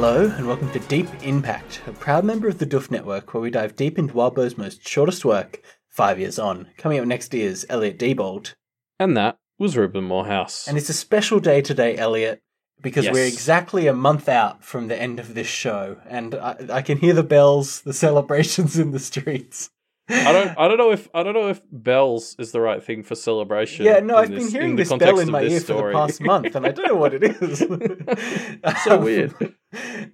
Hello, 0.00 0.32
and 0.36 0.46
welcome 0.46 0.70
to 0.70 0.78
Deep 0.78 1.08
In 1.24 1.42
Pact, 1.42 1.82
a 1.88 1.92
proud 1.92 2.24
member 2.24 2.46
of 2.46 2.58
the 2.58 2.66
Doof 2.66 2.88
Network 2.88 3.34
where 3.34 3.40
we 3.40 3.50
dive 3.50 3.74
deep 3.74 3.98
into 3.98 4.14
Wildbow's 4.14 4.56
most 4.56 4.86
shortest 4.86 5.24
work, 5.24 5.60
five 5.88 6.20
years 6.20 6.38
on. 6.38 6.68
Coming 6.76 7.00
up 7.00 7.04
next 7.04 7.34
is 7.34 7.66
Elliot 7.68 7.98
Diebold. 7.98 8.54
And 9.00 9.16
that 9.16 9.38
was 9.58 9.76
Ruben 9.76 10.04
Morehouse. 10.04 10.68
And 10.68 10.78
it's 10.78 10.88
a 10.88 10.92
special 10.94 11.40
day 11.40 11.62
today, 11.62 11.96
Elliot, 11.96 12.40
because 12.80 13.06
Yes. 13.06 13.12
we're 13.12 13.26
exactly 13.26 13.88
a 13.88 13.92
month 13.92 14.28
out 14.28 14.62
from 14.64 14.86
the 14.86 14.96
end 14.96 15.18
of 15.18 15.34
this 15.34 15.48
show, 15.48 15.96
and 16.08 16.36
I, 16.36 16.54
I 16.74 16.82
can 16.82 16.98
hear 16.98 17.12
the 17.12 17.24
bells, 17.24 17.80
the 17.80 17.92
celebrations 17.92 18.78
in 18.78 18.92
the 18.92 19.00
streets. 19.00 19.70
I 20.08 20.32
don't 20.32 20.58
I 20.58 20.68
don't 20.68 20.78
know 20.78 20.90
if 20.90 21.08
I 21.14 21.22
don't 21.22 21.34
know 21.34 21.48
if 21.48 21.60
bells 21.70 22.34
is 22.38 22.52
the 22.52 22.60
right 22.60 22.82
thing 22.82 23.02
for 23.02 23.14
celebration. 23.14 23.84
Yeah, 23.84 24.00
no, 24.00 24.16
I've 24.16 24.30
been 24.30 24.48
hearing 24.48 24.76
this 24.76 24.92
bell 24.92 25.18
in 25.18 25.30
my 25.30 25.42
this 25.42 25.52
ear 25.52 25.60
for 25.60 25.88
the 25.88 25.92
past 25.92 26.20
month, 26.20 26.54
and 26.54 26.66
I 26.66 26.70
don't 26.72 26.88
know 26.88 26.94
what 26.94 27.14
it 27.14 27.24
is. 27.24 27.60
So 28.84 28.98
Um, 28.98 29.04
weird. 29.04 29.54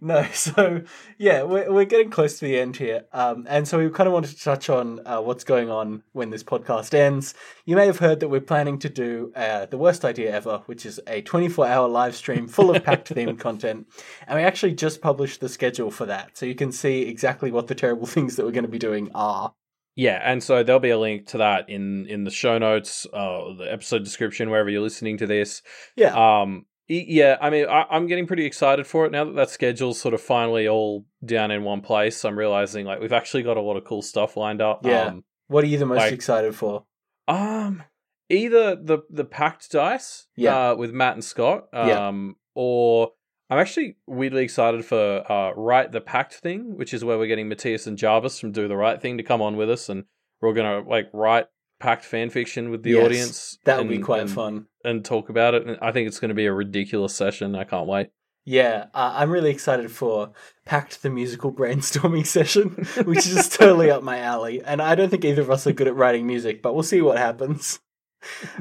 No, 0.00 0.24
so 0.32 0.82
yeah, 1.16 1.42
we're, 1.44 1.72
we're 1.72 1.84
getting 1.84 2.10
close 2.10 2.38
to 2.38 2.44
the 2.44 2.58
end 2.58 2.76
here. 2.76 3.04
Um, 3.12 3.46
and 3.48 3.68
so 3.68 3.78
we 3.78 3.88
kind 3.90 4.06
of 4.08 4.12
wanted 4.12 4.36
to 4.36 4.42
touch 4.42 4.68
on 4.68 5.00
uh, 5.06 5.20
what's 5.20 5.44
going 5.44 5.70
on 5.70 6.02
when 6.12 6.30
this 6.30 6.42
podcast 6.42 6.92
ends. 6.92 7.34
You 7.64 7.76
may 7.76 7.86
have 7.86 7.98
heard 7.98 8.20
that 8.20 8.28
we're 8.28 8.40
planning 8.40 8.78
to 8.80 8.88
do 8.88 9.32
uh, 9.36 9.66
the 9.66 9.78
worst 9.78 10.04
idea 10.04 10.32
ever, 10.34 10.62
which 10.66 10.84
is 10.84 11.00
a 11.06 11.22
24 11.22 11.66
hour 11.66 11.88
live 11.88 12.16
stream 12.16 12.48
full 12.48 12.74
of 12.74 12.82
Pact 12.82 13.14
themed 13.14 13.38
content. 13.48 13.86
And 14.26 14.38
we 14.38 14.44
actually 14.44 14.72
just 14.74 15.00
published 15.00 15.40
the 15.40 15.48
schedule 15.48 15.90
for 15.90 16.06
that. 16.06 16.36
So 16.36 16.46
you 16.46 16.54
can 16.56 16.72
see 16.72 17.02
exactly 17.02 17.52
what 17.52 17.68
the 17.68 17.74
terrible 17.74 18.06
things 18.06 18.36
that 18.36 18.44
we're 18.44 18.52
going 18.52 18.64
to 18.64 18.70
be 18.70 18.78
doing 18.78 19.10
are. 19.14 19.54
Yeah, 19.96 20.20
and 20.24 20.42
so 20.42 20.62
there'll 20.62 20.80
be 20.80 20.90
a 20.90 20.98
link 20.98 21.28
to 21.28 21.38
that 21.38 21.68
in 21.68 22.06
in 22.06 22.24
the 22.24 22.30
show 22.30 22.58
notes, 22.58 23.06
uh, 23.12 23.54
the 23.56 23.68
episode 23.70 24.02
description, 24.04 24.50
wherever 24.50 24.68
you're 24.68 24.82
listening 24.82 25.18
to 25.18 25.26
this. 25.26 25.62
Yeah. 25.96 26.14
Um, 26.42 26.66
yeah, 26.88 27.38
I 27.40 27.48
mean, 27.48 27.66
I, 27.66 27.84
I'm 27.90 28.06
getting 28.08 28.26
pretty 28.26 28.44
excited 28.44 28.86
for 28.86 29.06
it 29.06 29.12
now 29.12 29.24
that 29.24 29.34
that 29.36 29.50
schedule's 29.50 29.98
sort 30.00 30.12
of 30.12 30.20
finally 30.20 30.68
all 30.68 31.06
down 31.24 31.50
in 31.50 31.62
one 31.62 31.80
place. 31.80 32.24
I'm 32.24 32.38
realizing 32.38 32.84
like 32.86 33.00
we've 33.00 33.12
actually 33.12 33.42
got 33.44 33.56
a 33.56 33.60
lot 33.62 33.76
of 33.76 33.84
cool 33.84 34.02
stuff 34.02 34.36
lined 34.36 34.60
up. 34.60 34.84
Yeah. 34.84 35.04
Um, 35.06 35.24
what 35.46 35.64
are 35.64 35.68
you 35.68 35.78
the 35.78 35.86
most 35.86 35.98
like- 35.98 36.12
excited 36.12 36.54
for? 36.54 36.84
Um, 37.28 37.82
either 38.28 38.76
the 38.76 38.98
the 39.08 39.24
Pact 39.24 39.70
dice, 39.70 40.26
Yeah. 40.36 40.72
uh, 40.72 40.74
with 40.74 40.92
Matt 40.92 41.14
and 41.14 41.24
Scott, 41.24 41.68
Yeah. 41.72 42.08
um, 42.08 42.36
or 42.54 43.12
I'm 43.50 43.58
actually 43.58 43.96
weirdly 44.06 44.42
excited 44.42 44.84
for 44.84 45.30
uh, 45.30 45.52
write 45.54 45.92
the 45.92 46.00
pact 46.00 46.34
thing, 46.34 46.76
which 46.76 46.94
is 46.94 47.04
where 47.04 47.18
we're 47.18 47.26
getting 47.26 47.48
Matthias 47.48 47.86
and 47.86 47.98
Jarvis 47.98 48.40
from 48.40 48.52
Do 48.52 48.68
the 48.68 48.76
Right 48.76 49.00
Thing 49.00 49.18
to 49.18 49.22
come 49.22 49.42
on 49.42 49.56
with 49.56 49.70
us, 49.70 49.88
and 49.88 50.04
we're 50.40 50.54
gonna 50.54 50.80
like 50.88 51.10
write 51.12 51.46
pact 51.80 52.04
fan 52.04 52.30
fiction 52.30 52.70
with 52.70 52.82
the 52.82 52.90
Yes, 52.92 53.04
audience. 53.04 53.58
That 53.64 53.78
would 53.78 53.88
be 53.88 53.98
quite 53.98 54.22
and, 54.22 54.30
fun. 54.30 54.66
and 54.84 55.04
talk 55.04 55.28
about 55.28 55.54
it. 55.54 55.66
And 55.66 55.76
I 55.82 55.92
think 55.92 56.08
it's 56.08 56.20
going 56.20 56.28
to 56.30 56.34
be 56.34 56.46
a 56.46 56.52
ridiculous 56.52 57.14
session. 57.14 57.54
I 57.54 57.64
can't 57.64 57.86
wait. 57.86 58.08
Yeah, 58.46 58.86
uh, 58.94 59.12
I'm 59.16 59.30
really 59.30 59.50
excited 59.50 59.90
for 59.90 60.32
Pact 60.64 61.02
the 61.02 61.10
musical 61.10 61.52
brainstorming 61.52 62.26
session, 62.38 62.70
which 63.04 63.26
is 63.26 63.48
totally 63.50 63.90
up 63.90 64.02
my 64.02 64.20
alley. 64.20 64.62
And 64.64 64.80
I 64.80 64.94
don't 64.94 65.10
think 65.10 65.24
either 65.24 65.42
of 65.42 65.50
us 65.50 65.66
are 65.66 65.72
good 65.72 65.88
at 65.88 65.96
writing 65.96 66.26
music, 66.26 66.62
but 66.62 66.74
we'll 66.74 66.82
see 66.84 67.00
what 67.02 67.18
happens. 67.18 67.80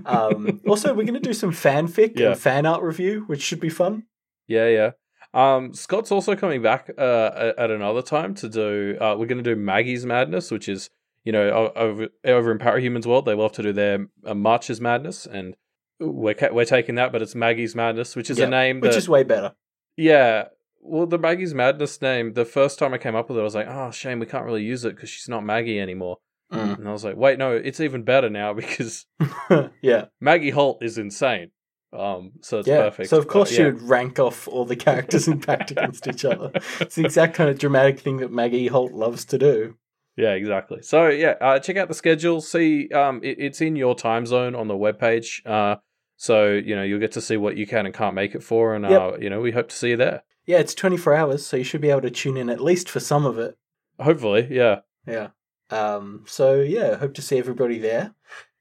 Um, 0.06 0.59
also, 0.68 0.90
we're 0.94 1.03
going 1.06 1.14
to 1.14 1.20
do 1.20 1.34
some 1.34 1.52
fanfic 1.52 2.20
Yeah. 2.20 2.31
and 2.31 2.40
fan 2.40 2.66
art 2.66 2.81
review, 2.81 3.23
which 3.28 3.42
should 3.42 3.59
be 3.62 3.70
fun. 3.70 4.03
Yeah, 4.48 4.68
yeah. 4.68 4.92
Um, 5.34 5.74
Scott's 5.74 6.12
also 6.12 6.36
coming 6.36 6.62
back 6.62 6.92
uh, 6.98 7.54
at 7.58 7.72
another 7.72 8.02
time 8.02 8.36
to 8.36 8.50
do. 8.50 8.98
Uh, 9.00 9.16
we're 9.18 9.26
going 9.26 9.44
to 9.44 9.56
do 9.56 9.56
Maggie's 9.56 10.06
Madness, 10.06 10.52
which 10.52 10.70
is 10.70 10.90
you 11.24 11.32
know 11.32 11.72
over 11.76 12.10
over 12.26 12.52
in 12.52 12.59
Parahumans 12.59 13.06
World, 13.06 13.26
they 13.26 13.34
love 13.34 13.53
to 13.53 13.64
do 13.64 13.74
their 13.74 14.08
uh, 14.26 14.34
March's 14.36 14.80
Madness, 14.80 15.26
and 15.26 15.56
we're 16.00 16.36
we're 16.52 16.66
taking 16.66 16.96
that, 16.96 17.12
but 17.12 17.22
it's 17.22 17.34
Maggie's 17.36 17.76
Madness, 17.76 18.16
which 18.16 18.30
is 18.30 18.38
Yeah, 18.38 18.46
a 18.46 18.50
name 18.50 18.80
Which 18.80 18.96
is 18.96 19.09
way 19.09 19.24
better. 19.24 19.53
yeah. 19.98 20.46
Well, 20.86 21.08
the 21.08 21.18
Maggie's 21.18 21.53
Madness 21.53 22.02
name, 22.02 22.34
the 22.34 22.44
first 22.44 22.78
time 22.78 22.94
I 22.94 22.98
came 22.98 23.16
up 23.16 23.30
with 23.30 23.38
it, 23.38 23.42
I 23.42 23.46
was 23.46 23.56
like, 23.56 23.68
oh, 23.70 23.90
shame 23.90 24.20
we 24.20 24.26
can't 24.26 24.44
really 24.44 24.64
use 24.64 24.84
it 24.84 24.94
because 24.94 25.09
she's 25.09 25.30
not 25.30 25.46
Maggie 25.46 25.80
anymore. 25.80 26.18
Mm. 26.52 26.80
And 26.80 26.90
I 26.90 26.92
was 26.92 27.06
like, 27.06 27.16
wait, 27.16 27.40
no, 27.40 27.53
it's 27.53 27.80
even 27.80 28.03
better 28.03 28.30
now 28.30 28.53
because 28.62 29.06
yeah, 29.82 30.06
Maggie 30.20 30.50
Holt 30.50 30.84
is 30.84 30.98
insane. 30.98 31.52
Um, 31.94 32.31
so 32.42 32.59
it's 32.59 32.68
yeah. 32.68 32.81
perfect. 32.81 33.09
So, 33.09 33.18
of 33.18 33.26
But, 33.28 33.34
course, 33.34 33.52
yeah. 33.52 33.58
she 33.58 33.64
would 33.66 33.81
rank 33.84 34.20
off 34.20 34.48
all 34.48 34.66
the 34.66 34.76
characters 34.76 35.28
in 35.28 35.40
Pact 35.40 35.72
against 35.72 36.08
each 36.08 36.26
other. 36.26 36.52
It's 36.80 36.96
the 36.96 37.06
exact 37.06 37.36
kind 37.36 37.50
of 37.50 37.59
dramatic 37.59 38.00
thing 38.00 38.18
that 38.18 38.31
Maggie 38.31 38.68
Holt 38.68 38.94
loves 38.94 39.26
to 39.26 39.38
do. 39.38 39.76
Yeah, 40.16 40.32
exactly. 40.32 40.82
So 40.82 41.08
yeah, 41.08 41.36
uh, 41.42 41.59
check 41.59 41.78
out 41.78 41.88
the 41.88 41.94
schedule. 41.94 42.42
See, 42.42 42.90
um, 42.90 43.22
it, 43.24 43.38
it's 43.40 43.62
in 43.62 43.76
your 43.76 43.96
time 43.96 44.26
zone 44.26 44.56
on 44.56 44.68
the 44.68 44.76
webpage. 44.76 45.46
Uh, 45.46 45.78
so 46.18 46.52
you 46.52 46.76
know 46.76 46.84
you'll 46.84 47.00
get 47.00 47.14
to 47.14 47.22
see 47.22 47.38
what 47.38 47.58
you 47.58 47.66
can 47.66 47.86
and 47.86 47.96
can't 47.96 48.16
make 48.16 48.36
it 48.36 48.44
for, 48.44 48.76
and 48.76 48.86
uh, 48.86 49.14
you 49.20 49.30
know 49.30 49.42
we 49.42 49.52
hope 49.52 49.70
to 49.70 49.76
see 49.76 49.90
you 49.90 49.98
there. 49.98 50.24
Yeah, 50.46 50.59
it's 50.59 50.76
24 50.76 51.16
hours, 51.16 51.46
so 51.46 51.58
you 51.58 51.64
should 51.64 51.82
be 51.82 51.90
able 51.90 52.02
to 52.02 52.12
tune 52.12 52.38
in 52.38 52.50
at 52.50 52.62
least 52.62 52.90
for 52.90 53.00
some 53.00 53.26
of 53.26 53.40
it. 53.40 53.58
Hopefully, 54.00 54.48
yeah. 54.52 54.82
Yeah. 55.08 55.30
Um, 55.70 56.26
so 56.28 56.59
yeah, 56.62 56.98
hope 56.98 57.14
to 57.16 57.22
see 57.22 57.38
everybody 57.38 57.80
there. 57.80 58.14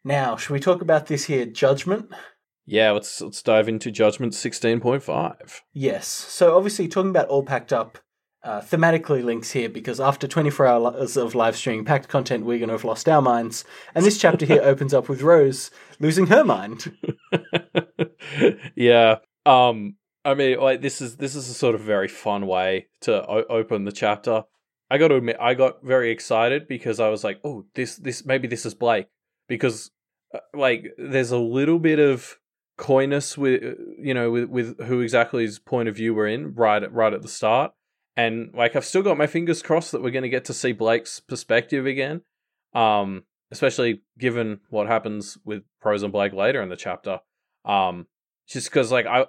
Now, 0.04 0.36
should 0.36 0.52
we 0.52 0.60
talk 0.60 0.80
about 0.82 1.06
this 1.06 1.24
here 1.24 1.44
judgment? 1.44 2.12
Yeah, 2.64 2.92
let's 2.92 3.20
let's 3.20 3.42
dive 3.42 3.68
into 3.68 3.90
Judgment 3.90 4.34
sixteen 4.34 4.80
point 4.80 5.02
five. 5.02 5.62
Yes. 5.72 6.06
So 6.06 6.56
obviously, 6.56 6.88
talking 6.88 7.10
about 7.10 7.28
All 7.28 7.42
Pact 7.42 7.72
Up, 7.72 7.98
uh, 8.44 8.60
thematically 8.60 9.22
links 9.22 9.52
here 9.52 9.68
because 9.68 10.00
after 10.00 10.26
24 10.26 10.66
hours 10.66 11.16
of 11.16 11.34
live 11.34 11.56
streaming 11.56 11.84
Pact 11.84 12.08
content, 12.08 12.44
we're 12.44 12.58
going 12.58 12.68
to 12.68 12.74
have 12.74 12.84
lost 12.84 13.08
our 13.08 13.22
minds. 13.22 13.64
And 13.94 14.04
this 14.04 14.18
chapter 14.18 14.46
here 14.46 14.60
opens 14.64 14.92
up 14.92 15.08
with 15.08 15.22
Rose 15.22 15.70
losing 16.00 16.26
her 16.26 16.44
mind. 16.44 16.96
yeah. 18.76 19.16
Um. 19.46 19.96
I 20.24 20.34
mean, 20.34 20.60
like 20.60 20.82
this 20.82 21.00
is 21.00 21.16
this 21.16 21.34
is 21.34 21.48
a 21.48 21.54
sort 21.54 21.74
of 21.74 21.80
very 21.80 22.08
fun 22.08 22.46
way 22.46 22.86
to 23.02 23.28
o- 23.28 23.46
open 23.48 23.84
the 23.84 23.92
chapter. 23.92 24.44
I 24.88 24.98
got 24.98 25.08
to 25.08 25.16
admit, 25.16 25.36
I 25.40 25.54
got 25.54 25.82
very 25.82 26.12
excited 26.12 26.68
because 26.68 27.00
I 27.00 27.08
was 27.08 27.24
like, 27.24 27.40
"Oh, 27.42 27.64
this 27.74 27.96
this 27.96 28.24
maybe 28.24 28.46
this 28.46 28.64
is 28.64 28.74
Blake," 28.74 29.08
because 29.48 29.90
uh, 30.32 30.38
like 30.54 30.92
there's 30.96 31.32
a 31.32 31.38
little 31.38 31.80
bit 31.80 31.98
of 31.98 32.38
coyness 32.76 33.36
with 33.36 33.62
you 33.98 34.14
know 34.14 34.30
with 34.30 34.48
with 34.48 34.80
who 34.84 35.00
exactly 35.00 35.44
his 35.44 35.58
point 35.58 35.88
of 35.88 35.96
view 35.96 36.14
we're 36.14 36.26
in 36.26 36.54
right 36.54 36.82
at 36.82 36.92
right 36.92 37.12
at 37.12 37.22
the 37.22 37.28
start, 37.28 37.72
and 38.16 38.52
like 38.54 38.76
I've 38.76 38.84
still 38.84 39.02
got 39.02 39.18
my 39.18 39.26
fingers 39.26 39.62
crossed 39.62 39.92
that 39.92 40.02
we're 40.02 40.10
going 40.10 40.22
to 40.22 40.28
get 40.28 40.44
to 40.46 40.54
see 40.54 40.72
Blake's 40.72 41.20
perspective 41.20 41.86
again. 41.86 42.22
Um, 42.74 43.24
especially 43.50 44.00
given 44.18 44.60
what 44.70 44.86
happens 44.86 45.36
with 45.44 45.62
Rose 45.84 46.02
and 46.02 46.10
Blake 46.10 46.32
later 46.32 46.62
in 46.62 46.70
the 46.70 46.76
chapter. 46.76 47.20
Um, 47.66 48.06
just 48.48 48.70
because 48.70 48.90
like 48.90 49.06
I 49.06 49.26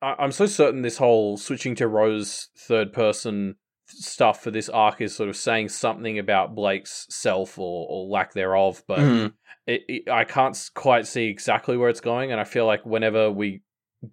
I'm 0.00 0.32
so 0.32 0.46
certain 0.46 0.82
this 0.82 0.98
whole 0.98 1.36
switching 1.36 1.74
to 1.76 1.88
Rose 1.88 2.48
third 2.56 2.92
person 2.92 3.56
stuff 3.86 4.42
for 4.42 4.50
this 4.50 4.68
arc 4.68 5.00
is 5.00 5.14
sort 5.14 5.28
of 5.28 5.36
saying 5.36 5.68
something 5.68 6.18
about 6.18 6.54
Blake's 6.54 7.06
self 7.10 7.58
or, 7.58 7.86
or 7.88 8.06
lack 8.08 8.32
thereof, 8.32 8.82
but 8.86 8.98
Mm. 9.00 9.32
it, 9.66 9.82
it, 9.88 10.10
I 10.10 10.24
can't 10.24 10.58
quite 10.74 11.06
see 11.06 11.26
exactly 11.26 11.76
where 11.76 11.88
it's 11.90 12.00
going, 12.00 12.32
and 12.32 12.40
I 12.40 12.44
feel 12.44 12.66
like 12.66 12.84
whenever 12.86 13.30
we 13.30 13.62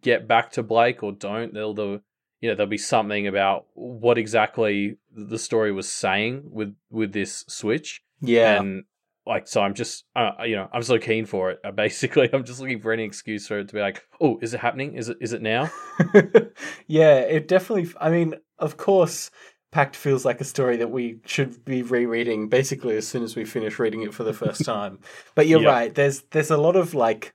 get 0.02 0.28
back 0.28 0.52
to 0.54 0.64
Blake 0.64 1.04
or 1.04 1.12
don't, 1.12 1.54
there'll 1.54 1.74
the 1.74 2.02
you 2.40 2.50
know 2.50 2.56
there'll 2.56 2.70
be 2.70 2.78
something 2.78 3.28
about 3.28 3.66
what 3.74 4.18
exactly 4.18 4.98
the 5.16 5.38
story 5.38 5.72
was 5.72 5.88
saying 5.92 6.42
with 6.46 6.76
with 6.90 7.14
this 7.14 7.46
switch, 7.48 8.02
Yeah. 8.22 8.60
and 8.60 8.84
like 9.28 9.48
so 9.48 9.62
I'm 9.62 9.76
just 9.76 10.06
uh, 10.16 10.32
you 10.46 10.56
know 10.56 10.68
I'm 10.74 10.82
so 10.84 10.98
keen 10.98 11.26
for 11.26 11.52
it. 11.52 11.60
Uh, 11.66 11.72
basically, 11.72 12.30
I'm 12.34 12.44
just 12.44 12.60
looking 12.60 12.82
for 12.82 12.92
any 12.92 13.04
excuse 13.04 13.48
for 13.48 13.60
it 13.60 13.68
to 13.68 13.74
be 13.76 13.80
like, 13.82 14.04
oh, 14.20 14.40
is 14.42 14.54
it 14.54 14.60
happening? 14.60 14.96
Is 14.96 15.10
it 15.10 15.18
is 15.22 15.34
it 15.34 15.42
now? 15.42 15.70
yeah, 16.88 17.20
it 17.20 17.48
definitely. 17.48 17.94
I 18.00 18.10
mean, 18.10 18.36
of 18.58 18.78
course, 18.78 19.32
Pact 19.72 19.96
feels 19.96 20.26
like 20.26 20.42
a 20.42 20.46
story 20.46 20.78
that 20.78 20.92
we 20.92 21.20
should 21.26 21.64
be 21.64 21.82
rereading 21.82 22.50
basically 22.50 22.98
as 22.98 23.08
soon 23.08 23.24
as 23.24 23.36
we 23.36 23.46
finish 23.46 23.80
reading 23.80 24.02
it 24.04 24.14
for 24.14 24.24
the 24.24 24.34
first 24.34 24.66
time. 24.66 25.00
But 25.36 25.48
you're 25.48 25.62
Yeah. 25.62 25.70
right. 25.70 25.96
There's 25.96 26.22
there's 26.32 26.52
a 26.52 26.58
lot 26.58 26.76
of 26.76 26.94
like 26.94 27.34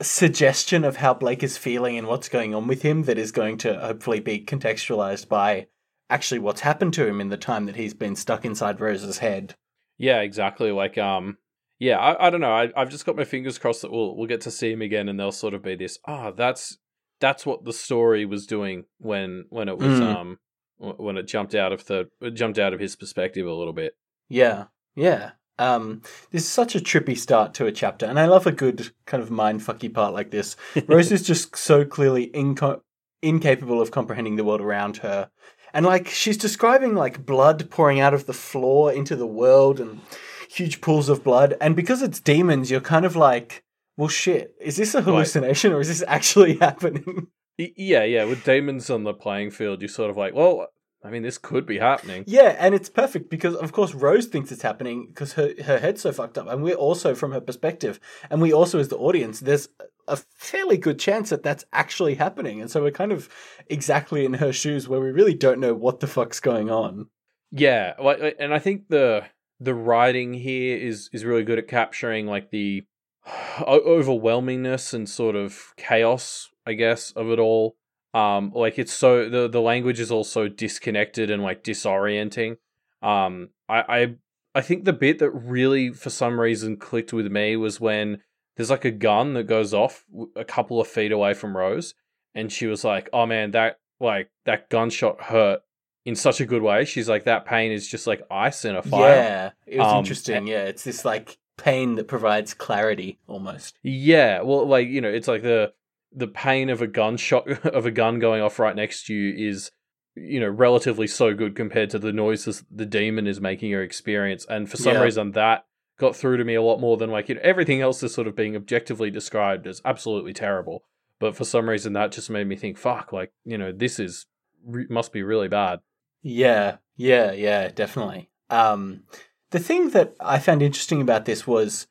suggestion 0.00 0.84
of 0.84 0.96
how 0.96 1.14
Blake 1.14 1.42
is 1.42 1.56
feeling 1.56 1.96
and 1.98 2.06
what's 2.06 2.28
going 2.28 2.54
on 2.54 2.66
with 2.66 2.82
him 2.82 3.02
that 3.04 3.18
is 3.18 3.32
going 3.32 3.58
to 3.58 3.78
hopefully 3.80 4.20
be 4.20 4.40
contextualized 4.44 5.28
by 5.28 5.66
actually 6.10 6.38
what's 6.38 6.60
happened 6.60 6.94
to 6.94 7.06
him 7.06 7.20
in 7.20 7.28
the 7.28 7.36
time 7.36 7.66
that 7.66 7.76
he's 7.76 7.94
been 7.94 8.16
stuck 8.16 8.44
inside 8.44 8.80
Rose's 8.80 9.18
head. 9.18 9.54
Yeah, 9.98 10.20
exactly. 10.20 10.70
Like, 10.70 10.96
um, 10.96 11.38
yeah, 11.78 11.98
I, 11.98 12.26
I 12.26 12.30
don't 12.30 12.40
know. 12.40 12.52
I, 12.52 12.70
I've 12.76 12.90
just 12.90 13.04
got 13.06 13.16
my 13.16 13.24
fingers 13.24 13.58
crossed 13.58 13.82
that 13.82 13.90
we'll 13.90 14.16
we'll 14.16 14.26
get 14.28 14.40
to 14.42 14.50
see 14.50 14.72
him 14.72 14.82
again, 14.82 15.08
and 15.08 15.18
they'll 15.18 15.32
sort 15.32 15.54
of 15.54 15.62
be 15.62 15.74
this. 15.74 15.98
Ah, 16.06 16.30
that's 16.30 16.78
that's 17.20 17.44
what 17.44 17.64
the 17.64 17.72
story 17.72 18.24
was 18.24 18.46
doing 18.46 18.84
when 18.98 19.44
when 19.50 19.68
it 19.68 19.78
was 19.78 20.00
Mm. 20.00 20.14
um 20.14 20.38
when 20.78 21.16
it 21.16 21.26
jumped 21.26 21.54
out 21.54 21.72
of 21.72 21.86
the 21.86 22.08
it 22.20 22.32
jumped 22.32 22.58
out 22.58 22.72
of 22.72 22.80
his 22.80 22.96
perspective 22.96 23.46
a 23.46 23.52
little 23.52 23.72
bit. 23.72 23.96
Yeah, 24.28 24.64
yeah. 24.94 25.32
Um, 25.58 26.02
this 26.30 26.44
is 26.44 26.48
such 26.48 26.76
a 26.76 26.80
trippy 26.80 27.18
start 27.18 27.52
to 27.54 27.66
a 27.66 27.72
chapter, 27.72 28.06
and 28.06 28.18
I 28.18 28.26
love 28.26 28.46
a 28.46 28.52
good 28.52 28.92
kind 29.06 29.22
of 29.22 29.28
mindfucky 29.28 29.92
part 29.92 30.14
like 30.14 30.30
this. 30.30 30.56
Rose 30.86 31.10
is 31.10 31.22
just 31.22 31.56
so 31.56 31.84
clearly 31.84 32.28
inco- 32.28 32.82
incapable 33.22 33.82
of 33.82 33.90
comprehending 33.90 34.36
the 34.36 34.44
world 34.44 34.60
around 34.60 34.98
her, 34.98 35.30
and 35.74 35.84
like 35.84 36.08
she's 36.08 36.36
describing 36.36 36.94
like 36.94 37.26
blood 37.26 37.70
pouring 37.70 37.98
out 37.98 38.14
of 38.14 38.26
the 38.26 38.32
floor 38.32 38.92
into 38.92 39.16
the 39.16 39.26
world 39.26 39.80
and 39.80 40.00
huge 40.48 40.80
pools 40.80 41.08
of 41.08 41.24
blood, 41.24 41.56
and 41.60 41.74
because 41.74 42.02
it's 42.02 42.20
demons, 42.20 42.70
you're 42.70 42.80
kind 42.80 43.04
of 43.04 43.16
like, 43.16 43.64
well, 43.96 44.08
shit, 44.08 44.54
is 44.60 44.76
this 44.76 44.94
a 44.94 45.02
hallucination 45.02 45.72
or 45.72 45.80
is 45.80 45.88
this 45.88 46.04
actually 46.06 46.56
happening? 46.60 47.26
Yeah, 47.58 48.04
yeah. 48.04 48.24
With 48.24 48.44
demons 48.44 48.88
on 48.88 49.04
the 49.04 49.12
playing 49.12 49.50
field, 49.50 49.82
you're 49.82 49.88
sort 49.88 50.10
of 50.10 50.16
like, 50.16 50.34
well, 50.34 50.68
I 51.04 51.10
mean, 51.10 51.22
this 51.22 51.38
could 51.38 51.66
be 51.66 51.78
happening. 51.78 52.24
Yeah, 52.26 52.56
and 52.58 52.74
it's 52.74 52.88
perfect 52.88 53.30
because, 53.30 53.54
of 53.56 53.72
course, 53.72 53.94
Rose 53.94 54.26
thinks 54.26 54.50
it's 54.50 54.62
happening 54.62 55.06
because 55.08 55.34
her, 55.34 55.52
her 55.64 55.78
head's 55.78 56.02
so 56.02 56.12
fucked 56.12 56.38
up. 56.38 56.48
And 56.48 56.62
we're 56.62 56.74
also, 56.74 57.14
from 57.14 57.32
her 57.32 57.40
perspective, 57.40 58.00
and 58.30 58.40
we 58.40 58.52
also, 58.52 58.78
as 58.78 58.88
the 58.88 58.96
audience, 58.96 59.40
there's 59.40 59.68
a 60.08 60.16
fairly 60.16 60.76
good 60.76 60.98
chance 60.98 61.30
that 61.30 61.42
that's 61.42 61.64
actually 61.72 62.14
happening. 62.14 62.60
And 62.60 62.70
so 62.70 62.82
we're 62.82 62.90
kind 62.90 63.12
of 63.12 63.28
exactly 63.66 64.24
in 64.24 64.34
her 64.34 64.52
shoes 64.52 64.88
where 64.88 65.00
we 65.00 65.10
really 65.10 65.34
don't 65.34 65.60
know 65.60 65.74
what 65.74 66.00
the 66.00 66.06
fuck's 66.06 66.40
going 66.40 66.70
on. 66.70 67.08
Yeah, 67.50 67.94
like, 68.02 68.36
and 68.38 68.52
I 68.52 68.58
think 68.58 68.88
the 68.88 69.24
the 69.60 69.74
writing 69.74 70.34
here 70.34 70.76
is 70.76 71.08
is 71.12 71.24
really 71.24 71.44
good 71.44 71.58
at 71.58 71.66
capturing 71.66 72.26
like 72.26 72.50
the 72.50 72.84
overwhelmingness 73.58 74.92
and 74.92 75.08
sort 75.08 75.36
of 75.36 75.72
chaos, 75.76 76.50
I 76.68 76.74
guess, 76.74 77.12
of 77.12 77.30
it 77.30 77.38
all. 77.38 77.76
Um, 78.14 78.52
like 78.54 78.78
it's 78.78 78.92
so 78.92 79.28
the 79.28 79.48
the 79.48 79.60
language 79.60 80.00
is 80.00 80.10
also 80.10 80.48
disconnected 80.48 81.30
and 81.30 81.42
like 81.42 81.64
disorienting. 81.64 82.58
Um, 83.02 83.50
I 83.68 83.80
I 83.88 84.14
I 84.54 84.60
think 84.60 84.84
the 84.84 84.92
bit 84.92 85.18
that 85.18 85.30
really, 85.30 85.90
for 85.92 86.10
some 86.10 86.40
reason, 86.40 86.76
clicked 86.76 87.12
with 87.12 87.30
me 87.30 87.56
was 87.56 87.80
when 87.80 88.22
there's 88.56 88.70
like 88.70 88.84
a 88.84 88.90
gun 88.90 89.34
that 89.34 89.44
goes 89.44 89.72
off 89.72 90.04
a 90.36 90.44
couple 90.44 90.80
of 90.80 90.88
feet 90.88 91.12
away 91.12 91.34
from 91.34 91.56
Rose, 91.56 91.94
and 92.34 92.50
she 92.52 92.66
was 92.66 92.84
like, 92.84 93.08
"Oh 93.12 93.26
man, 93.26 93.52
that 93.52 93.78
like 94.00 94.30
that 94.44 94.68
gunshot 94.70 95.22
hurt." 95.22 95.60
In 96.04 96.16
such 96.16 96.40
a 96.40 96.46
good 96.46 96.62
way, 96.62 96.86
she's 96.86 97.08
like 97.08 97.24
that 97.24 97.44
pain 97.44 97.70
is 97.70 97.86
just 97.86 98.06
like 98.06 98.22
ice 98.30 98.64
in 98.64 98.74
a 98.74 98.82
fire. 98.82 99.14
Yeah, 99.14 99.50
it 99.66 99.78
was 99.78 99.92
Um, 99.92 99.98
interesting. 99.98 100.46
Yeah, 100.46 100.64
it's 100.64 100.84
this 100.84 101.04
like 101.04 101.36
pain 101.58 101.96
that 101.96 102.08
provides 102.08 102.54
clarity 102.54 103.18
almost. 103.26 103.78
Yeah, 103.82 104.40
well, 104.40 104.66
like 104.66 104.88
you 104.88 105.02
know, 105.02 105.10
it's 105.10 105.28
like 105.28 105.42
the 105.42 105.74
the 106.12 106.26
pain 106.26 106.68
of 106.70 106.80
a 106.82 106.86
gunshot 106.86 107.48
of 107.66 107.86
a 107.86 107.90
gun 107.90 108.18
going 108.18 108.42
off 108.42 108.58
right 108.58 108.74
next 108.76 109.06
to 109.06 109.14
you 109.14 109.48
is 109.50 109.70
you 110.14 110.40
know 110.40 110.48
relatively 110.48 111.06
so 111.06 111.34
good 111.34 111.54
compared 111.54 111.90
to 111.90 111.98
the 111.98 112.12
noises 112.12 112.64
the 112.70 112.86
demon 112.86 113.26
is 113.26 113.40
making 113.40 113.70
her 113.72 113.82
experience, 113.82 114.46
and 114.48 114.70
for 114.70 114.76
some 114.76 114.94
Yeah. 114.94 115.02
reason 115.02 115.32
that 115.32 115.64
got 115.98 116.14
through 116.16 116.36
to 116.36 116.44
me 116.44 116.54
a 116.54 116.62
lot 116.62 116.80
more 116.80 116.96
than 116.96 117.10
like 117.10 117.28
you 117.28 117.34
know 117.34 117.40
everything 117.44 117.80
else 117.80 118.02
is 118.02 118.14
sort 118.14 118.26
of 118.26 118.34
being 118.36 118.56
objectively 118.56 119.10
described 119.10 119.66
as 119.66 119.82
absolutely 119.84 120.32
terrible, 120.32 120.84
but 121.18 121.36
for 121.36 121.44
some 121.44 121.68
reason 121.68 121.92
that 121.92 122.12
just 122.12 122.30
made 122.30 122.46
me 122.46 122.56
think, 122.56 122.78
fuck, 122.78 123.12
like 123.12 123.32
you 123.44 123.58
know 123.58 123.72
this 123.72 123.98
is 124.00 124.26
must 124.64 125.12
be 125.12 125.22
really 125.22 125.48
bad. 125.48 125.80
Yeah, 126.22 126.78
yeah, 126.96 127.30
yeah, 127.32 127.68
definitely. 127.68 128.28
Um, 128.50 129.04
the 129.50 129.60
thing 129.60 129.90
that 129.90 130.14
I 130.20 130.38
found 130.40 130.62
interesting 130.62 131.00
about 131.00 131.24
this 131.26 131.46
was, 131.46 131.86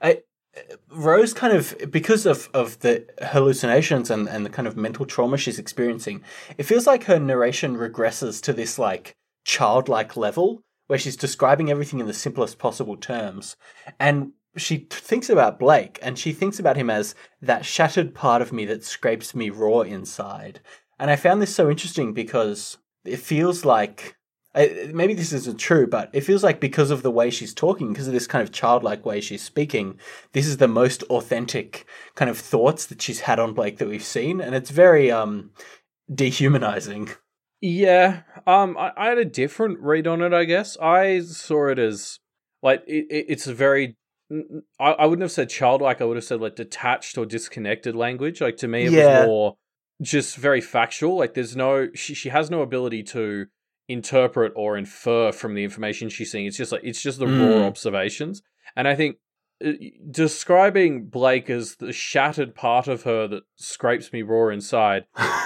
I, 0.00 0.22
Rose 0.90 1.32
kind 1.32 1.56
of 1.56 1.74
because 1.90 2.26
of 2.26 2.50
of 2.52 2.78
the 2.80 3.06
hallucinations 3.22 4.10
and 4.10 4.28
and 4.28 4.44
the 4.44 4.50
kind 4.50 4.68
of 4.68 4.76
mental 4.76 5.06
trauma 5.06 5.36
she's 5.36 5.58
experiencing, 5.58 6.22
it 6.58 6.64
feels 6.64 6.86
like 6.86 7.04
her 7.04 7.18
narration 7.18 7.76
regresses 7.76 8.40
to 8.42 8.52
this 8.52 8.78
like 8.78 9.14
childlike 9.44 10.16
level 10.16 10.62
where 10.88 10.98
she's 10.98 11.16
describing 11.16 11.70
everything 11.70 12.00
in 12.00 12.06
the 12.06 12.12
simplest 12.12 12.58
possible 12.58 12.96
terms, 12.96 13.56
and 13.98 14.32
she 14.56 14.80
t- 14.80 14.84
thinks 14.90 15.30
about 15.30 15.58
Blake 15.58 15.98
and 16.02 16.18
she 16.18 16.32
thinks 16.32 16.58
about 16.58 16.76
him 16.76 16.90
as 16.90 17.14
that 17.40 17.64
shattered 17.64 18.14
part 18.14 18.42
of 18.42 18.52
me 18.52 18.66
that 18.66 18.84
scrapes 18.84 19.34
me 19.34 19.48
raw 19.48 19.80
inside. 19.80 20.60
And 20.98 21.10
I 21.10 21.16
found 21.16 21.40
this 21.40 21.54
so 21.54 21.70
interesting 21.70 22.12
because 22.12 22.76
it 23.04 23.18
feels 23.18 23.64
like 23.64 24.16
I, 24.54 24.90
maybe 24.92 25.14
this 25.14 25.32
isn't 25.32 25.58
true, 25.58 25.86
but 25.86 26.10
it 26.12 26.20
feels 26.22 26.42
like 26.44 26.60
because 26.60 26.90
of 26.90 27.02
the 27.02 27.10
way 27.10 27.30
she's 27.30 27.54
talking, 27.54 27.92
because 27.92 28.06
of 28.06 28.12
this 28.12 28.26
kind 28.26 28.42
of 28.42 28.52
childlike 28.52 29.06
way 29.06 29.20
she's 29.20 29.42
speaking, 29.42 29.98
this 30.32 30.46
is 30.46 30.58
the 30.58 30.68
most 30.68 31.02
authentic 31.04 31.86
kind 32.16 32.30
of 32.30 32.38
thoughts 32.38 32.86
that 32.86 33.00
she's 33.00 33.20
had 33.20 33.38
on 33.38 33.54
Blake 33.54 33.78
that 33.78 33.88
we've 33.88 34.04
seen, 34.04 34.40
and 34.40 34.54
it's 34.54 34.70
very 34.70 35.10
um 35.10 35.50
dehumanizing. 36.12 37.10
Yeah, 37.60 38.22
um, 38.46 38.76
I, 38.76 38.92
I 38.96 39.08
had 39.08 39.18
a 39.18 39.24
different 39.24 39.78
read 39.80 40.06
on 40.06 40.20
it. 40.20 40.32
I 40.32 40.44
guess 40.44 40.76
I 40.78 41.20
saw 41.20 41.68
it 41.68 41.78
as 41.78 42.18
like 42.62 42.82
it, 42.86 43.06
it, 43.08 43.26
it's 43.28 43.46
a 43.46 43.54
very. 43.54 43.96
I, 44.80 44.92
I 44.92 45.06
wouldn't 45.06 45.22
have 45.22 45.32
said 45.32 45.48
childlike. 45.50 46.00
I 46.00 46.04
would 46.04 46.16
have 46.16 46.24
said 46.24 46.40
like 46.40 46.56
detached 46.56 47.16
or 47.18 47.24
disconnected 47.26 47.94
language. 47.94 48.40
Like 48.40 48.56
to 48.58 48.68
me, 48.68 48.86
it 48.86 48.92
Yeah. 48.92 49.20
was 49.20 49.26
more 49.26 49.56
just 50.00 50.36
very 50.36 50.60
factual. 50.60 51.16
Like 51.16 51.34
there's 51.34 51.54
no 51.54 51.88
she 51.94 52.14
she 52.14 52.30
has 52.30 52.50
no 52.50 52.62
ability 52.62 53.02
to 53.04 53.46
interpret 53.88 54.52
or 54.56 54.76
infer 54.76 55.32
from 55.32 55.54
the 55.54 55.64
information 55.64 56.08
she's 56.08 56.30
seeing. 56.32 56.46
It's 56.46 56.56
just 56.56 56.72
like 56.72 56.82
it's 56.84 57.02
just 57.02 57.18
the 57.18 57.26
Mm. 57.26 57.60
raw 57.60 57.66
observations. 57.66 58.42
And 58.76 58.86
I 58.88 58.94
think 58.94 59.16
uh, 59.64 59.72
describing 60.10 61.06
Blake 61.06 61.50
as 61.50 61.76
the 61.76 61.92
shattered 61.92 62.54
part 62.54 62.88
of 62.88 63.02
her 63.04 63.26
that 63.28 63.42
scrapes 63.56 64.12
me 64.12 64.22
raw 64.22 64.48
inside 64.48 65.04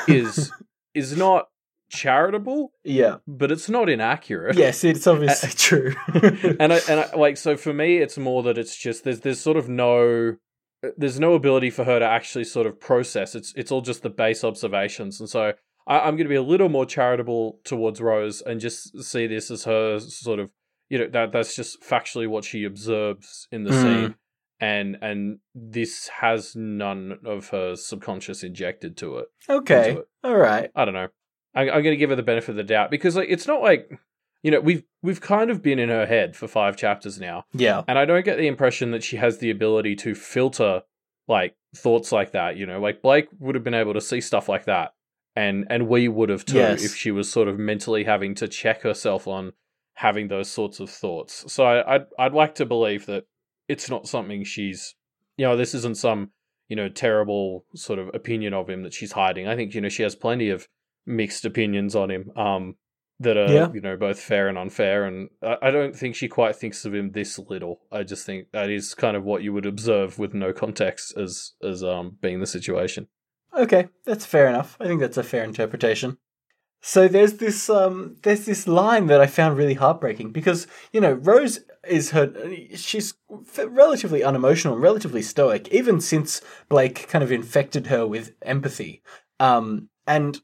is 0.08 0.52
is 0.94 1.16
not 1.16 1.48
charitable, 1.88 2.72
yeah. 2.84 3.16
but 3.26 3.52
it's 3.52 3.68
not 3.68 3.88
inaccurate. 3.88 4.56
Yes, 4.56 4.82
it's 4.84 5.06
obviously 5.06 5.50
true. 5.50 5.94
And 6.60 6.72
I 6.72 6.80
and 6.88 7.00
I, 7.00 7.14
like 7.16 7.36
so 7.36 7.56
for 7.56 7.72
me, 7.72 7.98
it's 7.98 8.18
more 8.18 8.42
that 8.44 8.58
it's 8.58 8.76
just 8.76 9.04
there's 9.04 9.20
there's 9.20 9.40
sort 9.40 9.56
of 9.56 9.68
no 9.68 10.36
there's 10.96 11.18
no 11.20 11.34
ability 11.34 11.70
for 11.70 11.84
her 11.84 11.98
to 11.98 12.04
actually 12.04 12.44
sort 12.44 12.66
of 12.66 12.78
process. 12.80 13.34
It's 13.34 13.52
it's 13.56 13.72
all 13.72 13.80
just 13.82 14.02
the 14.02 14.10
base 14.10 14.44
observations, 14.44 15.20
and 15.20 15.28
so 15.28 15.52
I, 15.86 16.00
I'm 16.00 16.16
going 16.16 16.24
to 16.26 16.30
be 16.30 16.34
a 16.34 16.42
little 16.42 16.68
more 16.68 16.86
charitable 16.86 17.60
towards 17.64 18.00
Rose 18.00 18.40
and 18.42 18.60
just 18.60 19.02
see 19.04 19.26
this 19.26 19.50
as 19.50 19.64
her 19.64 19.98
sort 20.00 20.38
of 20.40 20.50
you 20.88 20.98
know 20.98 21.08
that 21.08 21.32
that's 21.32 21.54
just 21.56 21.82
factually 21.82 22.28
what 22.28 22.44
she 22.44 22.64
observes 22.64 23.48
in 23.50 23.64
the 23.64 23.70
Mm. 23.70 23.82
scene. 23.82 24.14
And 24.58 24.96
and 25.02 25.38
this 25.54 26.08
has 26.20 26.56
none 26.56 27.18
of 27.26 27.50
her 27.50 27.76
subconscious 27.76 28.42
injected 28.42 28.96
to 28.98 29.18
it. 29.18 29.26
okay, 29.50 29.92
it. 29.98 30.08
all 30.24 30.36
right. 30.36 30.70
I 30.74 30.84
don't 30.86 30.94
know. 30.94 31.08
I, 31.54 31.62
I'm 31.62 31.82
going 31.82 31.84
to 31.92 31.96
give 31.96 32.08
her 32.10 32.16
the 32.16 32.22
benefit 32.22 32.50
of 32.50 32.56
the 32.56 32.64
doubt 32.64 32.90
because 32.90 33.16
like 33.16 33.28
it's 33.28 33.46
not 33.46 33.60
like 33.60 33.90
you 34.42 34.50
know 34.50 34.60
we've 34.60 34.82
we've 35.02 35.20
kind 35.20 35.50
of 35.50 35.62
been 35.62 35.78
in 35.78 35.90
her 35.90 36.06
head 36.06 36.36
for 36.36 36.48
five 36.48 36.74
chapters 36.78 37.20
now, 37.20 37.44
Yeah, 37.52 37.82
and 37.86 37.98
I 37.98 38.06
don't 38.06 38.24
get 38.24 38.38
the 38.38 38.46
impression 38.46 38.92
that 38.92 39.04
she 39.04 39.16
has 39.18 39.38
the 39.38 39.50
ability 39.50 39.94
to 39.96 40.14
filter 40.14 40.82
like 41.28 41.54
thoughts 41.76 42.10
like 42.10 42.32
that. 42.32 42.56
You 42.56 42.64
know, 42.64 42.80
like 42.80 43.02
Blake 43.02 43.28
would 43.38 43.56
have 43.56 43.64
been 43.64 43.74
able 43.74 43.92
to 43.92 44.00
see 44.00 44.22
stuff 44.22 44.48
like 44.48 44.64
that, 44.64 44.92
and 45.36 45.66
and 45.70 45.86
we 45.88 46.08
would 46.08 46.30
have 46.30 46.44
too 46.44 46.56
Yes. 46.58 46.84
if 46.84 46.94
she 46.96 47.10
was 47.10 47.30
sort 47.30 47.46
of 47.48 47.58
mentally 47.58 48.04
having 48.04 48.34
to 48.36 48.48
check 48.48 48.82
herself 48.82 49.28
on 49.28 49.52
having 49.94 50.28
those 50.28 50.50
sorts 50.50 50.80
of 50.80 50.90
thoughts. 50.90 51.44
So 51.52 51.64
I, 51.64 51.94
I'd 51.96 52.06
I'd 52.18 52.32
like 52.34 52.54
to 52.56 52.66
believe 52.66 53.06
that 53.06 53.24
it's 53.68 53.88
not 53.90 54.08
something 54.08 54.42
she's 54.44 54.94
you 55.36 55.46
know 55.46 55.56
this 55.56 55.74
isn't 55.74 55.96
some 55.98 56.30
you 56.68 56.76
know 56.76 56.88
terrible 56.88 57.64
sort 57.74 57.98
of 57.98 58.08
opinion 58.14 58.54
of 58.54 58.68
him 58.68 58.82
that 58.82 58.94
she's 58.94 59.12
hiding. 59.12 59.46
I 59.46 59.54
think 59.56 59.74
you 59.74 59.80
know 59.80 59.88
she 59.88 60.02
has 60.02 60.16
plenty 60.16 60.48
of 60.50 60.66
mixed 61.06 61.44
opinions 61.44 61.94
on 61.94 62.10
him 62.10 62.30
um 62.36 62.74
that 63.20 63.36
are 63.36 63.52
Yeah. 63.52 63.68
you 63.72 63.80
know 63.80 63.96
both 63.96 64.18
fair 64.20 64.48
and 64.48 64.58
unfair 64.58 65.04
and 65.04 65.28
I, 65.40 65.56
I 65.62 65.70
don't 65.70 65.94
think 65.94 66.16
she 66.16 66.26
quite 66.28 66.56
thinks 66.56 66.84
of 66.84 66.92
him 66.92 67.12
this 67.12 67.38
little 67.38 67.80
i 67.92 68.02
just 68.02 68.26
think 68.26 68.48
that 68.52 68.68
is 68.70 68.92
kind 68.92 69.16
of 69.16 69.22
what 69.24 69.42
you 69.44 69.52
would 69.52 69.64
observe 69.66 70.18
with 70.18 70.34
no 70.34 70.52
context 70.52 71.16
as 71.16 71.52
as 71.62 71.84
um 71.84 72.18
being 72.20 72.40
the 72.40 72.46
situation 72.46 73.06
Okay, 73.56 73.88
that's 74.04 74.26
fair 74.26 74.48
enough. 74.48 74.76
I 74.80 74.86
think 74.86 75.00
that's 75.00 75.16
a 75.16 75.22
fair 75.22 75.42
interpretation. 75.42 76.18
So 76.82 77.08
there's 77.08 77.34
this 77.34 77.68
um 77.70 78.16
there's 78.22 78.44
this 78.46 78.68
line 78.68 79.06
that 79.06 79.20
I 79.20 79.26
found 79.26 79.56
really 79.56 79.74
heartbreaking 79.74 80.30
because 80.30 80.66
you 80.92 81.00
know 81.00 81.14
Rose 81.14 81.60
is 81.88 82.10
her 82.10 82.32
she's 82.74 83.14
relatively 83.58 84.22
unemotional 84.22 84.74
and 84.74 84.82
relatively 84.82 85.22
stoic 85.22 85.68
even 85.68 86.00
since 86.00 86.42
Blake 86.68 87.08
kind 87.08 87.24
of 87.24 87.32
infected 87.32 87.88
her 87.88 88.06
with 88.06 88.34
empathy. 88.42 89.02
Um 89.40 89.88
and 90.06 90.40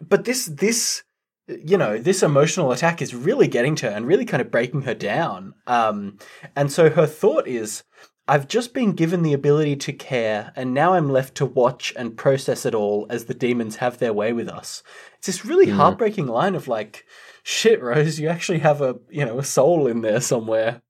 but 0.00 0.24
this 0.24 0.46
this 0.46 1.04
you 1.48 1.78
know 1.78 1.98
this 1.98 2.22
emotional 2.22 2.72
attack 2.72 3.00
is 3.00 3.14
really 3.14 3.48
getting 3.48 3.74
to 3.76 3.90
her 3.90 3.96
and 3.96 4.06
really 4.06 4.26
kind 4.26 4.40
of 4.40 4.50
breaking 4.50 4.82
her 4.82 4.94
down. 4.94 5.54
Um 5.66 6.18
and 6.56 6.70
so 6.70 6.90
her 6.90 7.06
thought 7.06 7.46
is 7.48 7.84
I've 8.30 8.46
just 8.46 8.72
been 8.72 8.92
given 8.92 9.22
the 9.22 9.32
ability 9.32 9.74
to 9.76 9.92
care, 9.92 10.52
and 10.54 10.72
now 10.72 10.94
I'm 10.94 11.10
left 11.10 11.34
to 11.36 11.46
watch 11.46 11.92
and 11.96 12.16
process 12.16 12.64
it 12.64 12.74
all 12.74 13.06
as 13.10 13.24
the 13.24 13.34
demons 13.34 13.76
have 13.76 13.98
their 13.98 14.12
way 14.12 14.32
with 14.32 14.48
us. 14.48 14.82
It's 15.18 15.26
this 15.26 15.44
really 15.44 15.66
Mhm. 15.66 15.72
heartbreaking 15.76 16.26
line 16.28 16.54
of 16.54 16.68
like, 16.68 17.04
shit, 17.42 17.82
Rose, 17.82 18.20
you 18.20 18.28
actually 18.28 18.60
have 18.60 18.80
a 18.80 18.96
you 19.10 19.24
know 19.24 19.38
a 19.40 19.44
soul 19.44 19.86
in 19.88 20.00
there 20.02 20.20
somewhere. 20.20 20.82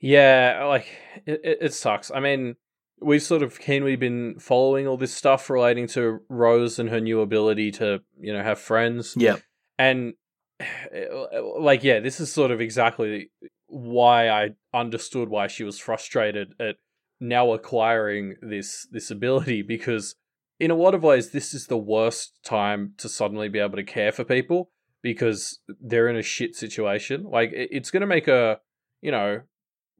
yeah 0.00 0.62
like 0.68 0.86
it, 1.26 1.40
it, 1.42 1.58
it 1.60 1.74
sucks 1.74 2.08
i 2.14 2.20
mean 2.20 2.54
we've 3.00 3.22
sort 3.22 3.42
of 3.42 3.58
keenly 3.58 3.96
been 3.96 4.38
following 4.38 4.86
all 4.86 4.96
this 4.96 5.12
stuff 5.12 5.50
relating 5.50 5.88
to 5.88 6.20
rose 6.28 6.78
and 6.78 6.88
her 6.90 7.00
new 7.00 7.20
ability 7.20 7.72
to 7.72 7.98
you 8.20 8.32
know 8.32 8.42
have 8.42 8.60
friends 8.60 9.14
Yeah. 9.16 9.36
and 9.76 10.14
like 11.60 11.82
yeah 11.82 12.00
this 12.00 12.20
is 12.20 12.32
sort 12.32 12.50
of 12.52 12.60
exactly 12.60 13.30
why 13.68 14.28
i 14.28 14.48
understood 14.74 15.28
why 15.28 15.46
she 15.46 15.64
was 15.64 15.78
frustrated 15.78 16.54
at 16.58 16.76
now 17.20 17.52
acquiring 17.52 18.34
this 18.40 18.86
this 18.90 19.10
ability 19.10 19.62
because 19.62 20.14
in 20.60 20.70
a 20.70 20.74
lot 20.74 20.94
of 20.94 21.02
ways 21.02 21.30
this 21.30 21.52
is 21.52 21.66
the 21.66 21.76
worst 21.76 22.38
time 22.44 22.92
to 22.96 23.08
suddenly 23.08 23.48
be 23.48 23.58
able 23.58 23.76
to 23.76 23.84
care 23.84 24.12
for 24.12 24.24
people 24.24 24.70
because 25.02 25.60
they're 25.80 26.08
in 26.08 26.16
a 26.16 26.22
shit 26.22 26.54
situation 26.54 27.24
like 27.24 27.50
it's 27.52 27.90
going 27.90 28.00
to 28.00 28.06
make 28.06 28.26
her 28.26 28.58
you 29.00 29.10
know 29.10 29.40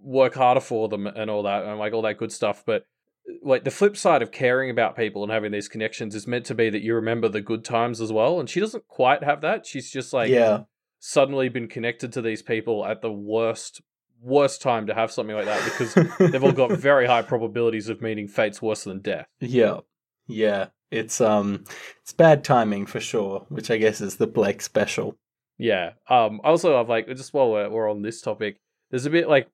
work 0.01 0.35
harder 0.35 0.61
for 0.61 0.89
them 0.89 1.07
and 1.07 1.31
all 1.31 1.43
that 1.43 1.65
and 1.65 1.79
like 1.79 1.93
all 1.93 2.03
that 2.03 2.19
good 2.19 2.33
stuff 2.33 2.63
but 2.65 2.85
uh, 3.29 3.35
like 3.43 3.65
the 3.65 3.71
flip 3.71 3.97
side 3.97 4.23
of 4.23 4.31
caring 4.31 4.71
about 4.71 4.97
people 4.97 5.23
and 5.23 5.33
having 5.33 5.53
these 5.53 5.69
connections 5.69 6.15
is 6.15 6.27
meant 6.27 6.47
to 6.47 6.55
be 6.55 6.71
that 6.71 6.83
you 6.83 6.95
remember 6.95 7.29
the 7.29 7.41
good 7.41 7.65
times 7.65 8.01
as 8.01 8.13
well. 8.13 8.41
And 8.41 8.49
she 8.49 8.61
doesn't 8.61 8.89
quite 8.89 9.23
have 9.23 9.41
that. 9.43 9.67
She's 9.67 9.91
just 9.91 10.13
like 10.13 10.31
yeah, 10.31 10.63
suddenly 10.99 11.49
been 11.49 11.69
connected 11.69 12.13
to 12.13 12.23
these 12.23 12.43
people 12.43 12.85
at 12.85 13.03
the 13.03 13.13
worst 13.13 13.81
worst 14.21 14.61
time 14.61 14.87
to 14.87 14.95
have 14.95 15.13
something 15.13 15.37
like 15.37 15.45
that 15.45 15.65
because 15.65 15.95
they've 16.33 16.43
all 16.43 16.53
got 16.53 16.73
very 16.79 17.07
high 17.07 17.23
probabilities 17.23 17.89
of 17.89 18.03
meeting 18.03 18.27
fates 18.27 18.61
worse 18.61 18.85
than 18.85 19.01
death. 19.01 19.27
yeah, 19.41 19.79
yeah. 20.27 20.67
It's 20.91 21.21
um, 21.21 21.65
it's 22.03 22.13
bad 22.13 22.45
timing 22.45 22.87
for 22.87 23.01
sure. 23.01 23.45
Which 23.51 23.71
I 23.71 23.77
guess 23.77 24.01
is 24.01 24.17
the 24.17 24.27
Blake 24.27 24.63
special. 24.63 25.19
Yeah. 25.59 25.91
Um. 26.09 26.41
Also, 26.43 26.81
I've 26.81 26.89
like 26.89 27.09
just 27.09 27.35
while 27.35 27.51
we're, 27.51 27.69
we're 27.69 27.91
on 27.91 28.03
this 28.03 28.23
topic, 28.23 28.57
there's 28.91 29.07
a 29.07 29.11
bit 29.11 29.29
like 29.29 29.49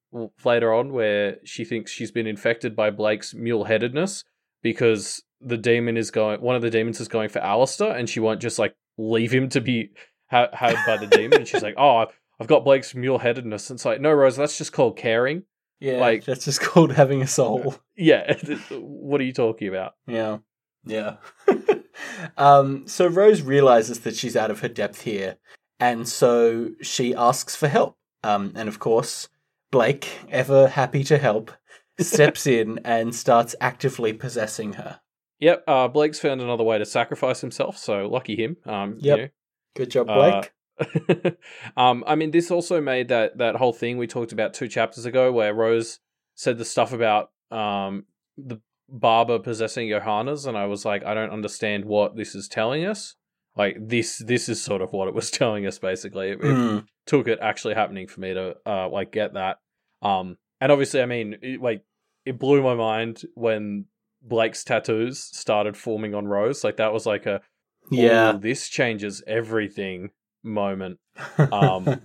later 0.44 0.72
on 0.72 0.92
where 0.92 1.38
she 1.44 1.64
thinks 1.64 1.90
she's 1.90 2.12
been 2.12 2.28
infected 2.28 2.76
by 2.76 2.90
Blake's 2.90 3.34
mule 3.34 3.64
headedness 3.64 4.24
because 4.62 5.22
the 5.40 5.58
demon 5.58 5.96
is 5.96 6.12
going. 6.12 6.40
One 6.40 6.54
of 6.54 6.62
the 6.62 6.70
demons 6.70 7.00
is 7.00 7.08
going 7.08 7.30
for 7.30 7.40
Alistair, 7.40 7.90
and 7.90 8.08
she 8.08 8.20
won't 8.20 8.40
just 8.40 8.58
like 8.58 8.76
leave 8.96 9.32
him 9.32 9.48
to 9.48 9.60
be 9.60 9.90
ha- 10.30 10.48
had 10.52 10.76
by 10.86 10.96
the 10.96 11.06
demon. 11.06 11.40
And 11.40 11.48
she's 11.48 11.62
like, 11.62 11.74
"Oh, 11.76 12.06
I've 12.40 12.46
got 12.48 12.64
Blake's 12.64 12.94
mule 12.94 13.18
headedness." 13.18 13.70
And 13.70 13.76
it's 13.78 13.84
like, 13.84 14.00
no, 14.00 14.12
Rose, 14.12 14.36
that's 14.36 14.58
just 14.58 14.72
called 14.72 14.96
caring. 14.96 15.44
Yeah, 15.80 15.98
Like- 15.98 16.24
that's 16.24 16.44
just 16.44 16.60
called 16.60 16.92
having 16.92 17.20
a 17.22 17.26
soul. 17.26 17.74
Yeah. 17.96 18.36
what 18.70 19.20
are 19.20 19.24
you 19.24 19.32
talking 19.32 19.68
about? 19.68 19.94
Yeah. 20.06 20.38
Yeah. 20.86 21.16
um, 22.36 22.86
so 22.86 23.06
Rose 23.06 23.42
realizes 23.42 24.00
that 24.00 24.16
she's 24.16 24.36
out 24.36 24.50
of 24.50 24.60
her 24.60 24.68
depth 24.68 25.02
here, 25.02 25.36
and 25.80 26.08
so 26.08 26.70
she 26.82 27.14
asks 27.14 27.56
for 27.56 27.68
help. 27.68 27.96
Um, 28.22 28.52
and 28.56 28.68
of 28.68 28.78
course, 28.78 29.28
Blake, 29.70 30.08
ever 30.30 30.68
happy 30.68 31.04
to 31.04 31.18
help, 31.18 31.50
steps 32.00 32.46
in 32.46 32.80
and 32.84 33.14
starts 33.14 33.54
actively 33.60 34.12
possessing 34.12 34.74
her. 34.74 35.00
Yep. 35.40 35.64
Uh, 35.66 35.88
Blake's 35.88 36.20
found 36.20 36.40
another 36.40 36.64
way 36.64 36.78
to 36.78 36.86
sacrifice 36.86 37.40
himself, 37.40 37.76
so 37.76 38.06
lucky 38.08 38.36
him. 38.36 38.56
Um. 38.66 38.94
you 38.94 39.00
Yep. 39.10 39.18
know. 39.18 39.28
Good 39.74 39.90
job, 39.90 40.08
Uh, 40.08 40.42
Blake. 40.42 40.52
um, 41.76 42.04
I 42.06 42.14
mean, 42.14 42.30
this 42.30 42.50
also 42.50 42.80
made 42.80 43.08
that 43.08 43.38
that 43.38 43.56
whole 43.56 43.72
thing 43.72 43.96
we 43.98 44.06
talked 44.06 44.32
about 44.32 44.54
two 44.54 44.68
chapters 44.68 45.04
ago, 45.06 45.32
where 45.32 45.54
Rose 45.54 46.00
said 46.34 46.58
the 46.58 46.64
stuff 46.64 46.92
about 46.92 47.30
um 47.50 48.04
the 48.36 48.60
barber 48.88 49.38
possessing 49.38 49.88
Johannes, 49.88 50.46
and 50.46 50.56
I 50.56 50.66
was 50.66 50.84
like, 50.84 51.04
I 51.04 51.14
don't 51.14 51.30
understand 51.30 51.84
what 51.84 52.16
this 52.16 52.34
is 52.34 52.48
telling 52.48 52.84
us. 52.84 53.14
Like 53.56 53.76
this, 53.80 54.18
this 54.18 54.48
is 54.48 54.60
sort 54.60 54.82
of 54.82 54.92
what 54.92 55.06
it 55.08 55.14
was 55.14 55.30
telling 55.40 55.66
us. 55.66 55.78
Basically, 55.78 56.30
it, 56.30 56.40
it 56.40 56.58
Mm, 56.58 56.86
took 57.06 57.28
it 57.28 57.38
actually 57.40 57.74
happening 57.74 58.08
for 58.08 58.20
me 58.20 58.34
to 58.34 58.56
uh 58.66 58.88
like 58.88 59.12
get 59.12 59.34
that. 59.34 59.58
Um, 60.02 60.38
and 60.60 60.72
obviously, 60.72 61.02
I 61.02 61.06
mean, 61.06 61.36
it, 61.42 61.60
like 61.60 61.84
it 62.24 62.38
blew 62.38 62.62
my 62.62 62.74
mind 62.74 63.22
when 63.34 63.86
Blake's 64.22 64.64
tattoos 64.64 65.20
started 65.20 65.76
forming 65.76 66.14
on 66.14 66.26
Rose. 66.26 66.64
Like 66.64 66.78
that 66.78 66.92
was 66.92 67.06
like 67.06 67.26
a 67.26 67.42
yeah. 67.90 68.34
"Ooh, 68.34 68.38
this 68.38 68.68
changes 68.68 69.22
everything 69.26 70.10
moment 70.42 70.98
um, 71.38 72.00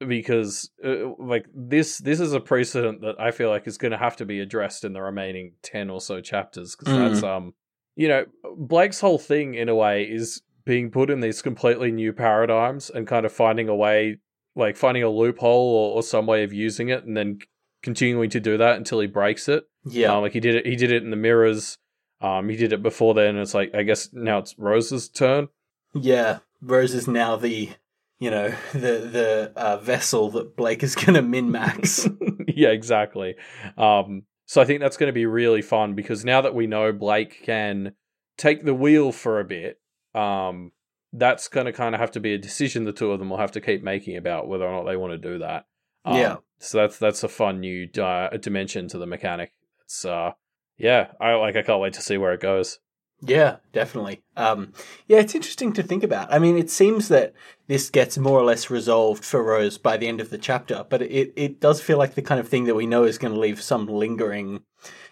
because 0.06 0.70
uh, 0.84 1.10
like 1.18 1.46
this 1.54 1.98
this 1.98 2.20
is 2.20 2.32
a 2.32 2.40
precedent 2.40 3.00
that 3.02 3.16
I 3.20 3.30
feel 3.32 3.50
like 3.50 3.66
is 3.66 3.78
going 3.78 3.92
to 3.92 3.98
have 3.98 4.16
to 4.16 4.24
be 4.24 4.40
addressed 4.40 4.84
in 4.84 4.92
the 4.92 5.02
remaining 5.02 5.54
10 5.62 5.90
or 5.90 6.00
so 6.00 6.20
chapters 6.20 6.76
because 6.76 6.94
Mm. 6.94 7.08
that's 7.10 7.22
um 7.24 7.54
you 7.96 8.08
know 8.08 8.24
Blake's 8.56 9.00
whole 9.00 9.18
thing 9.18 9.54
in 9.54 9.68
a 9.68 9.74
way 9.74 10.04
is 10.04 10.40
being 10.64 10.90
put 10.90 11.10
in 11.10 11.20
these 11.20 11.42
completely 11.42 11.90
new 11.90 12.12
paradigms 12.12 12.90
and 12.90 13.06
kind 13.06 13.26
of 13.26 13.32
finding 13.32 13.68
a 13.68 13.74
way 13.74 14.18
like 14.54 14.76
finding 14.76 15.02
a 15.02 15.08
loophole 15.08 15.74
or, 15.74 15.96
or 15.96 16.02
some 16.02 16.26
way 16.26 16.44
of 16.44 16.52
using 16.52 16.88
it 16.90 17.04
and 17.04 17.16
then 17.16 17.38
continuing 17.82 18.28
to 18.30 18.40
do 18.40 18.56
that 18.56 18.76
until 18.76 19.00
he 19.00 19.06
breaks 19.06 19.48
it 19.48 19.64
yeah. 19.84 20.12
um, 20.14 20.22
like 20.22 20.32
he 20.32 20.40
did 20.40 20.54
it 20.54 20.66
he 20.66 20.76
did 20.76 20.92
it 20.92 21.02
in 21.02 21.10
the 21.10 21.16
mirrors 21.16 21.78
um 22.20 22.48
he 22.48 22.56
did 22.56 22.72
it 22.72 22.82
before 22.82 23.14
then 23.14 23.30
and 23.30 23.38
it's 23.38 23.54
like 23.54 23.74
I 23.74 23.82
guess 23.82 24.10
now 24.12 24.38
it's 24.38 24.58
Rose's 24.58 25.08
turn 25.08 25.48
yeah. 25.94 26.38
Rose 26.60 26.94
is 26.94 27.08
now 27.08 27.36
the, 27.36 27.70
you 28.18 28.30
know, 28.30 28.48
the 28.72 28.78
the 28.78 29.52
uh, 29.56 29.76
vessel 29.78 30.30
that 30.30 30.56
Blake 30.56 30.82
is 30.82 30.94
going 30.94 31.14
to 31.14 31.22
min 31.22 31.50
max. 31.50 32.08
yeah, 32.48 32.68
exactly. 32.68 33.36
Um, 33.76 34.24
so 34.46 34.60
I 34.60 34.64
think 34.64 34.80
that's 34.80 34.96
going 34.96 35.08
to 35.08 35.14
be 35.14 35.26
really 35.26 35.62
fun 35.62 35.94
because 35.94 36.24
now 36.24 36.40
that 36.40 36.54
we 36.54 36.66
know 36.66 36.92
Blake 36.92 37.42
can 37.44 37.92
take 38.36 38.64
the 38.64 38.74
wheel 38.74 39.12
for 39.12 39.40
a 39.40 39.44
bit, 39.44 39.78
um, 40.14 40.72
that's 41.12 41.48
going 41.48 41.66
to 41.66 41.72
kind 41.72 41.94
of 41.94 42.00
have 42.00 42.12
to 42.12 42.20
be 42.20 42.34
a 42.34 42.38
decision 42.38 42.84
the 42.84 42.92
two 42.92 43.12
of 43.12 43.18
them 43.18 43.30
will 43.30 43.38
have 43.38 43.52
to 43.52 43.60
keep 43.60 43.82
making 43.82 44.16
about 44.16 44.48
whether 44.48 44.66
or 44.66 44.72
not 44.72 44.90
they 44.90 44.96
want 44.96 45.12
to 45.12 45.18
do 45.18 45.38
that. 45.38 45.66
Um, 46.04 46.16
Yeah. 46.16 46.36
So 46.60 46.78
that's 46.78 46.98
that's 46.98 47.22
a 47.22 47.28
fun 47.28 47.60
new 47.60 47.86
di- 47.86 48.30
dimension 48.40 48.88
to 48.88 48.98
the 48.98 49.06
mechanic. 49.06 49.52
It's 49.84 50.04
uh, 50.04 50.32
yeah, 50.78 51.08
I 51.20 51.34
like. 51.34 51.56
I 51.56 51.62
can't 51.62 51.80
wait 51.80 51.94
to 51.94 52.02
see 52.02 52.16
where 52.16 52.32
it 52.32 52.40
goes. 52.40 52.78
Yeah, 53.20 53.56
definitely. 53.72 54.22
Um, 54.36 54.72
yeah, 55.08 55.18
it's 55.18 55.34
interesting 55.34 55.72
to 55.72 55.82
think 55.82 56.04
about. 56.04 56.32
I 56.32 56.38
mean, 56.38 56.56
it 56.56 56.70
seems 56.70 57.08
that 57.08 57.32
this 57.66 57.90
gets 57.90 58.16
more 58.16 58.38
or 58.38 58.44
less 58.44 58.70
resolved 58.70 59.24
for 59.24 59.42
Rose 59.42 59.76
by 59.76 59.96
the 59.96 60.06
end 60.06 60.20
of 60.20 60.30
the 60.30 60.38
chapter, 60.38 60.86
but 60.88 61.02
it, 61.02 61.32
it 61.34 61.60
does 61.60 61.80
feel 61.80 61.98
like 61.98 62.14
the 62.14 62.22
kind 62.22 62.38
of 62.38 62.48
thing 62.48 62.64
that 62.64 62.76
we 62.76 62.86
know 62.86 63.02
is 63.02 63.18
going 63.18 63.34
to 63.34 63.40
leave 63.40 63.60
some 63.60 63.86
lingering, 63.86 64.62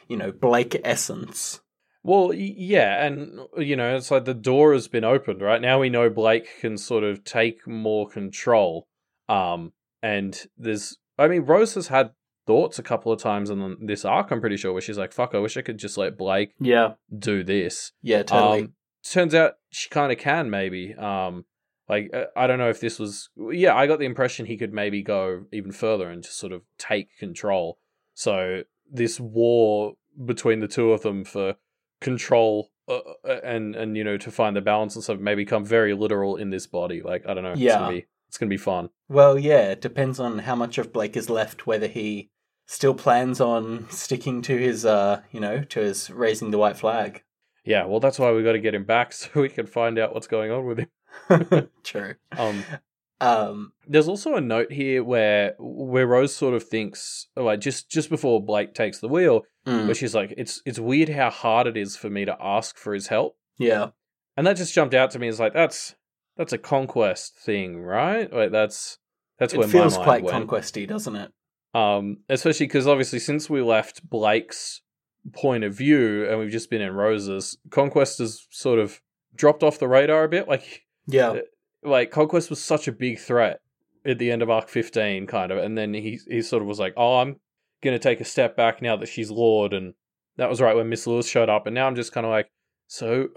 you 0.06 0.16
know, 0.16 0.30
Blake 0.30 0.80
essence. 0.84 1.60
Well, 2.04 2.32
yeah, 2.32 3.04
and 3.04 3.40
you 3.58 3.74
know, 3.74 3.96
it's 3.96 4.12
like 4.12 4.24
the 4.24 4.34
door 4.34 4.72
has 4.72 4.86
been 4.86 5.02
opened, 5.02 5.42
right? 5.42 5.60
Now 5.60 5.80
we 5.80 5.90
know 5.90 6.08
Blake 6.08 6.60
can 6.60 6.78
sort 6.78 7.02
of 7.02 7.24
take 7.24 7.66
more 7.66 8.08
control. 8.08 8.86
Um, 9.28 9.72
and 10.00 10.40
there's, 10.56 10.98
I 11.18 11.26
mean, 11.26 11.42
Rose 11.42 11.74
has 11.74 11.88
had 11.88 12.12
thoughts 12.46 12.78
a 12.78 12.82
couple 12.82 13.12
of 13.12 13.20
times 13.20 13.50
in 13.50 13.76
this 13.86 14.04
arc. 14.04 14.30
I'm 14.30 14.40
pretty 14.40 14.56
sure 14.56 14.72
where 14.72 14.82
she's 14.82 14.98
like, 14.98 15.12
"Fuck, 15.12 15.34
I 15.34 15.38
wish 15.38 15.56
I 15.56 15.62
could 15.62 15.78
just 15.78 15.98
let 15.98 16.16
Blake 16.16 16.54
Yeah, 16.60 16.92
do 17.16 17.42
this." 17.44 17.92
yeah, 18.02 18.22
totally. 18.22 18.62
Um, 18.62 18.72
turns 19.02 19.34
out 19.34 19.54
she 19.70 19.88
kind 19.90 20.12
of 20.12 20.18
can, 20.18 20.48
maybe. 20.50 20.94
Um, 20.94 21.44
like 21.88 22.10
uh, 22.14 22.24
I 22.36 22.46
don't 22.46 22.58
know 22.58 22.70
if 22.70 22.80
this 22.80 22.98
was. 22.98 23.30
Yeah, 23.36 23.74
I 23.76 23.86
got 23.86 23.98
the 23.98 24.06
impression 24.06 24.46
he 24.46 24.56
could 24.56 24.72
maybe 24.72 25.02
go 25.02 25.44
even 25.52 25.72
further 25.72 26.08
and 26.10 26.22
just 26.22 26.38
sort 26.38 26.52
of 26.52 26.62
take 26.78 27.16
control. 27.18 27.78
So 28.14 28.62
this 28.90 29.20
war 29.20 29.94
between 30.24 30.60
the 30.60 30.68
two 30.68 30.92
of 30.92 31.02
them 31.02 31.24
for 31.24 31.56
control 32.00 32.70
uh, 32.88 32.98
uh, 33.24 33.40
and 33.42 33.74
and 33.74 33.96
you 33.96 34.04
know 34.04 34.16
to 34.16 34.30
find 34.30 34.54
the 34.56 34.60
balance 34.60 34.94
and 34.94 35.02
stuff 35.02 35.18
may 35.18 35.34
become 35.34 35.64
very 35.64 35.94
literal 35.94 36.36
in 36.36 36.50
this 36.50 36.66
body. 36.66 37.02
Like 37.02 37.26
I 37.26 37.34
don't 37.34 37.44
know. 37.44 37.52
It's 37.52 37.60
Yeah. 37.60 37.78
gonna 37.78 37.92
be 37.92 38.06
it's 38.28 38.38
gonna 38.38 38.50
be 38.50 38.56
fun. 38.56 38.90
well, 39.08 39.38
yeah, 39.38 39.70
it 39.70 39.80
depends 39.80 40.18
on 40.20 40.40
how 40.40 40.54
much 40.56 40.78
of 40.78 40.92
Blake 40.92 41.16
is 41.16 41.30
left, 41.30 41.66
whether 41.66 41.86
he 41.86 42.30
still 42.66 42.94
plans 42.94 43.40
on 43.40 43.88
sticking 43.90 44.42
to 44.42 44.56
his, 44.58 44.84
uh, 44.84 45.22
you 45.32 45.40
know, 45.40 45.62
to 45.62 45.80
his 45.80 46.10
raising 46.10 46.50
the 46.50 46.58
white 46.58 46.76
flag. 46.76 47.22
Yeah. 47.64 47.84
Well, 47.86 48.00
that's 48.00 48.18
why 48.18 48.32
we 48.32 48.42
got 48.42 48.52
to 48.52 48.58
get 48.58 48.74
him 48.74 48.84
back 48.84 49.12
so 49.12 49.28
we 49.34 49.48
can 49.48 49.66
find 49.66 49.98
out 49.98 50.12
what's 50.12 50.26
going 50.26 50.50
on 50.50 50.66
with 50.66 50.78
him. 50.80 51.68
True. 51.84 52.14
Um. 52.38 52.64
Um, 53.18 53.72
There's 53.88 54.08
also 54.08 54.34
a 54.34 54.42
note 54.42 54.70
here 54.70 55.02
where 55.02 55.54
where 55.58 56.06
Rose 56.06 56.36
sort 56.36 56.52
of 56.52 56.62
thinks 56.62 57.28
like 57.34 57.60
just 57.60 57.90
just 57.90 58.10
before 58.10 58.44
Blake 58.44 58.74
takes 58.74 58.98
the 58.98 59.08
wheel, 59.08 59.44
mm, 59.66 59.86
where 59.86 59.94
she's 59.94 60.14
like, 60.14 60.34
"It's 60.36 60.60
it's 60.66 60.78
weird 60.78 61.08
how 61.08 61.30
hard 61.30 61.66
it 61.66 61.78
is 61.78 61.96
for 61.96 62.10
me 62.10 62.26
to 62.26 62.36
ask 62.38 62.76
for 62.76 62.92
his 62.92 63.06
help," 63.06 63.38
yeah, 63.56 63.88
and 64.36 64.46
that 64.46 64.58
just 64.58 64.74
jumped 64.74 64.92
out 64.92 65.12
to 65.12 65.18
me 65.18 65.28
as 65.28 65.40
like 65.40 65.54
that's 65.54 65.94
that's 66.36 66.52
a 66.52 66.58
conquest 66.58 67.38
thing, 67.38 67.80
right? 67.80 68.30
Like 68.30 68.50
that's 68.50 68.98
that's 69.38 69.54
it 69.54 69.58
where 69.60 69.68
feels 69.68 69.96
my 69.96 70.04
quite 70.04 70.22
mind 70.22 70.24
went. 70.24 70.34
conquesty, 70.34 70.84
doesn't 70.84 71.16
it? 71.16 71.32
Um, 71.76 72.18
especially 72.28 72.66
because 72.66 72.86
obviously 72.86 73.18
since 73.18 73.50
we 73.50 73.60
left 73.60 74.08
Blake's 74.08 74.80
point 75.32 75.64
of 75.64 75.74
view 75.74 76.28
and 76.28 76.38
we've 76.38 76.50
just 76.50 76.70
been 76.70 76.80
in 76.80 76.92
Rose's, 76.92 77.58
conquest 77.70 78.18
has 78.18 78.46
sort 78.50 78.78
of 78.78 79.00
dropped 79.34 79.62
off 79.62 79.78
the 79.78 79.88
radar 79.88 80.24
a 80.24 80.28
bit. 80.28 80.48
Like 80.48 80.84
Yeah, 81.06 81.30
Uh, 81.30 81.40
like 81.82 82.10
conquest 82.10 82.50
was 82.50 82.62
such 82.62 82.88
a 82.88 82.92
big 82.92 83.18
threat 83.18 83.60
at 84.04 84.18
the 84.18 84.30
end 84.30 84.40
of 84.42 84.48
arc 84.48 84.68
15 84.68 85.26
kind 85.26 85.50
of 85.50 85.58
and 85.58 85.76
then 85.76 85.92
he 85.92 86.18
he 86.28 86.40
sort 86.40 86.62
of 86.62 86.68
was 86.68 86.78
like 86.78 86.94
oh 86.96 87.18
i'm 87.18 87.36
gonna 87.82 87.98
take 87.98 88.20
a 88.20 88.24
step 88.24 88.56
back 88.56 88.80
now 88.80 88.96
that 88.96 89.08
she's 89.08 89.30
lord 89.32 89.72
and 89.72 89.94
that 90.36 90.48
was 90.48 90.60
right 90.60 90.76
when 90.76 90.88
miss 90.88 91.06
lewis 91.08 91.28
showed 91.28 91.48
up 91.48 91.66
and 91.66 91.74
now 91.74 91.86
i'm 91.86 91.96
just 91.96 92.12
kind 92.12 92.24
of 92.24 92.30
like 92.30 92.48
so 92.86 93.28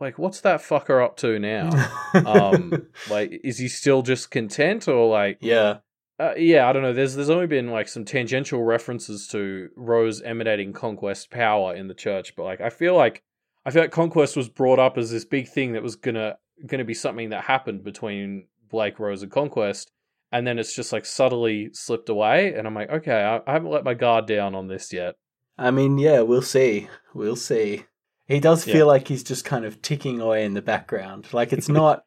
like 0.00 0.18
what's 0.18 0.40
that 0.42 0.60
fucker 0.60 1.04
up 1.04 1.16
to 1.18 1.38
now? 1.38 1.70
Um 2.14 2.86
like 3.10 3.40
is 3.44 3.58
he 3.58 3.68
still 3.68 4.02
just 4.02 4.30
content 4.30 4.88
or 4.88 5.08
like 5.08 5.38
yeah, 5.40 5.78
uh, 6.18 6.32
yeah 6.36 6.68
i 6.68 6.72
don't 6.72 6.82
know 6.82 6.92
there's 6.92 7.14
there's 7.14 7.30
only 7.30 7.46
been 7.46 7.68
like 7.70 7.88
some 7.88 8.04
tangential 8.04 8.62
references 8.62 9.26
to 9.28 9.68
rose 9.76 10.22
emanating 10.22 10.72
conquest 10.72 11.30
power 11.30 11.74
in 11.74 11.88
the 11.88 11.94
church 11.94 12.34
but 12.36 12.44
like 12.44 12.60
i 12.60 12.70
feel 12.70 12.94
like 12.96 13.22
i 13.64 13.70
feel 13.70 13.82
like 13.82 13.90
conquest 13.90 14.36
was 14.36 14.48
brought 14.48 14.78
up 14.78 14.96
as 14.96 15.10
this 15.10 15.24
big 15.24 15.48
thing 15.48 15.72
that 15.72 15.82
was 15.82 15.96
gonna 15.96 16.36
gonna 16.66 16.84
be 16.84 16.94
something 16.94 17.30
that 17.30 17.44
happened 17.44 17.84
between 17.84 18.46
blake 18.70 18.98
rose 18.98 19.22
and 19.22 19.30
conquest 19.30 19.90
and 20.32 20.46
then 20.46 20.58
it's 20.58 20.74
just 20.74 20.92
like 20.92 21.04
subtly 21.04 21.68
slipped 21.72 22.08
away 22.08 22.54
and 22.54 22.66
i'm 22.66 22.74
like 22.74 22.90
okay 22.90 23.22
i, 23.22 23.36
I 23.46 23.52
haven't 23.52 23.70
let 23.70 23.84
my 23.84 23.94
guard 23.94 24.26
down 24.26 24.54
on 24.54 24.68
this 24.68 24.92
yet 24.92 25.14
I 25.58 25.70
mean, 25.70 25.96
yeah, 25.96 26.20
we'll 26.20 26.42
see. 26.42 26.90
We'll 27.14 27.34
see. 27.34 27.84
He 28.26 28.40
does 28.40 28.66
Yeah. 28.66 28.74
feel 28.74 28.86
like 28.86 29.08
he's 29.08 29.22
just 29.24 29.46
kind 29.46 29.64
of 29.64 29.80
ticking 29.80 30.20
away 30.20 30.44
in 30.44 30.52
the 30.52 30.60
background. 30.60 31.32
Like 31.32 31.50
it's 31.50 31.68
not 31.70 32.04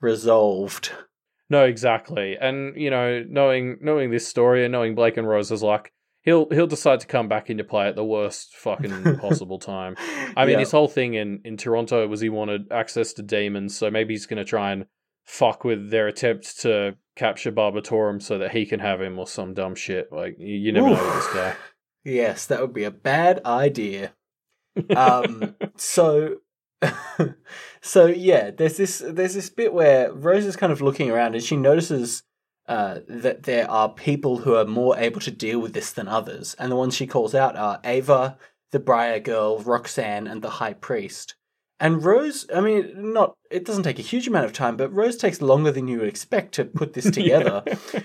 resolved. 0.00 0.92
No 1.48 1.64
exactly 1.64 2.36
and 2.40 2.76
you 2.76 2.90
know 2.90 3.24
knowing 3.28 3.78
knowing 3.80 4.10
this 4.10 4.26
story 4.26 4.64
and 4.64 4.72
knowing 4.72 4.94
blake 4.94 5.16
and 5.16 5.28
rose's 5.28 5.62
luck 5.62 5.90
he'll 6.22 6.48
he'll 6.50 6.66
decide 6.66 7.00
to 7.00 7.06
come 7.06 7.28
back 7.28 7.48
into 7.48 7.64
play 7.64 7.86
at 7.88 7.94
the 7.96 8.04
worst 8.04 8.54
fucking 8.56 9.16
possible 9.18 9.58
time. 9.58 9.94
I 10.36 10.44
mean, 10.44 10.54
Yeah. 10.54 10.58
his 10.58 10.72
whole 10.72 10.88
thing 10.88 11.14
in 11.14 11.40
in 11.44 11.56
Toronto 11.56 12.06
was 12.08 12.20
he 12.20 12.28
wanted 12.28 12.70
access 12.72 13.12
to 13.14 13.22
demons, 13.22 13.76
so 13.76 13.90
maybe 13.90 14.12
he's 14.12 14.26
going 14.26 14.38
to 14.38 14.44
try 14.44 14.72
and 14.72 14.86
fuck 15.24 15.64
with 15.64 15.90
their 15.90 16.08
attempt 16.08 16.60
to 16.62 16.96
capture 17.14 17.50
Barbatorem 17.52 18.20
so 18.20 18.38
that 18.38 18.50
he 18.50 18.66
can 18.66 18.80
have 18.80 19.00
him 19.00 19.18
or 19.18 19.26
some 19.26 19.54
dumb 19.54 19.74
shit. 19.76 20.12
Like 20.12 20.34
you, 20.38 20.54
you 20.56 20.72
never 20.72 20.90
know 20.90 21.14
this 21.14 21.32
guy. 21.32 21.54
Yes, 22.04 22.46
that 22.46 22.60
would 22.60 22.74
be 22.74 22.84
a 22.84 22.90
bad 22.90 23.40
idea. 23.44 24.12
Um, 24.94 25.54
so, 25.76 26.36
so 27.80 28.06
yeah, 28.06 28.50
there's 28.50 28.76
this 28.76 29.02
there's 29.04 29.34
this 29.34 29.50
bit 29.50 29.72
where 29.72 30.12
Rose 30.12 30.44
is 30.44 30.56
kind 30.56 30.72
of 30.72 30.80
looking 30.80 31.10
around 31.10 31.34
and 31.34 31.42
she 31.42 31.56
notices 31.56 32.22
uh, 32.68 33.00
that 33.08 33.44
there 33.44 33.70
are 33.70 33.88
people 33.88 34.38
who 34.38 34.54
are 34.54 34.64
more 34.64 34.96
able 34.98 35.20
to 35.20 35.30
deal 35.30 35.60
with 35.60 35.72
this 35.72 35.92
than 35.92 36.08
others, 36.08 36.54
and 36.58 36.70
the 36.70 36.76
ones 36.76 36.94
she 36.94 37.06
calls 37.06 37.34
out 37.34 37.56
are 37.56 37.80
Eva, 37.84 38.36
the 38.72 38.80
Briar 38.80 39.20
Girl, 39.20 39.58
Roxanne, 39.60 40.26
and 40.26 40.42
the 40.42 40.50
High 40.50 40.72
Priest. 40.74 41.36
And 41.78 42.02
Rose, 42.02 42.46
I 42.54 42.60
mean, 42.60 43.12
not 43.12 43.34
it 43.50 43.64
doesn't 43.64 43.82
take 43.82 43.98
a 43.98 44.02
huge 44.02 44.26
amount 44.26 44.46
of 44.46 44.52
time, 44.52 44.76
but 44.76 44.92
Rose 44.92 45.16
takes 45.16 45.42
longer 45.42 45.70
than 45.70 45.88
you 45.88 45.98
would 45.98 46.08
expect 46.08 46.54
to 46.54 46.64
put 46.64 46.94
this 46.94 47.10
together. 47.10 47.62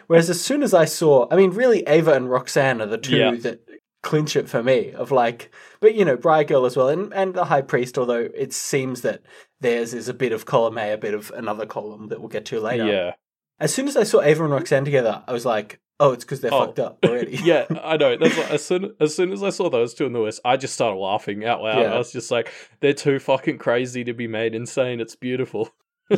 Whereas 0.07 0.29
as 0.29 0.41
soon 0.41 0.61
as 0.61 0.73
I 0.73 0.85
saw, 0.85 1.27
I 1.31 1.35
mean, 1.37 1.51
really, 1.51 1.87
Eva 1.87 2.13
and 2.13 2.29
Roxanne 2.29 2.81
are 2.81 2.85
the 2.85 2.97
two 2.97 3.17
Yeah. 3.17 3.31
that 3.31 3.61
clinch 4.03 4.35
it 4.35 4.49
for 4.49 4.61
me. 4.63 4.91
Of 4.93 5.11
like, 5.11 5.51
but 5.79 5.95
you 5.95 6.05
know, 6.05 6.17
Briar 6.17 6.43
Girl 6.43 6.65
as 6.65 6.75
well, 6.77 6.89
and 6.89 7.13
and 7.13 7.33
the 7.33 7.45
High 7.45 7.61
Priest. 7.61 7.97
Although 7.97 8.29
it 8.35 8.53
seems 8.53 9.01
that 9.01 9.21
theirs 9.59 9.93
is 9.93 10.07
a 10.07 10.13
bit 10.13 10.31
of 10.31 10.45
column 10.45 10.77
A, 10.77 10.93
a 10.93 10.97
bit 10.97 11.13
of 11.13 11.31
another 11.35 11.65
column 11.65 12.07
that 12.09 12.19
we'll 12.19 12.29
get 12.29 12.45
to 12.45 12.59
later. 12.59 12.85
Yeah, 12.85 13.13
As 13.59 13.73
soon 13.73 13.87
as 13.87 13.95
I 13.97 14.03
saw 14.03 14.23
Eva 14.23 14.43
and 14.43 14.53
Roxanne 14.53 14.85
together, 14.85 15.23
I 15.27 15.33
was 15.33 15.45
like, 15.45 15.79
oh, 15.99 16.13
it's 16.13 16.23
because 16.23 16.41
they're 16.41 16.53
Oh. 16.53 16.65
fucked 16.65 16.79
up 16.79 16.97
already. 17.05 17.37
yeah, 17.43 17.65
I 17.83 17.95
know. 17.97 18.17
That's 18.17 18.35
what, 18.37 18.49
as 18.51 18.65
soon 18.65 18.95
as 18.99 19.15
soon 19.15 19.31
as 19.31 19.43
I 19.43 19.51
saw 19.51 19.69
those 19.69 19.93
two 19.93 20.05
in 20.07 20.13
the 20.13 20.19
list, 20.19 20.41
I 20.43 20.57
just 20.57 20.73
started 20.73 20.97
laughing 20.97 21.45
out 21.45 21.61
loud. 21.61 21.79
Yeah. 21.81 21.93
I 21.93 21.97
was 21.99 22.11
just 22.11 22.31
like, 22.31 22.51
they're 22.79 22.93
too 22.93 23.19
fucking 23.19 23.59
crazy 23.59 24.03
to 24.05 24.13
be 24.13 24.27
made 24.27 24.55
insane. 24.55 24.99
It's 24.99 25.15
beautiful. 25.15 25.69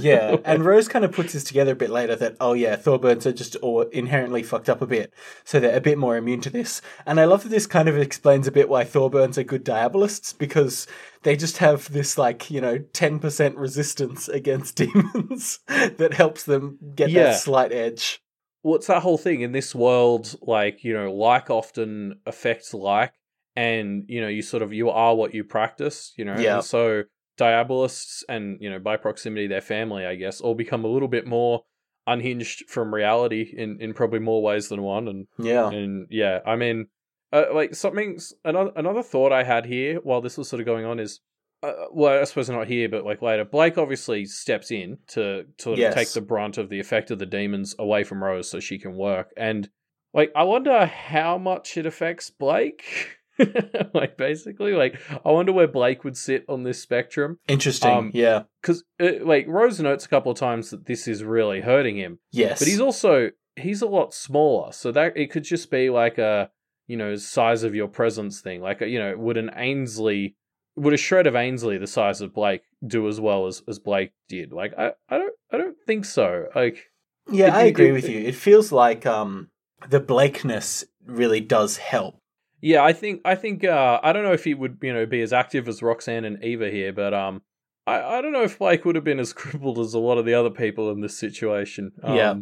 Yeah, 0.02 0.38
and 0.46 0.66
Rose 0.66 0.88
kind 0.88 1.06
of 1.06 1.12
puts 1.12 1.34
this 1.34 1.44
together 1.44 1.74
a 1.74 1.76
bit 1.76 1.90
later 1.90 2.16
that 2.16 2.36
oh 2.40 2.54
yeah, 2.54 2.76
Thorburns 2.76 3.26
are 3.26 3.32
just 3.34 3.56
all 3.58 3.82
inherently 3.82 4.44
fucked 4.44 4.70
up 4.70 4.82
a 4.82 4.88
bit, 4.88 5.14
so 5.44 5.60
they're 5.60 5.76
a 5.78 5.82
bit 5.82 5.98
more 5.98 6.18
immune 6.18 6.42
to 6.42 6.50
this. 6.50 6.82
And 7.06 7.20
I 7.20 7.26
love 7.26 7.44
that 7.44 7.50
this 7.50 7.68
kind 7.68 7.88
of 7.90 7.98
explains 7.98 8.48
a 8.48 8.52
bit 8.52 8.70
why 8.70 8.84
Thorburns 8.84 9.38
are 9.38 9.44
good 9.44 9.64
diabolists 9.64 10.34
because 10.34 10.88
they 11.24 11.36
just 11.36 11.58
have 11.60 11.92
this 11.92 12.18
like 12.18 12.50
you 12.52 12.60
know 12.62 12.80
ten 12.80 13.20
percent 13.20 13.56
resistance 13.58 14.28
against 14.28 14.76
demons 14.78 15.60
that 15.68 16.14
helps 16.14 16.44
them 16.44 16.78
get 16.96 17.10
Yeah. 17.10 17.24
that 17.26 17.40
slight 17.40 17.72
edge. 17.72 18.22
what's 18.62 18.88
that 18.88 19.02
whole 19.04 19.18
thing 19.18 19.42
in 19.42 19.52
this 19.52 19.74
world 19.76 20.36
like 20.42 20.84
you 20.84 20.94
know 20.94 21.14
like 21.14 21.50
often 21.50 22.20
affects 22.26 22.74
like 22.74 23.14
and 23.56 24.06
you 24.08 24.20
know 24.22 24.28
you 24.28 24.42
sort 24.42 24.64
of 24.64 24.74
you 24.74 24.90
are 24.90 25.14
what 25.16 25.34
you 25.34 25.44
practice 25.44 26.14
you 26.18 26.26
know 26.26 26.36
Yeah. 26.38 26.56
and 26.56 26.64
so 26.64 27.04
diabolists 27.38 28.24
and 28.30 28.58
you 28.62 28.70
know 28.70 28.80
by 28.80 28.96
proximity 28.98 29.48
their 29.48 29.62
family 29.62 30.06
i 30.06 30.16
guess 30.16 30.40
all 30.42 30.56
become 30.56 30.84
a 30.86 30.88
little 30.88 31.08
bit 31.08 31.26
more 31.26 31.64
unhinged 32.08 32.64
from 32.70 32.94
reality 32.94 33.54
in 33.58 33.78
in 33.80 33.94
probably 33.94 34.20
more 34.20 34.42
ways 34.44 34.68
than 34.70 34.82
one. 34.82 35.08
And 35.08 35.28
Yeah, 35.40 35.70
and 35.72 36.08
yeah 36.10 36.40
i 36.46 36.56
mean 36.56 36.88
uh, 37.32 37.46
like 37.54 37.74
something 37.74 38.20
another 38.44 38.72
another 38.76 39.02
thought 39.04 39.32
i 39.32 39.44
had 39.44 39.66
here 39.66 40.00
while 40.04 40.22
this 40.22 40.38
was 40.38 40.48
sort 40.50 40.60
of 40.60 40.66
going 40.66 40.86
on 40.86 41.00
is 41.00 41.22
uh, 41.64 41.72
well 41.92 42.20
i 42.22 42.24
suppose 42.26 42.50
not 42.50 42.68
here 42.68 42.90
but 42.90 43.06
like 43.06 43.22
later 43.22 43.46
blake 43.46 43.78
obviously 43.78 44.26
steps 44.26 44.70
in 44.70 44.98
to 45.08 45.46
to 45.58 45.64
sort 45.64 45.74
of 45.76 45.80
Yes. 45.80 45.94
take 45.96 46.12
the 46.12 46.22
brunt 46.22 46.58
of 46.58 46.70
the 46.70 46.80
effect 46.80 47.10
of 47.10 47.20
the 47.20 47.26
demons 47.26 47.74
away 47.80 48.04
from 48.04 48.24
rose 48.24 48.50
so 48.50 48.60
she 48.60 48.78
can 48.78 48.96
work. 48.96 49.32
And 49.38 49.70
like 50.14 50.32
i 50.36 50.44
wonder 50.44 50.86
how 50.86 51.38
much 51.38 51.78
it 51.78 51.86
affects 51.86 52.30
blake 52.30 52.84
like 53.94 54.18
basically 54.18 54.74
like 54.74 55.00
i 55.26 55.32
wonder 55.32 55.52
where 55.52 55.68
blake 55.68 56.04
would 56.04 56.16
sit 56.18 56.46
on 56.48 56.64
this 56.64 56.80
spectrum 56.82 57.40
interesting. 57.48 57.90
Um, 57.92 58.12
yeah, 58.14 58.44
because 58.62 58.84
uh, 59.02 59.24
like 59.24 59.48
rose 59.48 59.80
notes 59.80 60.06
a 60.06 60.10
couple 60.10 60.32
of 60.32 60.38
times 60.38 60.70
that 60.70 60.86
this 60.86 61.08
is 61.08 61.24
really 61.24 61.62
hurting 61.62 61.98
him 61.98 62.20
yes, 62.32 62.60
but 62.60 62.68
he's 62.68 62.80
also 62.80 63.30
he's 63.56 63.82
a 63.82 63.88
lot 63.88 64.14
smaller, 64.14 64.72
so 64.72 64.92
that 64.92 65.16
it 65.16 65.30
could 65.32 65.44
just 65.44 65.70
be 65.70 65.90
like 65.90 66.18
a 66.18 66.50
you 66.88 66.98
know 66.98 67.16
size 67.16 67.64
of 67.64 67.76
your 67.76 67.88
presence 67.88 68.42
thing. 68.42 68.62
Like 68.62 68.82
you 68.82 69.00
know, 69.00 69.16
would 69.18 69.38
an 69.38 69.52
Ainsley 69.56 70.36
would 70.76 70.94
a 70.94 70.98
shred 70.98 71.28
of 71.28 71.36
Ainsley 71.36 71.78
the 71.78 71.88
size 71.88 72.20
of 72.22 72.34
Blake 72.34 72.64
do 72.86 73.08
as 73.08 73.20
well 73.22 73.46
as 73.48 73.62
as 73.68 73.80
Blake 73.80 74.12
did? 74.28 74.52
Like 74.52 74.74
I 74.78 74.94
I 75.10 75.18
don't 75.18 75.34
I 75.52 75.58
don't 75.58 75.78
think 75.86 76.06
so. 76.06 76.48
Like 76.56 76.92
Yeah, 77.32 77.56
I 77.56 77.64
agree 77.64 77.90
it- 77.90 77.94
with 77.94 78.10
you. 78.10 78.20
It 78.20 78.36
feels 78.36 78.72
like 78.72 79.06
um 79.06 79.50
the 79.90 80.00
Blakeness 80.00 80.86
really 81.06 81.40
does 81.42 81.78
help. 81.78 82.20
Yeah, 82.64 82.84
I 82.84 82.94
think 82.94 83.22
I 83.26 83.36
think 83.36 83.64
uh 83.64 84.00
I 84.02 84.14
don't 84.14 84.24
know 84.24 84.34
if 84.34 84.44
he 84.46 84.54
would 84.54 84.78
you 84.82 84.94
know 84.94 85.06
be 85.06 85.22
as 85.22 85.34
active 85.34 85.68
as 85.68 85.82
Roxanne 85.84 86.26
and 86.26 86.44
Eva 86.44 86.70
here, 86.72 86.94
but 86.94 87.14
um. 87.14 87.42
I, 87.86 88.02
I 88.02 88.22
don't 88.22 88.32
know 88.32 88.44
if 88.44 88.60
Blake 88.60 88.86
would 88.86 88.96
have 88.96 89.04
been 89.04 89.20
as 89.20 89.34
crippled 89.42 89.78
as 89.78 89.94
a 89.94 90.00
lot 90.00 90.18
of 90.18 90.24
the 90.24 90.34
other 90.34 90.50
people 90.50 90.90
in 90.90 91.02
this 91.02 91.20
situation. 91.20 91.92
Um, 92.02 92.16
Yeah. 92.16 92.34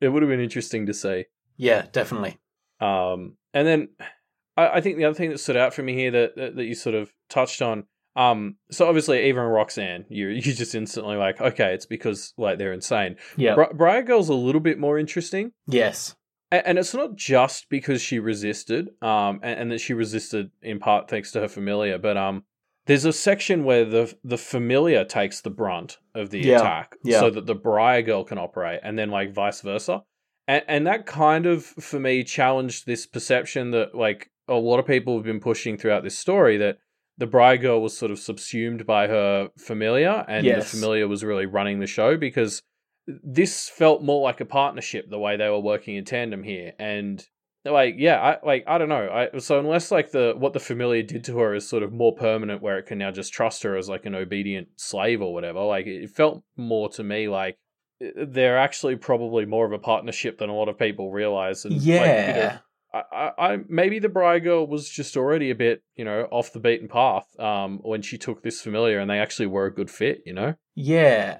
It 0.00 0.08
would 0.10 0.22
have 0.22 0.28
been 0.30 0.38
interesting 0.38 0.86
to 0.86 0.94
see. 0.94 1.24
Yeah, 1.56 1.86
definitely. 1.90 2.38
Um, 2.80 3.36
and 3.52 3.66
then 3.66 3.88
I, 4.56 4.68
I 4.68 4.80
think 4.80 4.96
the 4.98 5.04
other 5.06 5.14
thing 5.16 5.30
that 5.30 5.38
stood 5.40 5.56
out 5.56 5.74
for 5.74 5.82
me 5.82 5.94
here 5.94 6.12
that, 6.12 6.36
that 6.36 6.54
that 6.54 6.64
you 6.66 6.76
sort 6.76 6.94
of 6.94 7.10
touched 7.28 7.60
on. 7.60 7.86
Um, 8.14 8.54
so 8.70 8.86
obviously, 8.86 9.24
Eva 9.24 9.40
and 9.44 9.52
Roxanne, 9.52 10.04
you 10.08 10.28
you 10.44 10.52
just 10.52 10.76
instantly 10.76 11.16
like, 11.16 11.40
okay, 11.40 11.74
it's 11.74 11.86
because 11.86 12.32
like 12.38 12.58
they're 12.58 12.72
insane. 12.72 13.16
Yeah. 13.36 13.56
Bri- 13.56 13.74
Briar 13.74 14.02
Girl's 14.02 14.28
a 14.28 14.34
little 14.34 14.60
bit 14.60 14.78
more 14.78 14.96
interesting, 14.96 15.50
Yes. 15.66 16.14
And 16.64 16.78
it's 16.78 16.94
not 16.94 17.16
just 17.16 17.68
because 17.68 18.00
she 18.02 18.18
resisted, 18.18 18.90
um, 19.02 19.40
and, 19.42 19.60
and 19.60 19.72
that 19.72 19.80
she 19.80 19.94
resisted 19.94 20.50
in 20.62 20.78
part 20.78 21.08
thanks 21.08 21.30
to 21.32 21.40
her 21.40 21.48
familiar, 21.48 21.98
but 21.98 22.16
um, 22.16 22.44
there's 22.86 23.04
a 23.04 23.12
section 23.12 23.64
where 23.64 23.84
the 23.84 24.14
the 24.24 24.38
familiar 24.38 25.04
takes 25.04 25.40
the 25.40 25.50
brunt 25.50 25.98
of 26.14 26.30
the 26.30 26.40
Yeah, 26.40 26.58
attack, 26.58 26.96
yeah. 27.02 27.20
so 27.20 27.30
that 27.30 27.46
the 27.46 27.54
Briar 27.54 28.02
Girl 28.02 28.24
can 28.24 28.38
operate, 28.38 28.80
and 28.82 28.98
then 28.98 29.10
like 29.10 29.32
vice 29.32 29.60
versa, 29.60 30.02
and 30.46 30.62
and 30.68 30.86
that 30.86 31.06
kind 31.06 31.46
of 31.46 31.64
for 31.64 31.98
me 31.98 32.24
challenged 32.24 32.86
this 32.86 33.06
perception 33.06 33.70
that 33.70 33.94
like 33.94 34.30
a 34.48 34.54
lot 34.54 34.78
of 34.78 34.86
people 34.86 35.16
have 35.16 35.24
been 35.24 35.40
pushing 35.40 35.78
throughout 35.78 36.02
this 36.04 36.18
story 36.18 36.58
that 36.58 36.76
the 37.16 37.26
Briar 37.26 37.56
Girl 37.56 37.80
was 37.80 37.96
sort 37.96 38.10
of 38.10 38.18
subsumed 38.18 38.86
by 38.86 39.06
her 39.06 39.48
familiar, 39.56 40.24
and 40.28 40.46
the 40.46 40.64
familiar 40.64 41.08
was 41.08 41.24
really 41.24 41.46
running 41.46 41.80
the 41.80 41.86
show 41.86 42.16
because 42.16 42.62
this 43.06 43.68
felt 43.68 44.02
more 44.02 44.22
like 44.22 44.40
a 44.40 44.44
partnership 44.44 45.08
the 45.10 45.18
way 45.18 45.36
they 45.36 45.48
were 45.48 45.60
working 45.60 45.96
in 45.96 46.04
tandem 46.04 46.42
here 46.42 46.72
and 46.78 47.26
like 47.64 47.94
yeah 47.98 48.20
i 48.20 48.46
like 48.46 48.64
i 48.66 48.78
don't 48.78 48.88
know 48.88 49.08
i 49.08 49.38
so 49.38 49.58
unless 49.58 49.90
like 49.90 50.10
the 50.10 50.34
what 50.36 50.52
the 50.52 50.60
familiar 50.60 51.02
did 51.02 51.24
to 51.24 51.38
her 51.38 51.54
is 51.54 51.68
sort 51.68 51.82
of 51.82 51.92
more 51.92 52.14
permanent 52.14 52.62
where 52.62 52.78
it 52.78 52.86
can 52.86 52.98
now 52.98 53.10
just 53.10 53.32
trust 53.32 53.62
her 53.62 53.76
as 53.76 53.88
like 53.88 54.06
an 54.06 54.14
obedient 54.14 54.68
slave 54.76 55.22
or 55.22 55.32
whatever 55.32 55.60
like 55.60 55.86
it 55.86 56.10
felt 56.10 56.42
more 56.56 56.88
to 56.88 57.02
me 57.02 57.28
like 57.28 57.58
uh, 58.04 58.24
they're 58.28 58.58
actually 58.58 58.96
probably 58.96 59.46
more 59.46 59.66
of 59.66 59.72
a 59.72 59.78
partnership 59.78 60.38
than 60.38 60.50
a 60.50 60.54
lot 60.54 60.68
of 60.68 60.78
people 60.78 61.10
realize 61.10 61.64
and 61.64 61.74
like, 61.76 61.84
you 61.84 61.94
know, 61.94 62.40
Yeah. 62.40 62.58
I, 62.92 63.02
I, 63.12 63.52
I 63.54 63.58
maybe 63.68 63.98
the 63.98 64.08
Briar 64.08 64.40
Girl 64.40 64.66
was 64.66 64.88
just 64.88 65.16
already 65.16 65.50
a 65.50 65.54
bit, 65.54 65.82
you 65.96 66.04
know, 66.04 66.28
off 66.30 66.52
the 66.52 66.60
beaten 66.60 66.86
path 66.88 67.26
um, 67.40 67.80
when 67.82 68.02
she 68.02 68.18
took 68.18 68.42
this 68.42 68.60
familiar, 68.60 69.00
and 69.00 69.10
they 69.10 69.18
actually 69.18 69.46
were 69.46 69.66
a 69.66 69.74
good 69.74 69.90
fit, 69.90 70.22
you 70.24 70.32
know. 70.32 70.54
Yeah. 70.76 71.38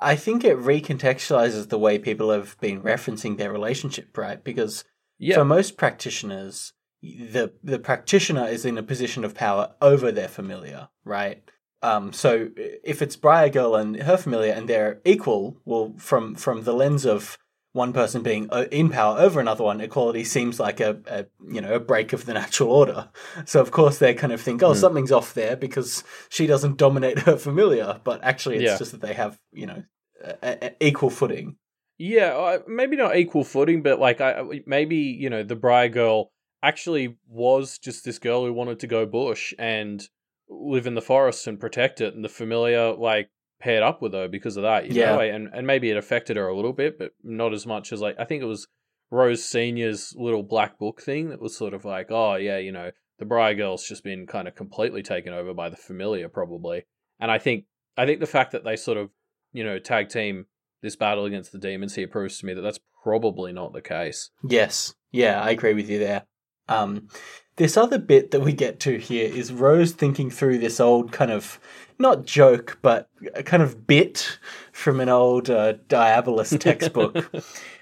I- 0.00 0.16
think 0.16 0.44
it 0.44 0.58
recontextualizes 0.58 1.68
the 1.68 1.78
way 1.78 1.98
people 1.98 2.30
have 2.30 2.56
been 2.60 2.82
referencing 2.82 3.36
their 3.36 3.52
relationship, 3.52 4.16
right? 4.16 4.42
Because 4.42 4.84
Yeah, 5.18 5.36
for 5.36 5.44
most 5.44 5.76
practitioners, 5.76 6.72
the 7.02 7.52
the 7.62 7.78
practitioner 7.78 8.46
is 8.46 8.64
in 8.64 8.78
a 8.78 8.82
position 8.82 9.24
of 9.24 9.34
power 9.34 9.74
over 9.80 10.10
their 10.12 10.28
familiar, 10.28 10.88
right? 11.04 11.42
Um, 11.82 12.12
so 12.12 12.50
if 12.56 13.02
it's 13.02 13.16
Briar 13.16 13.48
Girl 13.50 13.76
and 13.76 14.02
her 14.02 14.16
familiar 14.16 14.52
and 14.52 14.68
they're 14.68 15.00
equal, 15.04 15.60
well, 15.64 15.94
from 15.98 16.34
from 16.34 16.64
the 16.64 16.72
lens 16.72 17.04
of 17.06 17.38
one 17.76 17.92
person 17.92 18.22
being 18.22 18.48
in 18.72 18.88
power 18.90 19.18
over 19.20 19.38
another 19.38 19.62
one, 19.62 19.80
equality 19.80 20.24
seems 20.24 20.58
like 20.58 20.80
a, 20.80 20.98
a 21.06 21.26
you 21.54 21.60
know 21.60 21.74
a 21.74 21.80
break 21.80 22.12
of 22.12 22.24
the 22.24 22.34
natural 22.34 22.70
order. 22.72 23.08
So 23.44 23.60
of 23.60 23.70
course 23.70 23.98
they 23.98 24.14
kind 24.14 24.32
of 24.32 24.40
think, 24.40 24.62
oh, 24.62 24.72
Hmm. 24.72 24.80
something's 24.80 25.12
off 25.12 25.34
there 25.34 25.56
because 25.56 26.02
she 26.28 26.46
doesn't 26.46 26.78
dominate 26.78 27.18
her 27.20 27.36
familiar, 27.36 28.00
but 28.02 28.24
actually 28.24 28.56
it's 28.56 28.72
Yeah. 28.72 28.78
just 28.78 28.92
that 28.92 29.02
they 29.02 29.14
have 29.14 29.38
you 29.52 29.66
know 29.66 29.84
a, 30.24 30.34
a, 30.42 30.66
a 30.66 30.86
equal 30.88 31.10
footing. 31.10 31.56
Yeah, 31.98 32.34
uh, 32.36 32.58
maybe 32.66 32.96
not 32.96 33.16
equal 33.16 33.44
footing, 33.44 33.82
but 33.82 34.00
like 34.00 34.20
I 34.20 34.42
maybe 34.66 34.96
you 34.96 35.30
know 35.30 35.42
the 35.42 35.56
Briar 35.56 35.88
girl 35.88 36.32
actually 36.62 37.16
was 37.28 37.78
just 37.78 38.04
this 38.04 38.18
girl 38.18 38.44
who 38.44 38.52
wanted 38.52 38.80
to 38.80 38.86
go 38.86 39.06
bush 39.06 39.54
and 39.58 40.06
live 40.48 40.86
in 40.86 40.94
the 40.94 41.02
forest 41.02 41.46
and 41.46 41.60
protect 41.60 42.00
it, 42.00 42.14
and 42.14 42.24
the 42.24 42.28
familiar 42.28 42.92
like 42.92 43.30
paired 43.60 43.82
up 43.82 44.02
with 44.02 44.12
her 44.12 44.28
because 44.28 44.56
of 44.56 44.62
that. 44.64 44.86
You 44.86 45.00
Yeah. 45.00 45.12
know? 45.16 45.20
and 45.20 45.48
and 45.52 45.66
maybe 45.66 45.90
it 45.90 45.96
affected 45.96 46.36
her 46.36 46.48
a 46.48 46.54
little 46.56 46.72
bit, 46.72 46.98
but 46.98 47.12
not 47.22 47.52
as 47.52 47.66
much 47.66 47.92
as 47.92 48.00
like 48.00 48.16
I 48.18 48.24
think 48.24 48.42
it 48.42 48.46
was 48.46 48.66
Rose 49.10 49.44
Senior's 49.44 50.12
little 50.16 50.42
black 50.42 50.78
book 50.78 51.00
thing 51.00 51.28
that 51.30 51.40
was 51.40 51.56
sort 51.56 51.74
of 51.74 51.84
like, 51.84 52.08
oh 52.10 52.34
yeah, 52.36 52.58
you 52.58 52.72
know, 52.72 52.90
the 53.18 53.24
Briar 53.24 53.54
girl's 53.54 53.86
just 53.86 54.04
been 54.04 54.26
kind 54.26 54.48
of 54.48 54.54
completely 54.54 55.02
taken 55.02 55.32
over 55.32 55.54
by 55.54 55.68
the 55.68 55.76
familiar 55.76 56.28
probably, 56.28 56.84
and 57.20 57.30
I 57.30 57.38
think 57.38 57.64
I 57.96 58.04
think 58.06 58.20
the 58.20 58.26
fact 58.26 58.52
that 58.52 58.64
they 58.64 58.76
sort 58.76 58.98
of 58.98 59.10
you 59.52 59.64
know 59.64 59.78
tag 59.78 60.08
team 60.08 60.46
this 60.82 60.96
battle 60.96 61.24
against 61.24 61.52
the 61.52 61.58
demons 61.58 61.94
here 61.94 62.06
proves 62.08 62.38
to 62.38 62.46
me 62.46 62.52
that 62.54 62.60
that's 62.60 62.80
probably 63.02 63.52
not 63.52 63.72
the 63.72 63.80
case. 63.80 64.30
Yes, 64.46 64.94
yeah, 65.12 65.40
I 65.40 65.50
agree 65.50 65.72
with 65.74 65.88
you 65.88 65.98
there. 65.98 66.24
Um, 66.68 67.08
this 67.56 67.76
other 67.76 67.98
bit 67.98 68.30
that 68.30 68.40
we 68.40 68.52
get 68.52 68.78
to 68.80 68.98
here 68.98 69.28
is 69.32 69.52
Rose 69.52 69.92
thinking 69.92 70.30
through 70.30 70.58
this 70.58 70.78
old 70.78 71.12
kind 71.12 71.30
of 71.30 71.58
not 71.98 72.26
joke, 72.26 72.78
but 72.82 73.08
a 73.34 73.42
kind 73.42 73.62
of 73.62 73.86
bit 73.86 74.38
from 74.72 75.00
an 75.00 75.08
old 75.08 75.48
uh, 75.48 75.74
Diabolist 75.88 76.60
textbook, 76.60 77.32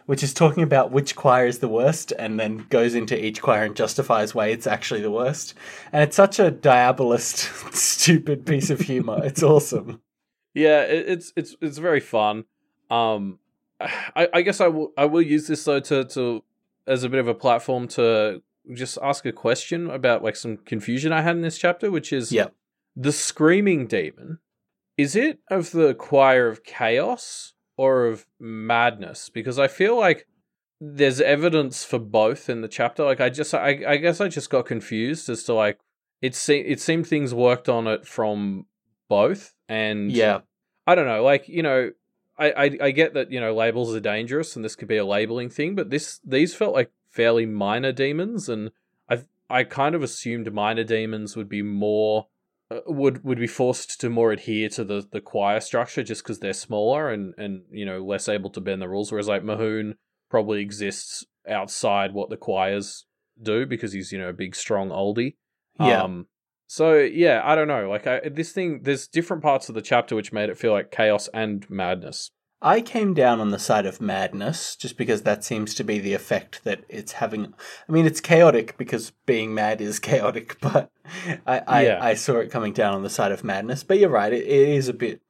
which 0.06 0.22
is 0.22 0.32
talking 0.32 0.62
about 0.62 0.92
which 0.92 1.16
choir 1.16 1.46
is 1.46 1.58
the 1.58 1.68
worst, 1.68 2.12
and 2.16 2.38
then 2.38 2.66
goes 2.70 2.94
into 2.94 3.22
each 3.22 3.42
choir 3.42 3.64
and 3.64 3.74
justifies 3.74 4.34
why 4.34 4.46
it's 4.46 4.68
actually 4.68 5.00
the 5.00 5.10
worst. 5.10 5.54
And 5.92 6.02
it's 6.02 6.16
such 6.16 6.38
a 6.38 6.52
Diabolist, 6.52 7.74
stupid 7.74 8.46
piece 8.46 8.70
of 8.70 8.80
humor. 8.80 9.20
It's 9.24 9.42
awesome. 9.42 10.00
Yeah, 10.54 10.82
it's 10.82 11.32
it's 11.36 11.56
it's 11.60 11.78
very 11.78 12.00
fun. 12.00 12.44
Um, 12.88 13.40
I, 13.80 14.28
I 14.32 14.42
guess 14.42 14.60
I 14.60 14.68
will 14.68 14.92
I 14.96 15.06
will 15.06 15.22
use 15.22 15.48
this 15.48 15.64
though 15.64 15.80
to 15.80 16.04
to 16.04 16.44
as 16.86 17.02
a 17.02 17.08
bit 17.08 17.18
of 17.18 17.26
a 17.26 17.34
platform 17.34 17.88
to 17.88 18.40
just 18.72 18.98
ask 19.02 19.26
a 19.26 19.32
question 19.32 19.90
about 19.90 20.22
like 20.22 20.36
some 20.36 20.56
confusion 20.56 21.12
I 21.12 21.22
had 21.22 21.36
in 21.36 21.42
this 21.42 21.58
chapter, 21.58 21.90
which 21.90 22.12
is 22.12 22.32
Yeah. 22.32 22.48
the 22.96 23.12
screaming 23.12 23.86
demon. 23.86 24.38
Is 24.96 25.16
it 25.16 25.40
of 25.50 25.72
the 25.72 25.94
choir 25.94 26.46
of 26.48 26.62
chaos 26.64 27.54
or 27.76 28.06
of 28.06 28.26
madness? 28.38 29.28
Because 29.28 29.58
I 29.58 29.66
feel 29.68 29.98
like 29.98 30.26
there's 30.80 31.20
evidence 31.20 31.84
for 31.84 31.98
both 31.98 32.48
in 32.48 32.60
the 32.60 32.68
chapter. 32.68 33.04
Like 33.04 33.20
I 33.20 33.28
just 33.30 33.52
I, 33.54 33.82
I 33.86 33.96
guess 33.96 34.20
I 34.20 34.28
just 34.28 34.50
got 34.50 34.66
confused 34.66 35.28
as 35.28 35.42
to 35.44 35.54
like 35.54 35.78
it 36.22 36.34
se- 36.34 36.60
it 36.66 36.80
seemed 36.80 37.06
things 37.06 37.34
worked 37.34 37.68
on 37.68 37.86
it 37.86 38.06
from 38.06 38.66
both 39.08 39.54
and 39.68 40.10
Yeah. 40.12 40.40
I 40.86 40.94
don't 40.94 41.06
know, 41.06 41.22
like 41.24 41.48
you 41.48 41.62
know, 41.62 41.90
I, 42.38 42.50
I 42.52 42.78
I 42.82 42.90
get 42.90 43.14
that 43.14 43.30
you 43.32 43.40
know 43.40 43.54
labels 43.54 43.94
are 43.94 44.00
dangerous 44.00 44.54
and 44.56 44.64
this 44.64 44.76
could 44.76 44.88
be 44.88 44.96
a 44.96 45.04
labeling 45.04 45.48
thing, 45.50 45.74
but 45.74 45.90
this 45.90 46.20
these 46.24 46.54
felt 46.54 46.74
like 46.74 46.90
fairly 47.14 47.46
minor 47.46 47.92
demons, 47.92 48.48
and 48.48 48.70
I 49.08 49.22
I 49.48 49.64
kind 49.64 49.94
of 49.94 50.02
assumed 50.02 50.52
minor 50.52 50.84
demons 50.84 51.36
would 51.36 51.48
be 51.48 51.62
more 51.62 52.26
uh, 52.70 52.80
would 52.86 53.24
would 53.24 53.38
be 53.38 53.46
forced 53.46 54.00
to 54.00 54.10
more 54.10 54.32
adhere 54.32 54.68
to 54.70 54.84
the 54.84 55.06
the 55.10 55.20
choir 55.20 55.60
structure 55.60 56.02
just 56.02 56.22
because 56.22 56.40
they're 56.40 56.52
smaller 56.52 57.10
and 57.10 57.34
and 57.38 57.62
you 57.70 57.86
know 57.86 58.04
less 58.04 58.28
able 58.28 58.50
to 58.50 58.60
bend 58.60 58.82
the 58.82 58.88
rules, 58.88 59.12
whereas 59.12 59.28
like 59.28 59.42
Mahoun 59.42 59.94
probably 60.28 60.60
exists 60.60 61.24
outside 61.48 62.12
what 62.12 62.30
the 62.30 62.36
choirs 62.36 63.04
do 63.40 63.66
because 63.66 63.92
he's 63.92 64.12
you 64.12 64.18
know 64.18 64.28
a 64.28 64.34
big 64.34 64.56
strong 64.56 64.90
oldie. 64.90 65.36
Yeah. 65.78 66.02
Um, 66.02 66.26
so 66.66 66.98
yeah, 66.98 67.42
I 67.44 67.54
don't 67.54 67.68
know. 67.68 67.88
Like 67.88 68.06
I, 68.06 68.28
this 68.28 68.52
thing, 68.52 68.80
there's 68.82 69.06
different 69.06 69.42
parts 69.42 69.68
of 69.68 69.74
the 69.74 69.82
chapter 69.82 70.16
which 70.16 70.32
made 70.32 70.48
it 70.48 70.58
feel 70.58 70.72
like 70.72 70.90
chaos 70.90 71.28
and 71.34 71.68
madness. 71.70 72.30
I 72.64 72.80
came 72.80 73.12
down 73.12 73.40
on 73.40 73.50
the 73.50 73.58
side 73.58 73.84
of 73.84 74.00
madness 74.00 74.74
just 74.74 74.96
because 74.96 75.22
that 75.22 75.44
seems 75.44 75.74
to 75.74 75.84
be 75.84 75.98
the 75.98 76.14
effect 76.14 76.64
that 76.64 76.82
it's 76.88 77.12
having. 77.12 77.52
I 77.86 77.92
mean, 77.92 78.06
it's 78.06 78.22
chaotic 78.22 78.78
because 78.78 79.12
being 79.26 79.52
mad 79.52 79.82
is 79.82 79.98
chaotic, 80.00 80.58
but 80.62 80.90
I, 81.46 81.62
I, 81.66 81.84
Yeah. 81.84 81.98
I 82.00 82.14
saw 82.14 82.38
it 82.38 82.50
coming 82.50 82.72
down 82.72 82.94
on 82.94 83.02
the 83.02 83.10
side 83.10 83.32
of 83.32 83.44
madness. 83.44 83.84
But 83.84 83.98
you're 83.98 84.08
right, 84.08 84.32
it, 84.32 84.44
it 84.44 84.68
is 84.70 84.88
a 84.88 84.94
bit 84.94 85.20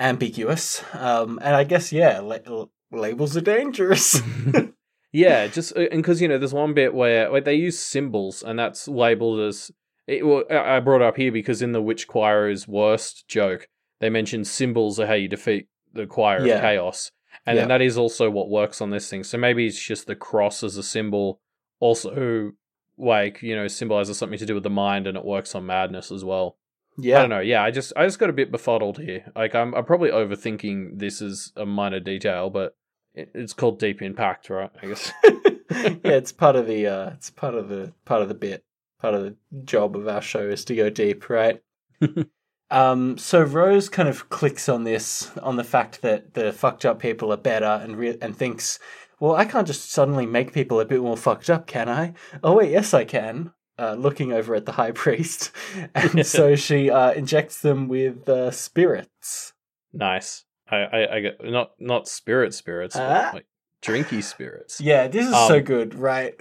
ambiguous. 0.00 0.82
Um, 0.92 1.38
and 1.42 1.54
I 1.54 1.62
guess, 1.62 1.92
yeah, 1.92 2.18
la- 2.18 2.66
labels 2.90 3.36
are 3.36 3.40
dangerous. 3.40 4.20
yeah, 5.12 5.46
just 5.46 5.70
and 5.72 5.90
because 6.02 6.20
you 6.20 6.26
know, 6.26 6.38
there's 6.38 6.52
one 6.52 6.74
bit 6.74 6.92
where 6.92 7.30
like 7.30 7.44
they 7.44 7.54
use 7.54 7.78
symbols, 7.78 8.42
and 8.42 8.58
that's 8.58 8.88
labeled 8.88 9.38
as. 9.40 9.70
It, 10.08 10.26
well, 10.26 10.42
I 10.50 10.76
I 10.76 10.80
brought 10.80 11.02
it 11.02 11.06
up 11.06 11.18
here 11.18 11.30
because 11.30 11.62
in 11.62 11.70
the 11.70 11.80
Which 11.80 12.08
Choir's 12.08 12.66
worst 12.66 13.28
joke, 13.28 13.68
they 14.00 14.10
mention 14.10 14.44
symbols 14.44 14.98
are 14.98 15.06
how 15.06 15.14
you 15.14 15.28
defeat 15.28 15.68
the 15.92 16.06
Choir 16.06 16.46
Yeah. 16.46 16.54
of 16.56 16.60
Chaos, 16.62 17.10
and 17.46 17.56
Yeah. 17.56 17.62
then 17.62 17.68
that 17.68 17.82
is 17.82 17.98
also 17.98 18.30
what 18.30 18.48
works 18.48 18.80
on 18.80 18.90
this 18.90 19.08
thing. 19.08 19.24
So 19.24 19.38
maybe 19.38 19.66
it's 19.66 19.80
just 19.80 20.06
the 20.06 20.16
cross 20.16 20.62
as 20.62 20.76
a 20.76 20.82
symbol, 20.82 21.40
also 21.80 22.52
like 22.98 23.40
you 23.42 23.56
know 23.56 23.66
symbolizes 23.68 24.18
something 24.18 24.38
to 24.38 24.46
do 24.46 24.54
with 24.54 24.62
the 24.62 24.70
mind, 24.70 25.06
and 25.06 25.16
it 25.16 25.24
works 25.24 25.54
on 25.54 25.66
madness 25.66 26.10
as 26.12 26.24
well. 26.24 26.56
Yeah. 26.98 27.18
I 27.18 27.20
don't 27.22 27.30
know. 27.30 27.40
Yeah, 27.40 27.62
I 27.62 27.70
just 27.70 27.92
I 27.96 28.04
just 28.04 28.18
got 28.18 28.30
a 28.30 28.34
bit 28.34 28.50
befuddled 28.52 28.98
here. 28.98 29.32
Like 29.34 29.54
I'm 29.54 29.74
I'm 29.74 29.84
probably 29.84 30.10
overthinking 30.10 30.98
this 30.98 31.22
as 31.22 31.52
a 31.56 31.64
minor 31.64 32.00
detail, 32.00 32.50
but 32.50 32.76
it's 33.14 33.52
called 33.54 33.78
Deep 33.78 34.02
In 34.02 34.14
Pact, 34.14 34.50
right? 34.50 34.70
I 34.82 34.86
guess. 34.86 35.12
yeah, 35.24 35.30
it's 36.04 36.32
part 36.32 36.56
of 36.56 36.66
the 36.66 36.86
uh, 36.86 37.10
it's 37.14 37.30
part 37.30 37.54
of 37.54 37.68
the 37.68 37.92
part 38.04 38.22
of 38.22 38.28
the 38.28 38.34
bit, 38.34 38.64
part 39.00 39.14
of 39.14 39.22
the 39.22 39.36
job 39.64 39.96
of 39.96 40.06
our 40.08 40.20
show 40.20 40.40
is 40.48 40.64
to 40.66 40.74
go 40.74 40.90
deep, 40.90 41.30
right? 41.30 41.62
um, 42.70 43.18
so 43.18 43.42
Rose 43.42 43.88
kind 43.88 44.08
of 44.08 44.28
clicks 44.30 44.68
on 44.68 44.84
this, 44.84 45.30
on 45.42 45.56
the 45.56 45.64
fact 45.64 46.02
that 46.02 46.34
the 46.34 46.52
fucked 46.52 46.84
up 46.84 46.98
people 46.98 47.32
are 47.32 47.36
better, 47.36 47.80
and 47.82 47.96
re- 47.96 48.18
and 48.22 48.36
thinks, 48.36 48.78
well, 49.18 49.34
I 49.34 49.44
can't 49.44 49.66
just 49.66 49.90
suddenly 49.90 50.26
make 50.26 50.52
people 50.52 50.80
a 50.80 50.84
bit 50.84 51.00
more 51.00 51.16
fucked 51.16 51.50
up, 51.50 51.66
can 51.66 51.88
I? 51.88 52.14
Oh 52.42 52.54
wait, 52.56 52.70
yes, 52.70 52.94
I 52.94 53.04
can. 53.04 53.52
Uh, 53.78 53.94
looking 53.94 54.30
over 54.32 54.54
at 54.54 54.66
the 54.66 54.72
high 54.72 54.90
priest, 55.04 55.52
and 55.94 56.26
so 56.26 56.54
she 56.54 56.90
uh, 56.90 57.12
injects 57.12 57.60
them 57.62 57.88
with 57.88 58.28
uh, 58.28 58.50
spirits. 58.50 59.52
nice. 59.92 60.44
I, 60.70 60.76
I 60.76 61.16
I 61.16 61.20
get 61.20 61.44
not 61.44 61.72
not 61.80 62.06
spirit 62.06 62.54
spirits, 62.54 62.94
but, 62.94 63.02
Ah. 63.02 63.30
like 63.34 63.46
drinky 63.82 64.22
spirits. 64.22 64.80
Yeah, 64.80 65.08
this 65.08 65.26
is 65.26 65.32
so 65.32 65.56
Um, 65.58 65.62
good, 65.64 65.94
right? 65.94 66.34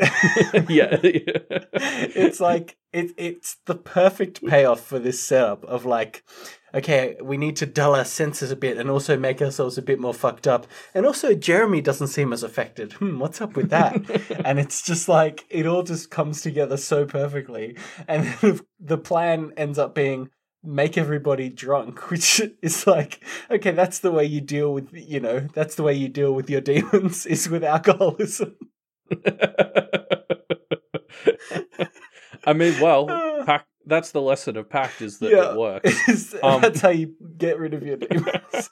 yeah. 0.69 0.97
it's 1.03 2.39
like 2.39 2.77
it, 2.91 3.11
it's 3.17 3.57
the 3.65 3.75
perfect 3.75 4.45
payoff 4.45 4.81
for 4.81 4.99
this 4.99 5.21
setup 5.21 5.63
of 5.65 5.85
like 5.85 6.23
okay 6.73 7.15
we 7.21 7.37
need 7.37 7.55
to 7.55 7.65
dull 7.65 7.95
our 7.95 8.05
senses 8.05 8.51
a 8.51 8.55
bit 8.55 8.77
and 8.77 8.89
also 8.89 9.17
make 9.17 9.41
ourselves 9.41 9.77
a 9.77 9.81
bit 9.81 9.99
more 9.99 10.13
fucked 10.13 10.47
up 10.47 10.67
and 10.93 11.05
also 11.05 11.33
jeremy 11.33 11.81
doesn't 11.81 12.07
seem 12.07 12.31
as 12.33 12.43
affected 12.43 12.93
hmm 12.93 13.17
what's 13.19 13.41
up 13.41 13.55
with 13.55 13.69
that 13.71 13.95
and 14.45 14.59
it's 14.59 14.81
just 14.83 15.07
like 15.09 15.45
it 15.49 15.65
all 15.65 15.81
just 15.83 16.11
comes 16.11 16.41
together 16.41 16.77
so 16.77 17.05
perfectly 17.05 17.75
and 18.07 18.61
the 18.79 18.97
plan 18.97 19.51
ends 19.57 19.79
up 19.79 19.95
being 19.95 20.29
make 20.63 20.97
everybody 20.97 21.49
drunk 21.49 22.09
which 22.11 22.41
is 22.61 22.85
like 22.85 23.23
okay 23.49 23.71
that's 23.71 23.99
the 23.99 24.11
way 24.11 24.25
you 24.25 24.41
deal 24.41 24.73
with 24.73 24.89
you 24.93 25.19
know 25.19 25.39
that's 25.53 25.75
the 25.75 25.83
way 25.83 25.93
you 25.93 26.07
deal 26.09 26.33
with 26.33 26.49
your 26.49 26.61
demons 26.71 27.25
is 27.25 27.47
with 27.49 27.63
alcoholism 27.63 28.55
I 32.45 32.53
mean, 32.53 32.79
well, 32.79 33.07
pact, 33.45 33.67
that's 33.85 34.11
the 34.11 34.21
lesson 34.21 34.55
of 34.57 34.69
pact 34.69 35.01
is 35.01 35.19
that 35.19 35.31
Yeah. 35.31 35.51
it 35.51 35.57
works. 35.57 36.35
Um, 36.41 36.61
that's 36.61 36.79
how 36.81 36.89
you 36.89 37.15
get 37.37 37.59
rid 37.59 37.73
of 37.73 37.83
your 37.83 37.97
demons. 37.97 38.69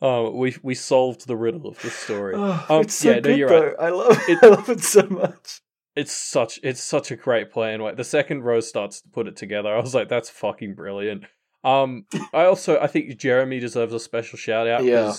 Oh, 0.00 0.30
we 0.30 0.56
we 0.62 0.74
solved 0.74 1.26
the 1.26 1.36
riddle 1.36 1.66
of 1.66 1.80
this 1.82 1.94
story. 1.94 2.34
Oh, 2.36 2.66
Um, 2.68 2.82
it's 2.82 2.94
so 2.94 3.08
yeah, 3.10 3.14
no, 3.16 3.20
good 3.22 3.38
you're 3.38 3.48
though. 3.48 3.66
right. 3.66 3.74
I 3.80 3.88
love. 3.90 4.18
It- 4.28 4.38
I 4.42 4.46
love 4.46 4.68
it 4.70 4.80
so 4.80 5.06
much. 5.08 5.60
It's 5.98 6.12
such 6.12 6.60
it's 6.62 6.80
such 6.80 7.10
a 7.10 7.16
great 7.16 7.50
plan. 7.50 7.80
Like 7.80 7.96
the 7.96 8.04
second 8.04 8.42
Rose 8.42 8.68
starts 8.68 9.00
to 9.02 9.08
put 9.08 9.26
it 9.26 9.36
together, 9.36 9.74
I 9.74 9.80
was 9.80 9.94
like, 9.94 10.08
that's 10.08 10.30
fucking 10.30 10.74
brilliant. 10.74 11.24
Um, 11.64 12.06
I 12.32 12.44
also 12.44 12.78
I 12.78 12.86
think 12.86 13.16
Jeremy 13.18 13.58
deserves 13.58 13.92
a 13.92 14.00
special 14.00 14.38
shout 14.38 14.68
out. 14.68 14.84
Yeah. 14.84 15.14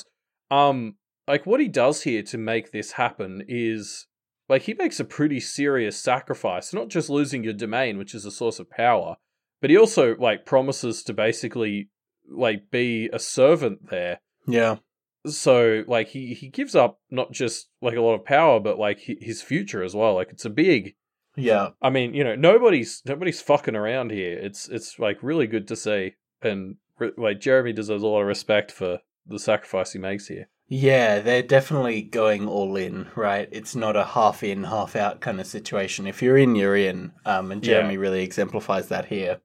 Um, 0.52 0.96
like 1.28 1.46
what 1.46 1.60
he 1.60 1.68
does 1.68 2.04
here 2.04 2.24
to 2.24 2.38
make 2.38 2.72
this 2.72 2.94
happen 2.94 3.44
is 3.48 4.08
like 4.48 4.64
he 4.64 4.74
makes 4.74 5.00
a 5.00 5.06
pretty 5.06 5.40
serious 5.40 6.00
sacrifice. 6.00 6.74
Not 6.74 6.90
just 6.90 7.10
losing 7.10 7.44
your 7.44 7.54
domain, 7.54 7.98
which 7.98 8.16
is 8.16 8.26
a 8.26 8.32
source 8.32 8.60
of 8.60 8.70
power, 8.70 9.18
but 9.62 9.70
he 9.70 9.78
also 9.78 10.16
like 10.16 10.46
promises 10.46 11.04
to 11.04 11.14
basically 11.14 11.90
like 12.32 12.72
be 12.72 13.10
a 13.12 13.20
servant 13.20 13.90
there 13.90 14.20
Yeah. 14.48 14.78
So 15.26 15.84
like 15.88 16.08
he 16.10 16.34
he 16.34 16.48
gives 16.48 16.76
up 16.76 17.00
not 17.10 17.32
just 17.32 17.68
like 17.82 17.96
a 17.96 18.02
lot 18.02 18.16
of 18.16 18.26
power 18.26 18.60
but 18.60 18.80
like 18.80 19.00
his 19.02 19.42
future 19.42 19.84
as 19.84 19.94
well 19.96 20.16
like 20.16 20.30
it's 20.32 20.46
a 20.46 20.50
big 20.50 20.96
Yeah. 21.36 21.70
i 21.82 21.90
mean 21.90 22.14
you 22.14 22.24
know 22.24 22.36
nobody's 22.36 23.02
nobody's 23.06 23.42
fucking 23.42 23.76
around 23.76 24.12
here 24.12 24.38
it's 24.38 24.70
it's 24.70 24.98
like 25.00 25.18
really 25.22 25.48
good 25.48 25.68
to 25.68 25.76
see 25.76 26.14
and 26.42 26.76
like 27.18 27.40
jeremy 27.42 27.74
deserves 27.74 28.04
a 28.04 28.08
lot 28.08 28.22
of 28.22 28.28
respect 28.28 28.72
for 28.72 29.00
the 29.28 29.40
sacrifice 29.40 29.94
he 29.94 30.00
makes 30.00 30.28
here 30.28 30.48
Yeah, 30.70 31.20
they're 31.20 31.44
definitely 31.44 32.02
going 32.04 32.48
all 32.48 32.76
in, 32.78 33.08
right? 33.16 33.50
It's 33.52 33.76
not 33.76 33.96
a 33.96 34.06
half 34.06 34.44
in, 34.44 34.64
half 34.66 34.96
out 34.96 35.20
kind 35.20 35.40
of 35.42 35.48
situation. 35.48 36.06
If 36.08 36.22
you're 36.22 36.38
in, 36.38 36.56
you're 36.56 36.76
in. 36.78 37.12
Um, 37.26 37.52
and 37.52 37.66
Yeah. 37.66 37.74
Jeremy 37.74 37.98
really 37.98 38.24
exemplifies 38.24 38.88
that 38.90 39.06
here. 39.06 39.42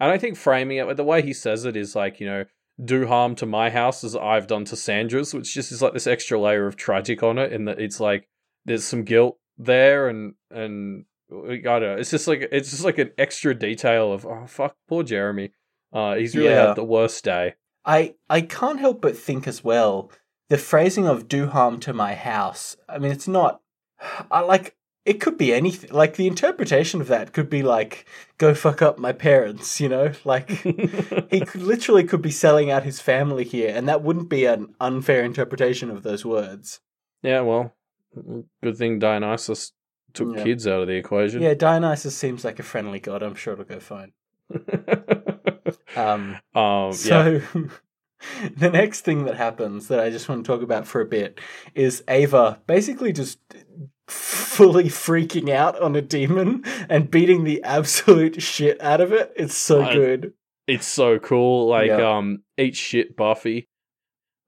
and 0.00 0.10
i 0.12 0.18
think 0.18 0.36
framing 0.36 0.76
it 0.78 0.86
with 0.86 0.98
the 0.98 1.04
way 1.12 1.22
he 1.22 1.32
says 1.32 1.64
it 1.64 1.76
is 1.76 1.96
like 1.96 2.20
you 2.20 2.26
know 2.26 2.44
do 2.84 3.06
harm 3.06 3.34
to 3.34 3.46
my 3.46 3.70
house 3.70 4.04
as 4.04 4.14
i've 4.16 4.46
done 4.46 4.64
to 4.64 4.76
sandra's 4.76 5.32
which 5.32 5.54
just 5.54 5.72
is 5.72 5.80
like 5.80 5.94
this 5.94 6.06
extra 6.06 6.38
layer 6.38 6.66
of 6.66 6.76
tragic 6.76 7.22
on 7.22 7.38
it 7.38 7.52
in 7.52 7.64
that 7.64 7.80
it's 7.80 8.00
like 8.00 8.28
there's 8.66 8.84
some 8.84 9.02
guilt 9.02 9.38
there 9.58 10.08
and 10.08 10.34
and 10.50 11.04
I 11.28 11.56
don't 11.58 11.80
know. 11.80 11.96
It's 11.96 12.10
just 12.12 12.28
like 12.28 12.48
it's 12.52 12.70
just 12.70 12.84
like 12.84 12.98
an 12.98 13.10
extra 13.18 13.52
detail 13.52 14.12
of 14.12 14.24
oh 14.24 14.46
fuck 14.46 14.76
poor 14.88 15.02
Jeremy. 15.02 15.50
Uh, 15.92 16.14
he's 16.14 16.36
really 16.36 16.50
Yeah. 16.50 16.68
had 16.68 16.76
the 16.76 16.84
worst 16.84 17.24
day. 17.24 17.54
I 17.84 18.14
I 18.30 18.42
can't 18.42 18.78
help 18.78 19.00
but 19.00 19.16
think 19.16 19.48
as 19.48 19.64
well 19.64 20.10
the 20.50 20.56
phrasing 20.56 21.08
of 21.08 21.26
"do 21.26 21.48
harm 21.48 21.80
to 21.80 21.92
my 21.92 22.14
house." 22.14 22.76
I 22.88 22.98
mean, 22.98 23.10
it's 23.10 23.26
not. 23.26 23.60
I 24.30 24.40
like 24.40 24.76
it 25.06 25.20
could 25.20 25.38
be 25.38 25.54
anything. 25.54 25.90
Like 25.90 26.16
the 26.16 26.26
interpretation 26.26 27.00
of 27.00 27.08
that 27.08 27.32
could 27.32 27.48
be 27.48 27.62
like 27.62 28.04
"go 28.38 28.54
fuck 28.54 28.82
up 28.82 28.98
my 28.98 29.12
parents," 29.12 29.80
you 29.80 29.88
know, 29.88 30.12
like. 30.24 30.50
he 31.30 31.40
could, 31.40 31.62
literally 31.62 32.04
could 32.04 32.22
be 32.22 32.30
selling 32.30 32.70
out 32.70 32.82
his 32.82 33.00
family 33.00 33.44
here, 33.44 33.72
and 33.74 33.88
that 33.88 34.02
wouldn't 34.02 34.28
be 34.28 34.44
an 34.44 34.74
unfair 34.80 35.22
interpretation 35.24 35.90
of 35.90 36.02
those 36.02 36.24
words. 36.24 36.80
yeah, 37.22 37.40
well, 37.40 37.72
good 38.62 38.76
thing 38.76 38.98
Dionysus 38.98 39.72
took 40.12 40.36
Yeah. 40.36 40.44
kids 40.44 40.66
out 40.66 40.82
of 40.82 40.88
the 40.88 40.94
equation. 40.94 41.42
Yeah, 41.42 41.54
Dionysus 41.54 42.16
seems 42.16 42.44
like 42.44 42.58
a 42.58 42.62
friendly 42.62 42.98
god. 43.00 43.22
I'm 43.22 43.34
sure 43.34 43.52
it'll 43.54 43.64
go 43.64 43.80
fine. 43.80 44.12
Um, 45.96 46.36
um, 46.54 46.90
yeah. 46.90 46.90
so 46.92 47.40
the 48.56 48.70
next 48.70 49.00
thing 49.00 49.24
that 49.24 49.36
happens 49.36 49.88
that 49.88 49.98
I 49.98 50.10
just 50.10 50.28
want 50.28 50.44
to 50.44 50.52
talk 50.52 50.62
about 50.62 50.86
for 50.86 51.00
a 51.00 51.06
bit 51.06 51.40
is 51.74 52.04
Eva 52.08 52.60
basically 52.66 53.12
just 53.12 53.38
fully 54.08 54.84
freaking 54.84 55.50
out 55.50 55.80
on 55.80 55.96
a 55.96 56.02
demon 56.02 56.62
and 56.88 57.10
beating 57.10 57.44
the 57.44 57.62
absolute 57.62 58.40
shit 58.42 58.80
out 58.82 59.00
of 59.00 59.12
it. 59.12 59.32
It's 59.36 59.56
so 59.56 59.82
I- 59.82 59.92
good. 59.94 60.32
It's 60.66 60.86
so 60.86 61.18
cool. 61.20 61.68
Like, 61.68 61.88
Yeah. 61.88 62.16
um, 62.16 62.42
eat 62.58 62.74
shit, 62.74 63.16
Buffy. 63.16 63.68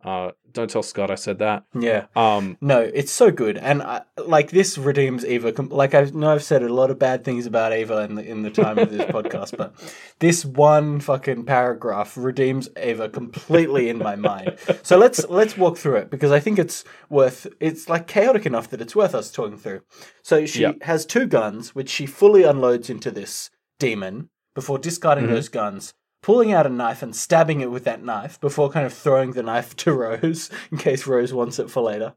Uh, 0.04 0.30
don't 0.52 0.70
tell 0.70 0.82
Scott 0.82 1.10
I 1.10 1.16
said 1.16 1.40
that. 1.40 1.64
Yeah. 1.78 2.06
Um, 2.14 2.56
No, 2.60 2.80
it's 2.80 3.10
so 3.10 3.30
good, 3.32 3.58
and 3.58 3.82
I, 3.82 4.02
like 4.16 4.50
this 4.52 4.78
redeems 4.78 5.24
Eva. 5.24 5.52
Like 5.62 5.92
I 5.94 6.02
know 6.04 6.30
I've 6.30 6.42
said 6.44 6.62
a 6.62 6.72
lot 6.72 6.90
of 6.92 6.98
bad 7.00 7.24
things 7.24 7.46
about 7.46 7.72
Eva 7.72 8.02
in 8.02 8.14
the 8.14 8.24
in 8.24 8.42
the 8.42 8.50
time 8.50 8.78
of 8.78 8.90
this 8.90 9.02
podcast, 9.10 9.56
but 9.56 9.74
this 10.20 10.44
one 10.44 11.00
fucking 11.00 11.44
paragraph 11.46 12.16
redeems 12.16 12.68
Eva 12.80 13.08
completely 13.08 13.88
in 13.88 13.98
my 13.98 14.14
mind. 14.14 14.56
So 14.84 14.96
let's 14.96 15.26
let's 15.28 15.56
walk 15.56 15.76
through 15.76 15.96
it 15.96 16.10
because 16.10 16.30
I 16.30 16.38
think 16.40 16.58
it's 16.60 16.84
worth. 17.10 17.48
It's 17.58 17.88
like 17.88 18.06
chaotic 18.06 18.46
enough 18.46 18.70
that 18.70 18.80
it's 18.80 18.94
worth 18.94 19.16
us 19.16 19.32
talking 19.32 19.58
through. 19.58 19.80
So 20.22 20.46
she 20.46 20.62
Yeah. 20.62 20.72
has 20.82 21.04
two 21.06 21.26
guns, 21.26 21.74
which 21.74 21.90
she 21.90 22.06
fully 22.06 22.44
unloads 22.44 22.88
into 22.88 23.10
this 23.10 23.50
demon 23.80 24.30
before 24.54 24.78
discarding 24.78 25.24
Mhm. 25.26 25.30
those 25.30 25.48
guns. 25.48 25.92
Pulling 26.28 26.52
out 26.52 26.66
a 26.66 26.68
knife 26.68 27.02
and 27.02 27.16
stabbing 27.16 27.62
it 27.62 27.70
with 27.70 27.84
that 27.84 28.04
knife 28.04 28.38
before 28.38 28.68
kind 28.68 28.84
of 28.84 28.92
throwing 28.92 29.32
the 29.32 29.42
knife 29.42 29.74
to 29.76 29.94
Rose 29.94 30.50
in 30.70 30.76
case 30.76 31.06
Rose 31.06 31.32
wants 31.32 31.58
it 31.58 31.70
for 31.70 31.82
later. 31.82 32.16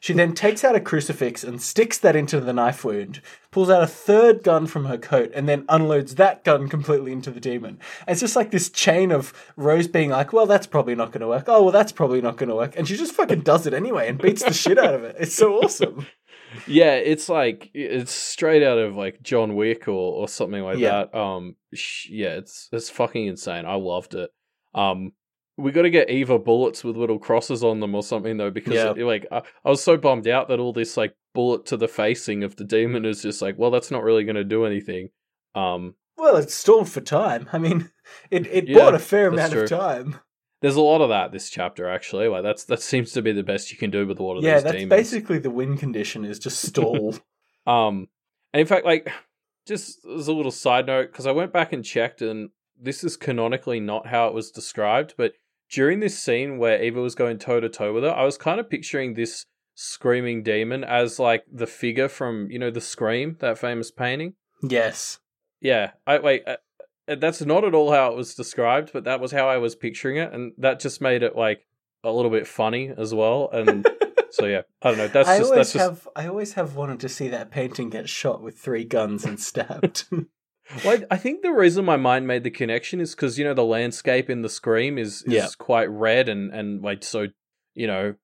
She 0.00 0.14
then 0.14 0.32
takes 0.32 0.64
out 0.64 0.74
a 0.74 0.80
crucifix 0.80 1.44
and 1.44 1.60
sticks 1.60 1.98
that 1.98 2.16
into 2.16 2.40
the 2.40 2.54
knife 2.54 2.86
wound, 2.86 3.20
pulls 3.50 3.68
out 3.68 3.82
a 3.82 3.86
third 3.86 4.42
gun 4.42 4.66
from 4.66 4.86
her 4.86 4.96
coat, 4.96 5.30
and 5.34 5.46
then 5.46 5.66
unloads 5.68 6.14
that 6.14 6.42
gun 6.42 6.70
completely 6.70 7.12
into 7.12 7.30
the 7.30 7.38
demon. 7.38 7.78
And 8.06 8.12
it's 8.14 8.20
just 8.20 8.34
like 8.34 8.50
this 8.50 8.70
chain 8.70 9.12
of 9.12 9.34
Rose 9.58 9.88
being 9.88 10.08
like, 10.08 10.32
well, 10.32 10.46
that's 10.46 10.66
probably 10.66 10.94
not 10.94 11.12
going 11.12 11.20
to 11.20 11.28
work. 11.28 11.44
Oh, 11.46 11.64
well, 11.64 11.72
that's 11.72 11.92
probably 11.92 12.22
not 12.22 12.38
going 12.38 12.48
to 12.48 12.54
work. 12.54 12.72
And 12.78 12.88
she 12.88 12.96
just 12.96 13.12
fucking 13.12 13.42
does 13.42 13.66
it 13.66 13.74
anyway 13.74 14.08
and 14.08 14.16
beats 14.16 14.42
the 14.42 14.54
shit 14.54 14.78
out 14.78 14.94
of 14.94 15.04
it. 15.04 15.16
It's 15.18 15.34
so 15.34 15.56
awesome. 15.56 16.06
yeah, 16.66 16.94
it's 16.94 17.28
like 17.28 17.70
it's 17.74 18.12
straight 18.12 18.62
out 18.62 18.78
of 18.78 18.94
like 18.96 19.22
John 19.22 19.54
Wick 19.54 19.88
or, 19.88 19.92
or 20.22 20.28
something 20.28 20.62
like 20.62 20.78
Yeah. 20.78 21.04
that. 21.12 21.18
Um, 21.18 21.56
sh- 21.72 22.08
yeah, 22.10 22.34
it's 22.36 22.68
it's 22.72 22.90
fucking 22.90 23.26
insane. 23.26 23.66
I 23.66 23.74
loved 23.74 24.14
it. 24.14 24.30
Um, 24.74 25.12
we 25.56 25.70
got 25.70 25.82
to 25.82 25.90
get 25.90 26.10
Eva 26.10 26.38
bullets 26.38 26.82
with 26.82 26.96
little 26.96 27.18
crosses 27.18 27.62
on 27.62 27.78
them 27.80 27.94
or 27.94 28.02
something 28.02 28.36
though, 28.36 28.50
because 28.50 28.74
Yeah. 28.74 28.90
it- 28.96 29.04
like 29.04 29.26
I, 29.30 29.42
I 29.64 29.70
was 29.70 29.82
so 29.82 29.96
bummed 29.96 30.26
out 30.28 30.48
that 30.48 30.58
all 30.60 30.72
this 30.72 30.96
like 30.96 31.14
bullet 31.32 31.66
to 31.66 31.76
the 31.76 31.88
facing 31.88 32.42
of 32.44 32.56
the 32.56 32.64
demon 32.64 33.04
is 33.04 33.22
just 33.22 33.40
like, 33.42 33.56
well, 33.58 33.70
that's 33.70 33.90
not 33.90 34.02
really 34.02 34.24
going 34.24 34.36
to 34.36 34.44
do 34.44 34.64
anything. 34.64 35.08
Um, 35.54 35.94
Well, 36.16 36.36
it's 36.36 36.54
stalled 36.54 36.88
for 36.88 37.00
time. 37.00 37.48
I 37.52 37.58
mean, 37.58 37.90
it, 38.30 38.46
it 38.46 38.68
Yeah, 38.68 38.78
bought 38.78 38.94
a 38.94 38.98
fair 38.98 39.28
amount 39.28 39.52
of 39.54 39.68
time. 39.68 40.18
There's 40.64 40.76
a 40.76 40.80
lot 40.80 41.02
of 41.02 41.10
that 41.10 41.30
this 41.30 41.50
chapter 41.50 41.90
actually. 41.90 42.26
Like 42.26 42.42
that's 42.42 42.64
that 42.64 42.80
seems 42.80 43.12
to 43.12 43.20
be 43.20 43.32
the 43.32 43.42
best 43.42 43.70
you 43.70 43.76
can 43.76 43.90
do 43.90 44.06
with 44.06 44.18
a 44.18 44.22
lot 44.22 44.38
of 44.38 44.42
Yeah, 44.44 44.54
these 44.54 44.62
that's 44.62 44.76
demons. 44.76 44.88
basically 44.88 45.38
the 45.38 45.50
win 45.50 45.76
condition 45.76 46.24
is 46.24 46.38
just 46.38 46.62
stall. 46.66 47.14
Um, 47.66 48.08
and 48.54 48.62
in 48.62 48.66
fact, 48.66 48.86
like, 48.86 49.12
just 49.66 50.04
as 50.06 50.26
a 50.26 50.32
little 50.32 50.50
side 50.50 50.86
note, 50.86 51.12
because 51.12 51.26
I 51.26 51.32
went 51.32 51.52
back 51.52 51.74
and 51.74 51.84
checked, 51.84 52.22
and 52.22 52.48
this 52.80 53.04
is 53.04 53.14
canonically 53.18 53.78
not 53.78 54.06
how 54.06 54.26
it 54.28 54.32
was 54.32 54.50
described, 54.50 55.12
but 55.18 55.32
during 55.70 56.00
this 56.00 56.18
scene 56.18 56.56
where 56.56 56.82
Eva 56.82 57.00
was 57.02 57.14
going 57.14 57.38
toe 57.38 57.60
to 57.60 57.68
toe 57.68 57.92
with 57.92 58.04
her, 58.04 58.10
I 58.14 58.24
was 58.24 58.38
kind 58.38 58.58
of 58.58 58.70
picturing 58.70 59.12
this 59.14 59.44
screaming 59.74 60.42
demon 60.42 60.82
as 60.82 61.18
like 61.18 61.44
the 61.52 61.66
figure 61.66 62.08
from 62.08 62.50
you 62.50 62.58
know 62.58 62.70
the 62.70 62.80
Scream, 62.80 63.36
that 63.40 63.58
famous 63.58 63.90
painting. 63.90 64.34
yes. 64.62 65.18
Yeah, 65.60 65.90
I 66.06 66.18
wait. 66.20 66.42
That's 67.06 67.42
not 67.42 67.64
at 67.64 67.74
all 67.74 67.92
how 67.92 68.10
it 68.12 68.16
was 68.16 68.34
described, 68.34 68.90
but 68.92 69.04
that 69.04 69.20
was 69.20 69.32
how 69.32 69.48
I 69.48 69.58
was 69.58 69.74
picturing 69.74 70.16
it, 70.16 70.32
and 70.32 70.52
that 70.58 70.80
just 70.80 71.00
made 71.00 71.22
it 71.22 71.36
like 71.36 71.66
a 72.02 72.10
little 72.10 72.30
bit 72.30 72.46
funny 72.46 72.90
as 72.96 73.12
well. 73.14 73.50
And 73.52 73.86
so 74.30 74.46
yeah, 74.46 74.62
I 74.82 74.88
don't 74.88 74.98
know. 74.98 75.08
That's 75.08 75.28
I 75.28 75.38
just 75.38 75.50
always 75.52 75.72
that's 75.72 75.72
just 75.74 75.84
have 75.90 76.08
I 76.16 76.26
always 76.28 76.54
have 76.54 76.76
wanted 76.76 77.00
to 77.00 77.08
see 77.08 77.28
that 77.28 77.50
painting 77.50 77.90
get 77.90 78.08
shot 78.08 78.42
with 78.42 78.58
three 78.58 78.84
guns 78.84 79.24
and 79.24 79.38
stabbed. 79.40 80.04
Well, 80.82 80.98
I 81.10 81.18
think 81.18 81.42
the 81.42 81.52
reason 81.52 81.84
my 81.84 81.98
mind 81.98 82.26
made 82.26 82.42
the 82.42 82.50
connection 82.50 82.98
is 82.98 83.14
because 83.14 83.38
you 83.38 83.44
know 83.44 83.52
the 83.52 83.62
landscape 83.62 84.30
in 84.30 84.40
the 84.40 84.48
Scream 84.48 84.96
is 84.96 85.22
is 85.24 85.34
Yeah. 85.34 85.48
quite 85.58 85.90
red 85.90 86.26
and 86.30 86.54
and 86.54 86.80
like 86.82 87.04
so 87.04 87.26
you 87.74 87.86
know 87.86 88.14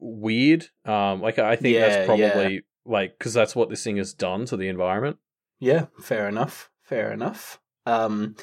weird. 0.00 0.66
Um, 0.84 1.22
like 1.22 1.38
I 1.38 1.54
think 1.54 1.74
Yeah, 1.76 1.88
that's 1.88 2.04
probably 2.04 2.62
like 2.84 3.16
because 3.16 3.32
that's 3.32 3.54
what 3.54 3.68
this 3.70 3.84
thing 3.84 3.96
has 3.98 4.12
done 4.12 4.44
to 4.46 4.56
the 4.56 4.66
environment. 4.66 5.18
yeah, 5.60 5.86
fair 6.00 6.26
enough. 6.28 6.68
Fair 6.82 7.12
enough. 7.12 7.60
Um, 7.86 8.36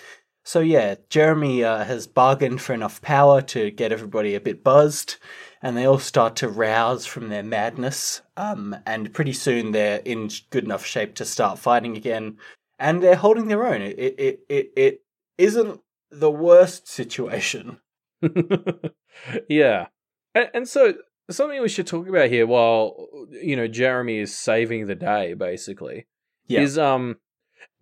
so 0.44 0.60
yeah, 0.60 0.96
Jeremy 1.10 1.64
uh, 1.64 1.84
has 1.86 2.06
bargained 2.06 2.62
for 2.62 2.74
enough 2.74 3.02
power 3.02 3.42
to 3.44 3.72
get 3.72 3.92
everybody 3.92 4.36
a 4.36 4.40
bit 4.40 4.64
buzzed, 4.64 5.18
and 5.62 5.76
they 5.76 5.86
all 5.86 5.98
start 5.98 6.36
to 6.38 6.48
rouse 6.48 7.06
from 7.08 7.30
their 7.30 7.42
madness. 7.44 8.22
Um, 8.38 8.76
and 8.86 9.12
pretty 9.14 9.34
soon 9.34 9.72
they're 9.72 10.02
in 10.06 10.30
good 10.52 10.64
enough 10.64 10.86
shape 10.86 11.16
to 11.16 11.26
start 11.26 11.58
fighting 11.58 11.98
again, 11.98 12.38
and 12.78 13.02
they're 13.02 13.16
holding 13.16 13.48
their 13.48 13.66
own. 13.66 13.82
It 13.82 13.98
it 13.98 14.40
it 14.48 14.72
it, 14.76 15.02
isn't 15.38 15.82
the 16.12 16.32
worst 16.32 16.88
situation. 16.88 17.80
yeah, 19.50 19.88
and, 20.34 20.50
and 20.54 20.68
so 20.68 20.94
something 21.30 21.62
we 21.62 21.70
should 21.70 21.88
talk 21.88 22.08
about 22.08 22.30
here, 22.30 22.46
while 22.46 23.08
you 23.32 23.56
know 23.56 23.68
Jeremy 23.68 24.20
is 24.20 24.36
saving 24.36 24.86
the 24.88 24.96
day, 24.96 25.34
basically, 25.34 26.06
Yeah. 26.48 26.62
is 26.62 26.78
um. 26.78 27.18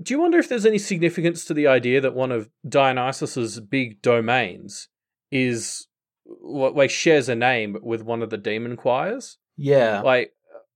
Do 0.02 0.14
you 0.14 0.20
wonder 0.20 0.38
if 0.38 0.50
there's 0.50 0.66
any 0.66 0.78
significance 0.80 1.46
to 1.46 1.54
the 1.54 1.68
idea 1.68 2.02
that 2.02 2.14
one 2.16 2.32
of 2.32 2.50
Dionysus's 2.68 3.60
big 3.60 4.02
domains 4.02 4.90
is 5.32 5.88
what 6.26 6.76
like 6.76 6.90
shares 6.90 7.30
a 7.30 7.36
name 7.36 7.78
with 7.82 8.04
one 8.04 8.22
of 8.22 8.30
the 8.30 8.38
demon 8.38 8.76
choirs? 8.78 9.38
Yeah. 9.58 10.02
Like, 10.02 10.32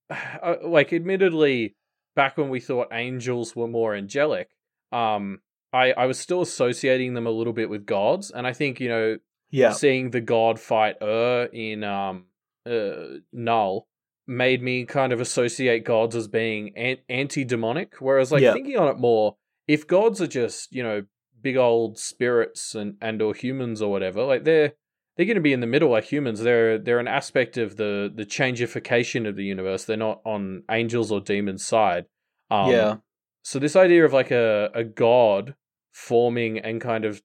uh, 0.09 0.55
like 0.63 0.93
admittedly, 0.93 1.75
back 2.15 2.37
when 2.37 2.49
we 2.49 2.59
thought 2.59 2.87
angels 2.91 3.55
were 3.55 3.67
more 3.67 3.95
angelic, 3.95 4.49
um, 4.91 5.39
I 5.73 5.91
I 5.93 6.05
was 6.05 6.19
still 6.19 6.41
associating 6.41 7.13
them 7.13 7.27
a 7.27 7.31
little 7.31 7.53
bit 7.53 7.69
with 7.69 7.85
gods, 7.85 8.31
and 8.31 8.47
I 8.47 8.53
think 8.53 8.79
you 8.79 8.89
know 8.89 9.17
Yeah. 9.51 9.71
seeing 9.73 10.11
the 10.11 10.21
god 10.21 10.59
fight 10.59 10.95
Ur 11.01 11.49
in 11.51 11.83
um 11.83 12.25
uh, 12.65 13.19
Null 13.33 13.87
made 14.27 14.61
me 14.61 14.85
kind 14.85 15.13
of 15.13 15.21
associate 15.21 15.83
gods 15.85 16.15
as 16.15 16.27
being 16.27 16.73
an- 16.75 16.97
anti-demonic 17.09 17.95
whereas 17.99 18.31
like 18.31 18.41
Yeah. 18.41 18.53
thinking 18.53 18.77
on 18.77 18.89
it 18.89 18.97
more 18.97 19.37
if 19.67 19.87
gods 19.87 20.21
are 20.21 20.27
just 20.27 20.71
you 20.71 20.83
know 20.83 21.03
big 21.41 21.55
old 21.57 21.97
spirits 21.97 22.75
and 22.75 22.95
and 23.01 23.21
or 23.21 23.33
humans 23.33 23.81
or 23.81 23.89
whatever 23.91 24.23
like 24.23 24.43
they're 24.43 24.73
they're 25.15 25.25
going 25.25 25.35
to 25.35 25.41
be 25.41 25.53
in 25.53 25.61
the 25.61 25.67
middle 25.67 25.89
like 25.89 26.03
humans 26.05 26.41
they're 26.41 26.77
they're 26.77 26.99
an 26.99 27.07
aspect 27.07 27.57
of 27.57 27.77
the 27.77 28.11
the 28.13 28.25
changification 28.25 29.27
of 29.27 29.35
the 29.35 29.43
universe 29.45 29.85
they're 29.85 29.97
not 29.97 30.21
on 30.25 30.63
angels 30.69 31.11
or 31.11 31.21
demons 31.21 31.65
side 31.65 32.05
um, 32.51 32.71
yeah. 32.71 32.95
so 33.43 33.59
this 33.59 33.75
idea 33.75 34.03
of 34.05 34.13
like 34.13 34.31
a, 34.31 34.69
a 34.73 34.83
god 34.83 35.55
forming 35.91 36.59
and 36.59 36.79
kind 36.81 37.05
of 37.05 37.21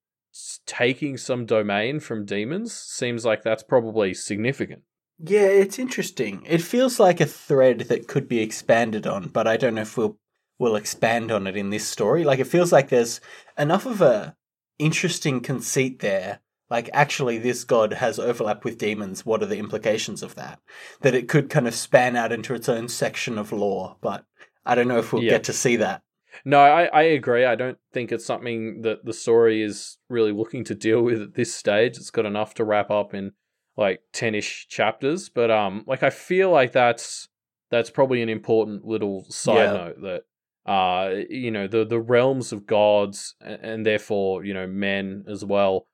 taking 0.66 1.16
some 1.16 1.44
domain 1.44 2.00
from 2.00 2.24
demons 2.24 2.72
seems 2.72 3.24
like 3.24 3.42
that's 3.42 3.62
probably 3.62 4.14
significant. 4.14 4.82
Yeah, 5.24 5.46
it's 5.46 5.78
interesting. 5.78 6.42
It 6.46 6.62
feels 6.62 6.98
like 6.98 7.20
a 7.20 7.26
thread 7.26 7.80
that 7.88 8.08
could 8.08 8.26
be 8.28 8.40
expanded 8.40 9.06
on, 9.06 9.28
but 9.28 9.46
I 9.46 9.56
don't 9.56 9.74
know 9.76 9.82
if 9.82 9.96
we'll 9.96 10.18
we'll 10.58 10.76
expand 10.76 11.30
on 11.32 11.46
it 11.46 11.56
in 11.56 11.70
this 11.70 11.86
story. 11.86 12.24
Like 12.24 12.38
it 12.40 12.46
feels 12.46 12.72
like 12.72 12.88
there's 12.88 13.20
enough 13.56 13.86
of 13.86 14.00
a 14.00 14.36
interesting 14.78 15.40
conceit 15.40 16.00
there. 16.00 16.40
Like 16.70 16.90
actually 16.92 17.38
this 17.38 17.62
god 17.64 17.92
has 17.94 18.18
overlap 18.18 18.64
with 18.64 18.78
demons. 18.78 19.24
What 19.24 19.42
are 19.42 19.46
the 19.46 19.58
implications 19.58 20.22
of 20.22 20.34
that? 20.34 20.58
That 21.02 21.14
it 21.14 21.28
could 21.28 21.50
kind 21.50 21.68
of 21.68 21.74
span 21.74 22.16
out 22.16 22.32
into 22.32 22.54
its 22.54 22.68
own 22.68 22.88
section 22.88 23.38
of 23.38 23.52
lore, 23.52 23.96
but 24.00 24.24
I 24.66 24.74
don't 24.74 24.88
know 24.88 24.98
if 24.98 25.12
we'll 25.12 25.22
Yeah. 25.22 25.30
get 25.32 25.44
to 25.44 25.52
see 25.52 25.76
that. 25.76 26.02
No, 26.44 26.60
I, 26.60 26.84
I 26.86 27.02
agree. 27.02 27.44
I 27.44 27.54
don't 27.54 27.78
think 27.92 28.10
it's 28.10 28.24
something 28.24 28.82
that 28.82 29.04
the 29.04 29.12
story 29.12 29.62
is 29.62 29.98
really 30.08 30.32
looking 30.32 30.64
to 30.64 30.74
deal 30.74 31.02
with 31.02 31.20
at 31.20 31.34
this 31.34 31.54
stage. 31.54 31.96
It's 31.98 32.10
got 32.10 32.24
enough 32.26 32.54
to 32.54 32.64
wrap 32.64 32.90
up 32.90 33.12
in 33.14 33.32
like 33.76 34.00
ten 34.12 34.34
ish 34.34 34.66
chapters. 34.68 35.28
But 35.28 35.50
um 35.50 35.84
like 35.86 36.02
I 36.02 36.10
feel 36.10 36.50
like 36.50 36.72
that's 36.72 37.28
that's 37.70 37.90
probably 37.90 38.22
an 38.22 38.28
important 38.28 38.84
little 38.84 39.24
side 39.30 39.56
Yeah. 39.56 39.72
note 39.72 40.00
that 40.02 40.22
uh 40.70 41.14
you 41.28 41.50
know 41.50 41.66
the 41.66 41.84
the 41.84 42.00
realms 42.00 42.52
of 42.52 42.66
gods 42.66 43.34
and, 43.40 43.60
and 43.62 43.86
therefore 43.86 44.44
you 44.44 44.54
know 44.54 44.66
men 44.66 45.24
as 45.28 45.44
well 45.44 45.86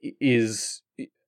is 0.00 0.82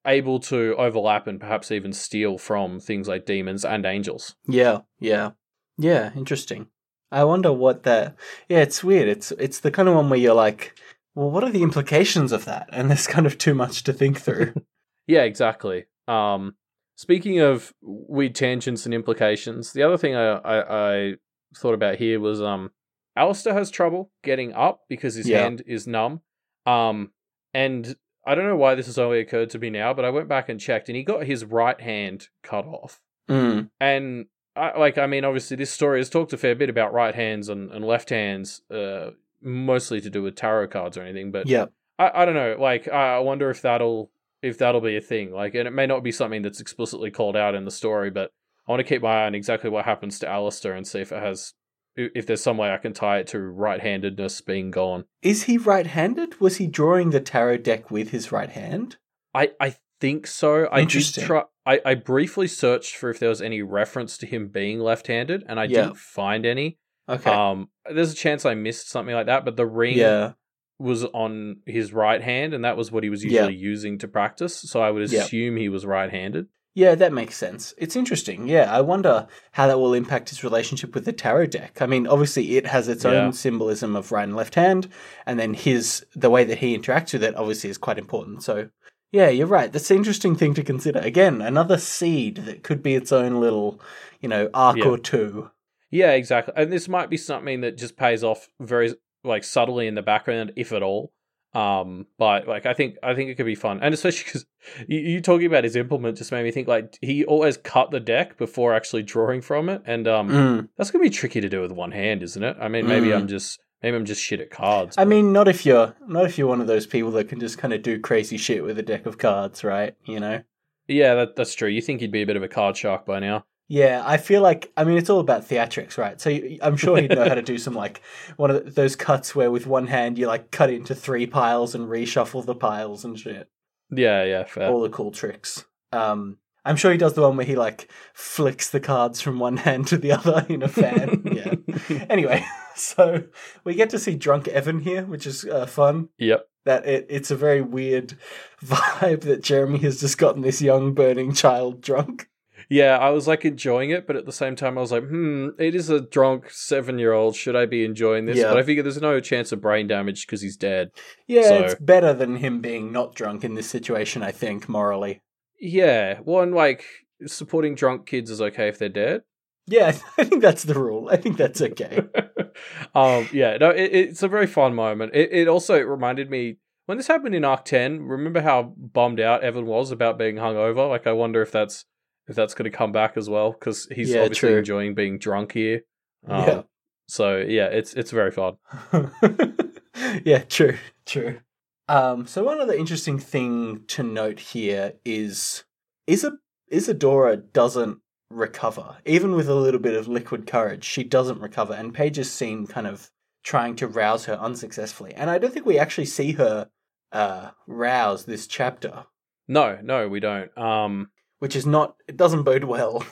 able 0.06 0.40
to 0.40 0.74
overlap 0.78 1.26
and 1.26 1.38
perhaps 1.40 1.70
even 1.70 1.92
steal 1.92 2.38
from 2.38 2.80
things 2.80 3.06
like 3.06 3.26
demons 3.26 3.64
and 3.64 3.84
angels. 3.84 4.34
Yeah, 4.46 4.80
yeah, 4.98 5.32
yeah. 5.76 6.10
Interesting. 6.16 6.68
I 7.12 7.24
wonder 7.24 7.52
what 7.52 7.82
that. 7.82 8.16
Yeah, 8.48 8.60
it's 8.60 8.82
weird. 8.84 9.08
It's 9.08 9.32
it's 9.32 9.60
the 9.60 9.70
kind 9.70 9.88
of 9.88 9.94
one 9.96 10.08
where 10.08 10.18
you're 10.18 10.32
like, 10.34 10.78
well, 11.14 11.30
what 11.30 11.44
are 11.44 11.50
the 11.50 11.62
implications 11.62 12.32
of 12.32 12.44
that? 12.46 12.68
And 12.72 12.88
there's 12.88 13.06
kind 13.06 13.26
of 13.26 13.36
too 13.36 13.52
much 13.54 13.82
to 13.84 13.92
think 13.92 14.20
through. 14.20 14.54
Yeah, 15.06 15.22
exactly. 15.22 15.86
Um, 16.08 16.54
speaking 16.96 17.40
of 17.40 17.72
weird 17.82 18.34
tangents 18.34 18.84
and 18.84 18.94
implications, 18.94 19.72
the 19.72 19.82
other 19.82 19.96
thing 19.96 20.14
I, 20.14 20.26
I, 20.38 20.90
I 21.10 21.14
thought 21.56 21.74
about 21.74 21.96
here 21.96 22.20
was 22.20 22.40
um, 22.42 22.70
Alistair 23.16 23.54
has 23.54 23.70
trouble 23.70 24.10
getting 24.22 24.52
up 24.52 24.82
because 24.88 25.14
his 25.14 25.28
Yeah. 25.28 25.42
hand 25.42 25.62
is 25.66 25.86
numb. 25.86 26.20
Um, 26.66 27.10
and 27.54 27.96
I 28.26 28.34
don't 28.34 28.46
know 28.46 28.56
why 28.56 28.74
this 28.74 28.86
has 28.86 28.98
only 28.98 29.18
occurred 29.18 29.50
to 29.50 29.58
me 29.58 29.70
now, 29.70 29.94
but 29.94 30.04
I 30.04 30.10
went 30.10 30.28
back 30.28 30.48
and 30.48 30.60
checked, 30.60 30.88
and 30.88 30.96
he 30.96 31.02
got 31.02 31.24
his 31.26 31.44
right 31.44 31.80
hand 31.80 32.28
cut 32.42 32.66
off. 32.66 33.00
Mm. 33.28 33.70
And 33.80 34.26
I, 34.54 34.78
like, 34.78 34.98
I 34.98 35.06
mean, 35.06 35.24
obviously, 35.24 35.56
this 35.56 35.70
story 35.70 36.00
has 36.00 36.10
talked 36.10 36.32
a 36.32 36.36
fair 36.36 36.54
bit 36.54 36.68
about 36.68 36.92
right 36.92 37.14
hands 37.14 37.48
and, 37.48 37.70
and 37.72 37.84
left 37.84 38.10
hands, 38.10 38.60
uh, 38.70 39.10
mostly 39.40 40.00
to 40.02 40.10
do 40.10 40.22
with 40.22 40.36
tarot 40.36 40.68
cards 40.68 40.96
or 40.98 41.02
anything. 41.02 41.32
But 41.32 41.46
Yeah. 41.48 41.66
I, 41.98 42.22
I 42.22 42.24
don't 42.24 42.34
know. 42.34 42.56
Like, 42.58 42.86
I 42.88 43.16
I 43.16 43.18
wonder 43.20 43.48
if 43.50 43.62
that'll 43.62 44.10
if 44.42 44.58
that'll 44.58 44.80
be 44.80 44.96
a 44.96 45.00
thing. 45.00 45.32
Like, 45.32 45.54
and 45.54 45.66
it 45.68 45.72
may 45.72 45.86
not 45.86 46.02
be 46.02 46.12
something 46.12 46.42
that's 46.42 46.60
explicitly 46.60 47.10
called 47.10 47.36
out 47.36 47.54
in 47.54 47.64
the 47.64 47.70
story, 47.70 48.10
but 48.10 48.30
I 48.66 48.72
want 48.72 48.80
to 48.80 48.84
keep 48.88 49.02
my 49.02 49.22
eye 49.22 49.26
on 49.26 49.34
exactly 49.34 49.70
what 49.70 49.84
happens 49.84 50.18
to 50.20 50.28
Alistair 50.28 50.74
and 50.74 50.86
see 50.86 51.00
if 51.00 51.12
it 51.12 51.22
has 51.22 51.54
if 51.96 52.24
there's 52.24 52.42
some 52.42 52.56
way 52.56 52.70
I 52.72 52.78
can 52.78 52.92
tie 52.92 53.18
it 53.18 53.26
to 53.28 53.40
right-handedness 53.40 54.40
being 54.42 54.70
gone. 54.70 55.04
Is 55.22 55.42
he 55.44 55.58
right-handed? 55.58 56.40
Was 56.40 56.56
he 56.56 56.66
drawing 56.66 57.10
the 57.10 57.20
tarot 57.20 57.58
deck 57.58 57.90
with 57.90 58.10
his 58.10 58.30
right 58.32 58.48
hand? 58.50 58.96
I 59.34 59.50
I 59.60 59.74
think 60.00 60.26
so. 60.26 60.66
I 60.66 60.80
Interesting. 60.80 61.24
try. 61.24 61.42
I, 61.66 61.80
I 61.84 61.94
briefly 61.94 62.46
searched 62.46 62.96
for 62.96 63.10
if 63.10 63.18
there 63.18 63.28
was 63.28 63.42
any 63.42 63.60
reference 63.62 64.16
to 64.18 64.26
him 64.26 64.48
being 64.48 64.78
left-handed, 64.80 65.44
and 65.46 65.60
I 65.60 65.64
Yeah. 65.64 65.82
didn't 65.82 65.98
find 65.98 66.46
any. 66.46 66.78
Okay. 67.08 67.30
Um, 67.30 67.68
there's 67.92 68.12
a 68.12 68.16
chance 68.16 68.46
I 68.46 68.54
missed 68.54 68.88
something 68.88 69.14
like 69.14 69.26
that, 69.26 69.44
but 69.44 69.56
the 69.56 69.66
ring 69.66 69.98
yeah. 69.98 70.32
Was 70.80 71.04
on 71.04 71.58
his 71.66 71.92
right 71.92 72.22
hand, 72.22 72.54
and 72.54 72.64
that 72.64 72.76
was 72.76 72.90
what 72.90 73.04
he 73.04 73.10
was 73.10 73.22
Yeah. 73.24 73.42
usually 73.42 73.56
using 73.56 73.98
to 73.98 74.08
practice. 74.08 74.56
So 74.56 74.80
I 74.80 74.90
would 74.90 75.10
Yeah. 75.12 75.22
assume 75.24 75.56
he 75.56 75.68
was 75.68 75.84
right-handed. 75.86 76.46
Yeah, 76.74 76.94
that 76.94 77.12
makes 77.12 77.36
sense. 77.36 77.74
It's 77.78 77.96
interesting. 77.96 78.48
Yeah, 78.48 78.72
I 78.74 78.80
wonder 78.80 79.26
how 79.52 79.66
that 79.66 79.78
will 79.78 79.92
impact 79.92 80.30
his 80.30 80.42
relationship 80.44 80.94
with 80.94 81.04
the 81.04 81.12
tarot 81.12 81.46
deck. 81.46 81.82
I 81.82 81.86
mean, 81.86 82.06
obviously 82.06 82.56
it 82.56 82.66
has 82.68 82.88
its 82.88 83.04
Yeah. 83.04 83.10
own 83.10 83.32
symbolism 83.32 83.96
of 83.96 84.10
right 84.12 84.22
and 84.22 84.36
left 84.36 84.54
hand, 84.54 84.88
and 85.26 85.38
then 85.38 85.54
his 85.54 86.06
the 86.14 86.30
way 86.30 86.44
that 86.44 86.58
he 86.58 86.76
interacts 86.78 87.12
with 87.12 87.24
it 87.24 87.34
obviously 87.36 87.70
is 87.70 87.76
quite 87.78 87.98
important. 87.98 88.42
So, 88.44 88.68
yeah, 89.12 89.28
you're 89.28 89.48
right. 89.48 89.72
That's 89.72 89.90
an 89.90 89.96
interesting 89.96 90.36
thing 90.36 90.54
to 90.54 90.62
consider. 90.62 91.00
Again, 91.00 91.42
another 91.42 91.76
seed 91.76 92.36
that 92.46 92.62
could 92.62 92.82
be 92.82 92.94
its 92.94 93.10
own 93.12 93.40
little, 93.40 93.80
you 94.20 94.28
know, 94.28 94.48
arc 94.54 94.76
Yeah. 94.78 94.84
or 94.86 94.96
two. 94.96 95.50
Yeah, 95.90 96.12
exactly. 96.12 96.54
And 96.56 96.72
this 96.72 96.88
might 96.88 97.10
be 97.10 97.16
something 97.16 97.62
that 97.62 97.76
just 97.76 97.96
pays 97.96 98.22
off 98.22 98.48
very 98.60 98.94
like 99.24 99.44
subtly 99.44 99.86
in 99.86 99.94
the 99.94 100.02
background, 100.02 100.52
if 100.56 100.72
at 100.72 100.82
all. 100.82 101.12
Um, 101.52 102.06
but 102.16 102.46
like 102.46 102.64
I 102.64 102.74
think 102.74 102.96
I 103.02 103.14
think 103.14 103.28
it 103.30 103.34
could 103.34 103.46
be 103.46 103.56
fun, 103.56 103.80
and 103.82 103.92
especially 103.92 104.22
because 104.24 104.46
you, 104.86 105.00
you 105.00 105.20
talking 105.20 105.46
about 105.46 105.64
his 105.64 105.74
implement 105.74 106.16
just 106.18 106.30
made 106.30 106.44
me 106.44 106.52
think 106.52 106.68
like 106.68 106.96
he 107.00 107.24
always 107.24 107.56
cut 107.56 107.90
the 107.90 107.98
deck 107.98 108.38
before 108.38 108.72
actually 108.72 109.02
drawing 109.02 109.40
from 109.40 109.68
it, 109.68 109.82
and 109.84 110.06
um, 110.06 110.28
Mm. 110.28 110.68
that's 110.76 110.92
gonna 110.92 111.02
be 111.02 111.10
tricky 111.10 111.40
to 111.40 111.48
do 111.48 111.60
with 111.60 111.72
one 111.72 111.90
hand, 111.90 112.22
isn't 112.22 112.42
it? 112.42 112.56
I 112.60 112.68
mean, 112.68 112.86
maybe 112.86 113.08
Mm. 113.08 113.16
I'm 113.16 113.26
just 113.28 113.58
maybe 113.82 113.96
I'm 113.96 114.04
just 114.04 114.22
shit 114.22 114.40
at 114.40 114.50
cards. 114.50 114.96
I 114.96 115.02
but- 115.02 115.08
mean, 115.08 115.32
not 115.32 115.48
if 115.48 115.66
you're 115.66 115.96
not 116.06 116.26
if 116.26 116.38
you're 116.38 116.46
one 116.46 116.60
of 116.60 116.68
those 116.68 116.86
people 116.86 117.10
that 117.12 117.28
can 117.28 117.40
just 117.40 117.58
kind 117.58 117.74
of 117.74 117.82
do 117.82 117.98
crazy 117.98 118.36
shit 118.36 118.62
with 118.62 118.78
a 118.78 118.82
deck 118.84 119.04
of 119.06 119.18
cards, 119.18 119.64
right? 119.64 119.96
You 120.04 120.20
know. 120.20 120.42
yeah, 120.86 121.14
that, 121.14 121.34
that's 121.34 121.54
true. 121.56 121.68
You 121.68 121.82
think 121.82 122.00
he'd 122.00 122.12
be 122.12 122.22
a 122.22 122.26
bit 122.26 122.36
of 122.36 122.44
a 122.44 122.48
card 122.48 122.76
shark 122.76 123.04
by 123.06 123.18
now? 123.18 123.44
Yeah, 123.70 124.02
I 124.04 124.16
feel 124.16 124.42
like 124.42 124.72
I 124.76 124.82
mean 124.82 124.98
it's 124.98 125.08
all 125.08 125.20
about 125.20 125.48
theatrics, 125.48 125.96
right? 125.96 126.20
So 126.20 126.28
you, 126.28 126.58
I'm 126.60 126.76
sure 126.76 127.00
he'd 127.00 127.14
know 127.14 127.28
how 127.28 127.36
to 127.36 127.42
do 127.42 127.56
some 127.56 127.72
like 127.74 128.02
one 128.36 128.50
of 128.50 128.74
those 128.74 128.96
cuts 128.96 129.36
where 129.36 129.52
with 129.52 129.64
one 129.64 129.86
hand 129.86 130.18
you 130.18 130.26
like 130.26 130.50
cut 130.50 130.70
into 130.70 130.92
three 130.92 131.24
piles 131.24 131.72
and 131.72 131.86
reshuffle 131.88 132.44
the 132.44 132.56
piles 132.56 133.04
and 133.04 133.16
shit. 133.16 133.48
Yeah, 133.88 134.24
yeah, 134.24 134.42
fair. 134.42 134.68
All 134.68 134.80
the 134.80 134.90
cool 134.90 135.12
tricks. 135.12 135.66
Um, 135.92 136.38
I'm 136.64 136.74
sure 136.74 136.90
he 136.90 136.98
does 136.98 137.14
the 137.14 137.22
one 137.22 137.36
where 137.36 137.46
he 137.46 137.54
like 137.54 137.88
flicks 138.12 138.70
the 138.70 138.80
cards 138.80 139.20
from 139.20 139.38
one 139.38 139.56
hand 139.68 139.86
to 139.86 139.96
the 139.96 140.12
other 140.12 140.44
in 140.48 140.64
a 140.64 140.68
fan. 140.68 141.22
yeah. 141.32 141.54
Anyway, 142.10 142.44
so 142.74 143.22
we 143.62 143.76
get 143.76 143.90
to 143.90 144.00
see 144.00 144.16
drunk 144.16 144.48
Evan 144.48 144.80
here, 144.80 145.04
which 145.04 145.28
is 145.28 145.44
uh, 145.44 145.66
fun. 145.66 146.08
Yep. 146.18 146.44
That 146.64 146.86
it, 146.86 147.06
it's 147.08 147.30
a 147.30 147.36
very 147.36 147.62
weird 147.62 148.18
vibe 148.64 149.20
that 149.20 149.44
Jeremy 149.44 149.78
has 149.78 150.00
just 150.00 150.18
gotten 150.18 150.42
this 150.42 150.60
young 150.60 150.92
burning 150.92 151.32
child 151.34 151.80
drunk. 151.80 152.28
Yeah, 152.70 152.96
I 152.98 153.10
was 153.10 153.26
like 153.26 153.44
enjoying 153.44 153.90
it, 153.90 154.06
but 154.06 154.14
at 154.14 154.26
the 154.26 154.32
same 154.32 154.54
time, 154.54 154.78
I 154.78 154.80
was 154.80 154.92
like, 154.92 155.02
hmm, 155.02 155.48
it 155.58 155.74
is 155.74 155.90
a 155.90 156.00
drunk 156.00 156.50
seven 156.50 157.00
year 157.00 157.12
old. 157.12 157.34
Should 157.34 157.56
I 157.56 157.66
be 157.66 157.84
enjoying 157.84 158.26
this? 158.26 158.38
Yeah. 158.38 158.44
But 158.44 158.58
I 158.58 158.62
figure 158.62 158.84
there's 158.84 159.00
no 159.00 159.18
chance 159.18 159.50
of 159.50 159.60
brain 159.60 159.88
damage 159.88 160.24
because 160.24 160.40
he's 160.40 160.56
dead. 160.56 160.92
Yeah, 161.26 161.42
So- 161.48 161.58
it's 161.64 161.74
better 161.74 162.12
than 162.14 162.36
him 162.36 162.60
being 162.60 162.92
not 162.92 163.16
drunk 163.16 163.42
in 163.42 163.54
this 163.54 163.68
situation, 163.68 164.22
I 164.22 164.30
think, 164.30 164.68
morally. 164.68 165.20
Yeah, 165.60 166.20
one 166.20 166.52
like 166.52 166.84
supporting 167.26 167.74
drunk 167.74 168.06
kids 168.06 168.30
is 168.30 168.40
okay 168.40 168.68
if 168.68 168.78
they're 168.78 168.88
dead. 168.88 169.22
Yeah, 169.66 169.88
I 170.18 170.24
think 170.24 170.40
that's 170.40 170.62
the 170.62 170.74
rule. 170.74 171.08
I 171.10 171.16
think 171.16 171.36
that's 171.38 171.60
okay. 171.60 172.02
um, 172.94 173.28
yeah, 173.32 173.56
no, 173.56 173.70
it, 173.70 173.90
it's 173.92 174.22
a 174.22 174.28
very 174.28 174.46
fun 174.46 174.74
moment. 174.74 175.12
It, 175.14 175.32
it 175.32 175.48
also 175.48 175.80
reminded 175.80 176.30
me 176.30 176.58
when 176.86 176.98
this 176.98 177.08
happened 177.08 177.34
in 177.34 177.44
Arc 177.44 177.64
Ten. 177.64 178.02
Remember 178.02 178.40
how 178.40 178.74
bummed 178.76 179.18
out 179.20 179.42
Evan 179.42 179.66
was 179.66 179.90
about 179.90 180.18
being 180.18 180.36
hungover? 180.36 180.88
Like, 180.88 181.06
I 181.08 181.12
wonder 181.12 181.42
if 181.42 181.50
that's 181.52 181.84
if 182.30 182.36
that's 182.36 182.54
going 182.54 182.70
to 182.70 182.76
come 182.76 182.92
back 182.92 183.16
as 183.16 183.28
well 183.28 183.52
because 183.52 183.86
he's 183.94 184.10
Yeah, 184.10 184.22
obviously 184.22 184.50
true. 184.50 184.58
enjoying 184.58 184.94
being 184.94 185.18
drunk 185.18 185.52
here. 185.52 185.82
Um, 186.26 186.44
Yeah. 186.46 186.62
So 187.08 187.38
yeah, 187.38 187.66
it's 187.66 187.92
it's 187.94 188.12
very 188.12 188.30
fun. 188.30 188.54
yeah, 190.24 190.38
true, 190.44 190.76
true. 191.06 191.40
Um, 191.88 192.26
so 192.26 192.44
one 192.44 192.60
other 192.60 192.72
interesting 192.72 193.18
thing 193.18 193.82
to 193.88 194.02
note 194.04 194.38
here 194.38 194.92
is 195.04 195.64
Isa- 196.06 196.38
Isadora 196.70 197.36
doesn't 197.36 197.98
recover. 198.30 198.98
Even 199.04 199.34
with 199.34 199.48
a 199.48 199.54
little 199.56 199.80
bit 199.80 199.96
of 199.96 200.06
liquid 200.06 200.46
courage, 200.46 200.84
she 200.84 201.02
doesn't 201.02 201.40
recover, 201.40 201.74
and 201.74 201.92
Paige 201.92 202.18
is 202.18 202.30
seen 202.32 202.66
kind 202.68 202.86
of 202.86 203.10
trying 203.42 203.74
to 203.76 203.88
rouse 203.88 204.26
her 204.26 204.34
unsuccessfully. 204.34 205.12
And 205.14 205.30
I 205.30 205.38
don't 205.38 205.52
think 205.52 205.66
we 205.66 205.78
actually 205.80 206.04
see 206.06 206.32
her 206.32 206.68
uh, 207.10 207.50
rouse 207.66 208.24
this 208.24 208.46
chapter, 208.46 209.06
No, 209.48 209.78
no, 209.82 210.08
we 210.08 210.20
don't. 210.20 210.56
Um, 210.56 211.10
which 211.40 211.54
is 211.56 211.66
not, 211.66 211.96
it 212.08 212.16
doesn't 212.16 212.44
bode 212.44 212.64
well. 212.64 213.04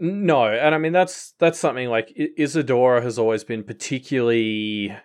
No, 0.00 0.46
and 0.46 0.74
I 0.74 0.78
mean 0.78 0.92
that's 0.94 1.34
that's 1.38 1.58
something 1.58 1.90
like 1.90 2.10
Isadora 2.16 3.02
has 3.02 3.18
always 3.18 3.44
been 3.44 3.62
particularly, 3.62 4.96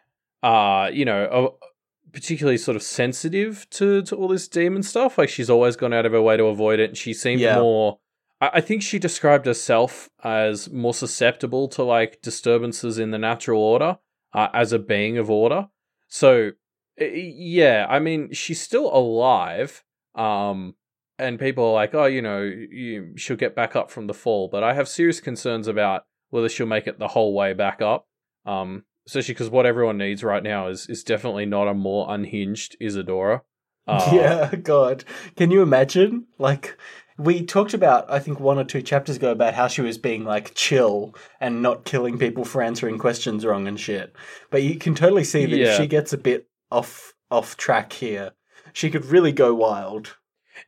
uh, 0.41 0.89
you 0.93 1.03
know, 1.03 1.25
uh, 1.25 1.65
particularly 2.13 2.57
sort 2.57 2.77
of 2.77 2.81
sensitive 2.83 3.67
to 3.71 4.01
to 4.03 4.15
all 4.15 4.29
this 4.29 4.47
demon 4.47 4.83
stuff. 4.83 5.17
Like 5.17 5.27
she's 5.27 5.49
always 5.49 5.75
gone 5.75 5.91
out 5.91 6.05
of 6.05 6.13
her 6.13 6.21
way 6.21 6.37
to 6.37 6.45
avoid 6.45 6.79
it, 6.79 6.91
and 6.91 6.97
she 6.97 7.13
seemed 7.13 7.41
Yeah. 7.41 7.59
more. 7.59 7.99
I, 8.39 8.49
I 8.53 8.61
think 8.61 8.81
she 8.81 8.97
described 8.97 9.45
herself 9.45 10.09
as 10.23 10.71
more 10.71 10.93
susceptible 10.93 11.67
to 11.69 11.83
like 11.83 12.21
disturbances 12.21 12.97
in 12.97 13.11
the 13.11 13.17
natural 13.17 13.61
order 13.61 13.97
uh, 14.31 14.47
as 14.53 14.71
a 14.71 14.79
being 14.79 15.17
of 15.17 15.29
order. 15.29 15.67
So, 16.07 16.51
yeah, 16.97 17.85
I 17.89 17.99
mean 17.99 18.31
she's 18.31 18.61
still 18.61 18.87
alive. 18.95 19.83
Um, 20.15 20.75
and 21.19 21.39
people 21.39 21.65
are 21.65 21.73
like, 21.73 21.93
oh, 21.95 22.05
you 22.05 22.21
know, 22.21 22.41
you, 22.41 23.13
she'll 23.15 23.37
get 23.37 23.55
back 23.55 23.75
up 23.75 23.89
from 23.89 24.07
the 24.07 24.13
fall. 24.13 24.47
But 24.47 24.63
I 24.63 24.73
have 24.73 24.87
serious 24.87 25.19
concerns 25.19 25.67
about 25.67 26.03
whether 26.29 26.49
she'll 26.49 26.67
make 26.67 26.87
it 26.87 26.99
the 26.99 27.09
whole 27.09 27.33
way 27.33 27.53
back 27.53 27.81
up. 27.81 28.07
Um, 28.45 28.83
especially 29.07 29.33
because 29.33 29.49
what 29.49 29.65
everyone 29.65 29.97
needs 29.97 30.23
right 30.23 30.43
now 30.43 30.67
is 30.67 30.87
is 30.87 31.03
definitely 31.03 31.45
not 31.45 31.67
a 31.67 31.73
more 31.73 32.05
unhinged 32.09 32.75
Isadora. 32.79 33.41
Uh, 33.89 34.11
yeah, 34.11 34.53
God. 34.53 35.05
Can 35.37 35.49
you 35.49 35.61
imagine? 35.61 36.25
Like, 36.37 36.77
we 37.17 37.45
talked 37.45 37.73
about, 37.73 38.11
I 38.11 38.19
think, 38.19 38.37
one 38.37 38.59
or 38.59 38.65
two 38.65 38.81
chapters 38.81 39.15
ago 39.15 39.31
about 39.31 39.53
how 39.53 39.69
she 39.69 39.81
was 39.81 39.97
being, 39.97 40.25
like, 40.25 40.53
chill 40.55 41.15
and 41.39 41.61
not 41.61 41.85
killing 41.85 42.19
people 42.19 42.43
for 42.43 42.61
answering 42.61 42.97
questions 42.97 43.45
wrong 43.45 43.65
and 43.65 43.79
shit. 43.79 44.13
But 44.51 44.63
you 44.63 44.77
can 44.77 44.93
totally 44.93 45.23
see 45.23 45.45
that 45.45 45.57
if 45.57 45.77
she 45.77 45.87
gets 45.87 46.11
a 46.11 46.17
bit 46.17 46.49
off 46.69 47.13
off 47.31 47.55
track 47.55 47.93
here, 47.93 48.33
she 48.73 48.89
could 48.89 49.05
really 49.05 49.31
go 49.31 49.55
wild. 49.55 50.17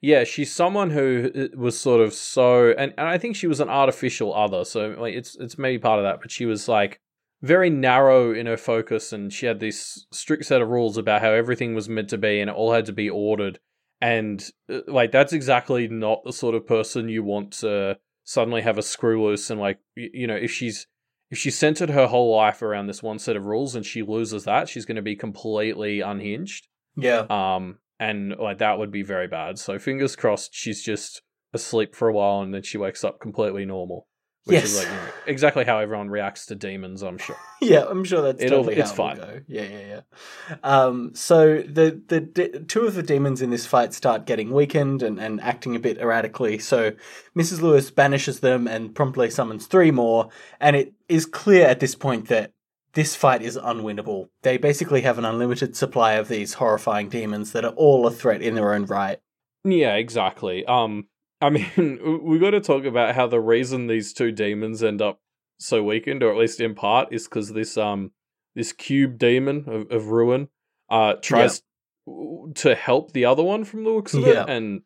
Yeah, 0.01 0.23
she's 0.23 0.51
someone 0.53 0.89
who 0.89 1.31
uh, 1.35 1.57
was 1.57 1.79
sort 1.79 2.01
of 2.01 2.13
so, 2.13 2.71
and, 2.71 2.93
and 2.97 3.07
I 3.07 3.17
think 3.17 3.35
she 3.35 3.47
was 3.47 3.59
an 3.59 3.69
artificial 3.69 4.33
other. 4.33 4.65
So 4.65 4.95
like, 4.97 5.15
it's 5.15 5.35
it's 5.35 5.57
maybe 5.57 5.79
part 5.79 5.99
of 5.99 6.03
that, 6.03 6.21
but 6.21 6.31
she 6.31 6.45
was 6.45 6.67
like 6.67 6.99
very 7.41 7.69
narrow 7.69 8.33
in 8.33 8.45
her 8.45 8.57
focus, 8.57 9.13
and 9.13 9.31
she 9.31 9.45
had 9.45 9.59
this 9.59 10.05
strict 10.11 10.45
set 10.45 10.61
of 10.61 10.69
rules 10.69 10.97
about 10.97 11.21
how 11.21 11.31
everything 11.31 11.75
was 11.75 11.89
meant 11.89 12.09
to 12.09 12.17
be, 12.17 12.39
and 12.39 12.49
it 12.49 12.55
all 12.55 12.73
had 12.73 12.85
to 12.85 12.93
be 12.93 13.09
ordered. 13.09 13.59
And 14.01 14.43
uh, 14.71 14.79
like 14.87 15.11
that's 15.11 15.33
exactly 15.33 15.87
not 15.87 16.23
the 16.23 16.33
sort 16.33 16.55
of 16.55 16.67
person 16.67 17.09
you 17.09 17.23
want 17.23 17.51
to 17.59 17.97
suddenly 18.23 18.61
have 18.61 18.77
a 18.77 18.83
screw 18.83 19.25
loose 19.25 19.49
and 19.49 19.59
like 19.59 19.79
y- 19.97 20.11
you 20.13 20.27
know 20.27 20.35
if 20.35 20.51
she's 20.51 20.85
if 21.31 21.37
she 21.37 21.51
centered 21.51 21.89
her 21.89 22.07
whole 22.07 22.35
life 22.35 22.61
around 22.61 22.87
this 22.87 23.03
one 23.03 23.19
set 23.19 23.35
of 23.35 23.45
rules 23.45 23.75
and 23.75 23.85
she 23.85 24.01
loses 24.01 24.45
that, 24.45 24.67
she's 24.67 24.85
going 24.85 24.95
to 24.95 25.01
be 25.01 25.15
completely 25.15 26.01
unhinged. 26.01 26.67
Yeah. 26.95 27.25
Um, 27.29 27.77
and 27.99 28.35
like 28.37 28.59
that 28.59 28.79
would 28.79 28.91
be 28.91 29.03
very 29.03 29.27
bad. 29.27 29.59
So 29.59 29.77
fingers 29.79 30.15
crossed, 30.15 30.53
she's 30.53 30.81
just 30.83 31.21
asleep 31.53 31.95
for 31.95 32.07
a 32.07 32.13
while 32.13 32.41
and 32.41 32.53
then 32.53 32.63
she 32.63 32.77
wakes 32.77 33.03
up 33.03 33.19
completely 33.19 33.65
normal. 33.65 34.07
which 34.45 34.63
is 34.63 34.73
Yes. 34.73 34.77
like 34.85 34.87
you 34.93 34.97
know, 34.99 35.11
exactly 35.27 35.65
how 35.65 35.79
everyone 35.79 36.09
reacts 36.09 36.45
to 36.47 36.55
demons. 36.55 37.01
I'm 37.03 37.17
sure. 37.17 37.35
Yeah, 37.61 37.83
I'm 37.89 38.05
sure 38.05 38.21
that's 38.21 38.41
It'll- 38.41 38.59
totally 38.63 38.77
it's 38.77 38.91
how 38.91 39.03
it 39.03 39.17
will 39.17 39.25
fine. 39.25 39.33
go. 39.35 39.39
Yeah, 39.47 39.61
yeah, 39.63 40.01
yeah. 40.49 40.55
Um, 40.63 41.11
so 41.13 41.57
the 41.61 42.01
the 42.07 42.21
de- 42.21 42.59
two 42.61 42.85
of 42.87 42.95
the 42.95 43.03
demons 43.03 43.41
in 43.41 43.49
this 43.49 43.65
fight 43.65 43.93
start 43.93 44.25
getting 44.25 44.51
weakened 44.51 45.03
and, 45.03 45.19
and 45.19 45.41
acting 45.41 45.75
a 45.75 45.79
bit 45.79 45.97
erratically. 45.97 46.57
So 46.59 46.93
Mrs. 47.37 47.61
Lewis 47.61 47.91
banishes 47.91 48.39
them 48.39 48.65
and 48.67 48.95
promptly 48.95 49.29
summons 49.29 49.67
three 49.67 49.91
more. 49.91 50.29
And 50.61 50.75
it 50.77 50.93
is 51.09 51.25
clear 51.25 51.67
at 51.67 51.79
this 51.81 51.95
point 51.95 52.29
that 52.29 52.53
this 52.93 53.15
fight 53.15 53.41
is 53.41 53.57
unwinnable. 53.57 54.29
They 54.41 54.57
basically 54.57 55.01
have 55.01 55.17
an 55.17 55.25
unlimited 55.25 55.75
supply 55.75 56.13
of 56.13 56.27
these 56.27 56.55
horrifying 56.55 57.09
demons 57.09 57.51
that 57.51 57.65
are 57.65 57.73
all 57.73 58.07
a 58.07 58.11
threat 58.11 58.41
in 58.41 58.55
their 58.55 58.73
own 58.73 58.85
right. 58.85 59.19
Yeah, 59.63 59.95
exactly. 59.95 60.65
Um, 60.65 61.07
I 61.41 61.49
mean, 61.49 62.21
we 62.23 62.39
got 62.39 62.51
to 62.51 62.61
talk 62.61 62.85
about 62.85 63.15
how 63.15 63.27
the 63.27 63.39
reason 63.39 63.87
these 63.87 64.13
two 64.13 64.31
demons 64.31 64.81
end 64.83 65.01
up 65.01 65.19
so 65.59 65.83
weakened, 65.83 66.23
or 66.23 66.31
at 66.31 66.37
least 66.37 66.59
in 66.61 66.73
part, 66.75 67.09
is 67.11 67.27
because 67.27 67.53
this 67.53 67.77
um 67.77 68.11
this 68.55 68.71
cube 68.73 69.17
demon 69.17 69.65
of, 69.67 69.91
of 69.91 70.07
ruin 70.07 70.47
uh 70.89 71.13
tries 71.21 71.61
to 72.55 72.73
help 72.75 73.11
the 73.11 73.25
other 73.25 73.43
one 73.43 73.63
from 73.63 73.83
the 73.83 73.89
looks 73.91 74.13
of 74.13 74.23
Yeah. 74.23 74.43
it, 74.43 74.49
and 74.49 74.81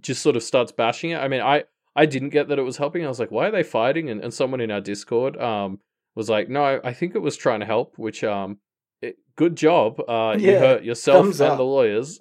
just 0.00 0.22
sort 0.22 0.36
of 0.36 0.42
starts 0.42 0.72
bashing 0.72 1.10
it. 1.10 1.16
I 1.18 1.28
mean, 1.28 1.40
I 1.40 1.64
I 1.94 2.04
didn't 2.06 2.28
get 2.30 2.48
that 2.48 2.58
it 2.58 2.62
was 2.62 2.76
helping. 2.76 3.04
I 3.04 3.08
was 3.08 3.18
like, 3.18 3.30
why 3.30 3.46
are 3.48 3.50
they 3.52 3.62
fighting? 3.62 4.10
And 4.10 4.20
and 4.22 4.34
someone 4.34 4.60
in 4.60 4.70
our 4.70 4.80
Discord 4.82 5.36
um 5.38 5.78
was 6.16 6.28
like, 6.28 6.48
no, 6.48 6.64
I, 6.64 6.88
I 6.88 6.92
think 6.92 7.14
it 7.14 7.20
was 7.20 7.36
trying 7.36 7.60
to 7.60 7.66
help. 7.66 7.94
Which 7.96 8.24
um, 8.24 8.58
it, 9.00 9.16
good 9.36 9.54
job. 9.56 10.00
Uh, 10.08 10.36
you 10.38 10.58
hurt 10.58 10.82
yourself 10.82 11.26
and 11.26 11.40
up. 11.42 11.58
the 11.58 11.64
lawyers. 11.64 12.18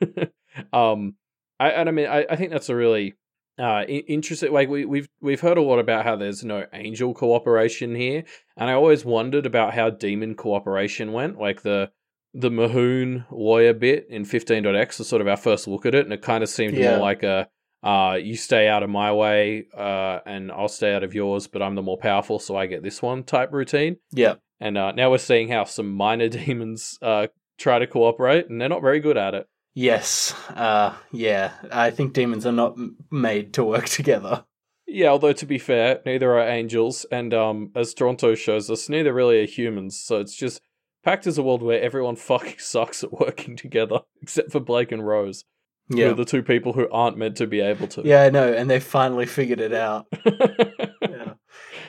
um, 0.72 1.14
I 1.58 1.70
and 1.70 1.88
I 1.88 1.92
mean, 1.92 2.06
I, 2.06 2.26
I 2.30 2.36
think 2.36 2.50
that's 2.50 2.68
a 2.68 2.76
really 2.76 3.14
uh 3.58 3.84
interesting. 3.88 4.52
Like 4.52 4.68
we 4.68 4.84
we've 4.84 5.08
we've 5.20 5.40
heard 5.40 5.58
a 5.58 5.62
lot 5.62 5.78
about 5.78 6.04
how 6.04 6.16
there's 6.16 6.44
no 6.44 6.66
angel 6.72 7.12
cooperation 7.14 7.94
here, 7.94 8.24
and 8.56 8.70
I 8.70 8.74
always 8.74 9.04
wondered 9.04 9.46
about 9.46 9.74
how 9.74 9.90
demon 9.90 10.34
cooperation 10.34 11.12
went. 11.12 11.38
Like 11.38 11.62
the 11.62 11.90
the 12.32 12.50
Mahoun 12.50 13.26
lawyer 13.30 13.74
bit 13.74 14.06
in 14.08 14.24
15.x 14.24 15.00
was 15.00 15.08
sort 15.08 15.20
of 15.20 15.26
our 15.26 15.36
first 15.36 15.66
look 15.66 15.84
at 15.84 15.94
it, 15.96 16.04
and 16.04 16.12
it 16.12 16.22
kind 16.22 16.42
of 16.44 16.48
seemed 16.48 16.74
Yeah. 16.76 16.90
more 16.92 17.00
like 17.00 17.22
a 17.24 17.48
uh, 17.82 18.18
you 18.20 18.36
stay 18.36 18.68
out 18.68 18.82
of 18.82 18.90
my 18.90 19.12
way, 19.12 19.66
uh, 19.76 20.20
and 20.26 20.52
I'll 20.52 20.68
stay 20.68 20.94
out 20.94 21.02
of 21.02 21.14
yours, 21.14 21.46
but 21.46 21.62
I'm 21.62 21.74
the 21.74 21.82
more 21.82 21.98
powerful, 21.98 22.38
so 22.38 22.56
I 22.56 22.66
get 22.66 22.82
this 22.82 23.00
one 23.00 23.24
type 23.24 23.52
routine. 23.52 23.96
Yeah. 24.12 24.34
And 24.60 24.76
uh, 24.76 24.92
now 24.92 25.10
we're 25.10 25.18
seeing 25.18 25.48
how 25.48 25.64
some 25.64 25.94
minor 25.94 26.28
demons 26.28 26.98
uh, 27.00 27.28
try 27.58 27.78
to 27.78 27.86
cooperate, 27.86 28.48
and 28.48 28.60
they're 28.60 28.68
not 28.68 28.82
very 28.82 29.00
good 29.00 29.16
at 29.16 29.34
it. 29.34 29.48
Yes. 29.74 30.34
Uh, 30.48 30.94
yeah. 31.12 31.52
I 31.72 31.90
think 31.90 32.12
demons 32.12 32.44
are 32.44 32.52
not 32.52 32.72
m- 32.72 32.96
made 33.10 33.54
to 33.54 33.64
work 33.64 33.84
together. 33.88 34.44
Yeah, 34.86 35.08
although 35.08 35.32
to 35.32 35.46
be 35.46 35.58
fair, 35.58 36.00
neither 36.04 36.36
are 36.36 36.48
angels, 36.48 37.06
and 37.12 37.32
um, 37.32 37.70
as 37.76 37.94
Toronto 37.94 38.34
shows 38.34 38.68
us, 38.70 38.88
neither 38.88 39.12
really 39.12 39.40
are 39.40 39.46
humans. 39.46 40.00
So 40.00 40.18
it's 40.18 40.34
just 40.34 40.60
Pact 41.02 41.26
is 41.26 41.38
a 41.38 41.42
world 41.42 41.62
where 41.62 41.80
everyone 41.80 42.16
fucking 42.16 42.58
sucks 42.58 43.02
at 43.02 43.12
working 43.12 43.56
together, 43.56 44.00
except 44.20 44.52
for 44.52 44.60
Blake 44.60 44.92
and 44.92 45.06
Rose, 45.06 45.44
who 45.90 45.98
Yeah. 45.98 46.10
are 46.10 46.14
the 46.14 46.24
two 46.24 46.42
people 46.42 46.72
who 46.72 46.88
aren't 46.90 47.16
meant 47.18 47.36
to 47.36 47.46
be 47.46 47.60
able 47.60 47.86
to. 47.88 48.02
Yeah, 48.04 48.22
I 48.22 48.30
know, 48.30 48.52
and 48.52 48.70
they 48.70 48.80
finally 48.80 49.26
figured 49.26 49.60
it 49.60 49.72
out. 49.74 50.06
Yeah. 51.02 51.32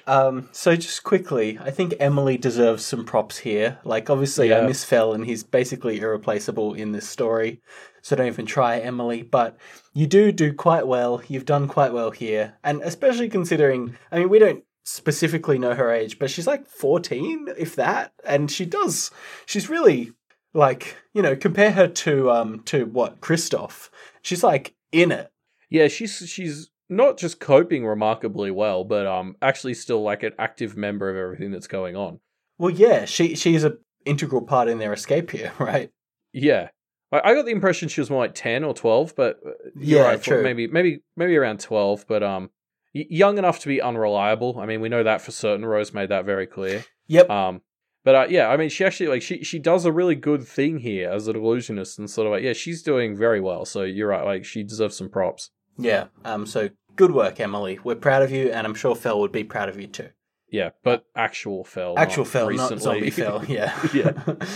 Um, 0.08 0.50
so 0.52 0.76
just 0.76 1.04
quickly, 1.04 1.60
I 1.62 1.70
think 1.70 1.94
Emily 2.00 2.36
deserves 2.38 2.84
some 2.84 3.06
props 3.06 3.38
here. 3.40 3.78
Like, 3.84 4.10
obviously, 4.10 4.54
I 4.54 4.66
miss 4.66 4.84
Fell, 4.84 5.14
and 5.14 5.26
he's 5.26 5.44
basically 5.44 6.00
irreplaceable 6.00 6.74
in 6.74 6.92
this 6.92 7.08
story. 7.08 7.62
So 8.02 8.16
don't 8.16 8.26
even 8.28 8.46
try, 8.48 8.80
Emily. 8.80 9.22
But 9.22 9.58
you 9.94 10.08
do 10.08 10.32
do 10.32 10.54
quite 10.54 10.88
well. 10.88 11.22
You've 11.28 11.46
done 11.46 11.68
quite 11.68 11.94
well 11.94 12.10
here, 12.12 12.56
and 12.64 12.82
especially 12.82 13.30
considering, 13.30 13.96
I 14.12 14.20
mean, 14.20 14.30
we 14.30 14.40
don't 14.40 14.64
specifically 14.86 15.60
know 15.60 15.76
her 15.76 15.92
age, 15.92 16.18
but 16.18 16.32
she's 16.32 16.48
like 16.48 16.66
fourteen, 16.66 17.48
if 17.58 17.76
that, 17.76 18.14
and 18.26 18.50
she 18.50 18.66
does. 18.66 19.12
She's 19.46 19.70
really 19.70 20.14
like, 20.54 20.98
you 21.14 21.22
know, 21.22 21.36
compare 21.36 21.72
her 21.72 21.88
to 21.88 22.30
um 22.32 22.62
to 22.66 22.86
what 22.86 23.22
Christoph. 23.22 23.90
She's 24.22 24.44
like 24.44 24.76
in 24.92 25.12
it. 25.12 25.32
Yeah, 25.70 25.88
she's 25.88 26.18
she's 26.28 26.70
not 26.90 27.18
just 27.18 27.40
coping 27.40 27.86
remarkably 27.86 28.52
well, 28.52 28.84
but 28.84 29.08
um 29.08 29.36
actually 29.42 29.74
still 29.74 30.02
like 30.02 30.24
an 30.24 30.34
active 30.38 30.76
member 30.76 31.10
of 31.10 31.16
everything 31.16 31.52
that's 31.52 31.68
going 31.68 31.96
on. 31.96 32.20
Well, 32.58 32.72
yeah, 32.72 33.06
she 33.06 33.36
she's 33.36 33.64
a 33.64 33.78
integral 34.06 34.42
part 34.42 34.68
in 34.68 34.78
their 34.80 34.94
escape 34.94 35.32
here, 35.32 35.52
right? 35.60 35.90
Yeah. 36.34 36.70
I, 37.12 37.32
I 37.32 37.34
got 37.34 37.46
the 37.46 37.52
impression 37.52 37.90
she 37.90 38.02
was 38.02 38.10
more 38.10 38.20
like 38.22 38.36
ten 38.36 38.64
or 38.64 38.74
twelve, 38.74 39.16
but 39.16 39.40
uh, 39.46 39.52
you're 39.76 40.00
Yeah, 40.00 40.06
right, 40.08 40.22
true. 40.22 40.44
maybe 40.44 40.68
maybe 40.68 41.02
maybe 41.16 41.36
around 41.38 41.60
twelve, 41.60 42.06
but 42.08 42.24
um 42.24 42.50
young 42.94 43.38
enough 43.38 43.60
to 43.60 43.68
be 43.70 43.82
unreliable. 43.82 44.60
I 44.60 44.66
mean, 44.66 44.82
we 44.82 44.90
know 44.90 45.04
that 45.04 45.22
for 45.22 45.32
certain. 45.32 45.66
Rose 45.66 45.94
made 45.94 46.10
that 46.10 46.26
very 46.26 46.46
clear. 46.46 46.84
Yep. 47.08 47.30
Um, 47.30 47.62
but 48.04 48.16
uh, 48.16 48.26
yeah, 48.30 48.48
I 48.50 48.58
mean, 48.58 48.70
she 48.70 48.84
actually 48.86 49.08
like 49.10 49.22
she 49.22 49.44
she 49.44 49.60
does 49.60 49.86
a 49.86 49.92
really 49.92 50.16
good 50.16 50.44
thing 50.44 50.80
here 50.80 51.10
as 51.10 51.28
an 51.28 51.36
illusionist, 51.36 52.00
and 52.00 52.10
sort 52.10 52.28
of 52.28 52.32
like 52.34 52.44
yeah, 52.44 52.54
she's 52.54 52.82
doing 52.84 53.16
very 53.16 53.42
well. 53.42 53.66
So 53.66 53.84
you're 53.84 54.08
right, 54.10 54.26
like 54.26 54.46
she 54.46 54.64
deserves 54.64 54.98
some 54.98 55.10
props. 55.10 55.52
yeah. 55.78 56.06
Um. 56.26 56.46
So 56.46 56.70
good 56.96 57.12
work, 57.12 57.40
Emily. 57.40 57.80
We're 57.84 57.96
proud 57.96 58.22
of 58.24 58.32
you, 58.32 58.50
and 58.52 58.66
I'm 58.68 58.76
sure 58.76 58.96
Fell 58.96 59.20
would 59.20 59.32
be 59.32 59.44
proud 59.44 59.70
of 59.70 59.80
you 59.80 59.88
too. 59.88 60.10
Yeah, 60.54 60.72
but 60.84 61.06
actual 61.16 61.64
fell, 61.64 61.94
Actual 61.98 62.26
not 62.26 62.32
Fell, 62.34 62.48
recently. 62.48 62.76
not 62.76 62.82
zombie 62.84 63.10
Fell. 63.10 63.46
Yeah. 63.48 63.74
Yeah. 63.94 64.12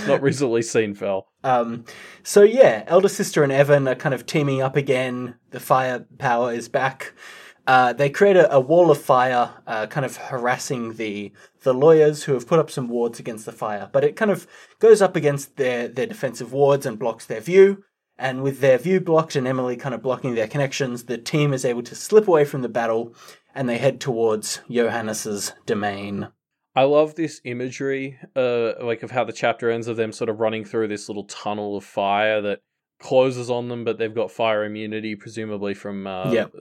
not 0.08 0.22
recently 0.30 0.62
seen 0.62 0.94
fell. 0.94 1.28
Um, 1.42 1.86
so 2.22 2.44
yeah, 2.44 2.84
elder 2.88 3.08
sister 3.08 3.44
and 3.44 3.52
Evan 3.54 3.88
are 3.88 3.96
kind 3.96 4.14
of 4.14 4.26
teaming 4.26 4.62
up 4.62 4.76
again. 4.76 5.36
The 5.52 5.62
fire 5.62 6.06
power 6.18 6.52
is 6.52 6.68
back. 6.68 7.14
Uh, 7.66 7.94
they 7.94 8.10
create 8.10 8.36
a, 8.36 8.52
a 8.54 8.60
wall 8.60 8.92
of 8.92 9.02
fire, 9.02 9.52
uh, 9.68 9.88
kind 9.88 10.06
of 10.06 10.18
harassing 10.18 10.96
the 10.96 11.32
the 11.66 11.74
lawyers 11.74 12.24
who 12.24 12.34
have 12.34 12.48
put 12.48 12.60
up 12.60 12.72
some 12.72 12.88
wards 12.88 13.20
against 13.20 13.46
the 13.46 13.52
fire. 13.52 13.90
But 13.92 14.06
it 14.06 14.16
kind 14.16 14.32
of 14.32 14.48
goes 14.80 15.02
up 15.02 15.18
against 15.18 15.58
their 15.58 15.90
their 15.90 16.06
defensive 16.06 16.54
wards 16.54 16.86
and 16.86 16.98
blocks 16.98 17.26
their 17.26 17.42
view. 17.42 17.84
And 18.18 18.42
with 18.42 18.62
their 18.62 18.78
view 18.78 19.02
blocked 19.02 19.36
and 19.36 19.46
Emily 19.46 19.76
kind 19.76 19.94
of 19.94 20.02
blocking 20.02 20.36
their 20.36 20.48
connections, 20.48 21.04
the 21.04 21.18
team 21.18 21.52
is 21.52 21.66
able 21.66 21.84
to 21.84 21.96
slip 21.96 22.30
away 22.30 22.46
from 22.46 22.62
the 22.62 22.70
battle, 22.70 23.14
and 23.54 23.68
they 23.68 23.78
head 23.78 24.00
towards 24.00 24.62
Johannes's 24.70 25.52
domain. 25.66 26.30
I 26.78 26.84
love 26.84 27.16
this 27.16 27.42
imagery, 27.44 28.18
uh, 28.36 28.74
like 28.82 29.04
of 29.04 29.12
how 29.12 29.26
the 29.26 29.34
chapter 29.34 29.70
ends 29.70 29.88
of 29.88 29.98
them 29.98 30.14
sort 30.14 30.30
of 30.30 30.40
running 30.40 30.64
through 30.64 30.88
this 30.88 31.10
little 31.10 31.26
tunnel 31.26 31.76
of 31.76 31.84
fire 31.84 32.42
that 32.42 32.62
closes 33.06 33.50
on 33.50 33.68
them, 33.70 33.84
but 33.84 33.98
they've 33.98 34.14
got 34.16 34.32
fire 34.32 34.64
immunity, 34.66 35.16
presumably 35.16 35.74
from 35.74 36.08
uh, 36.08 36.32
Yep. 36.32 36.54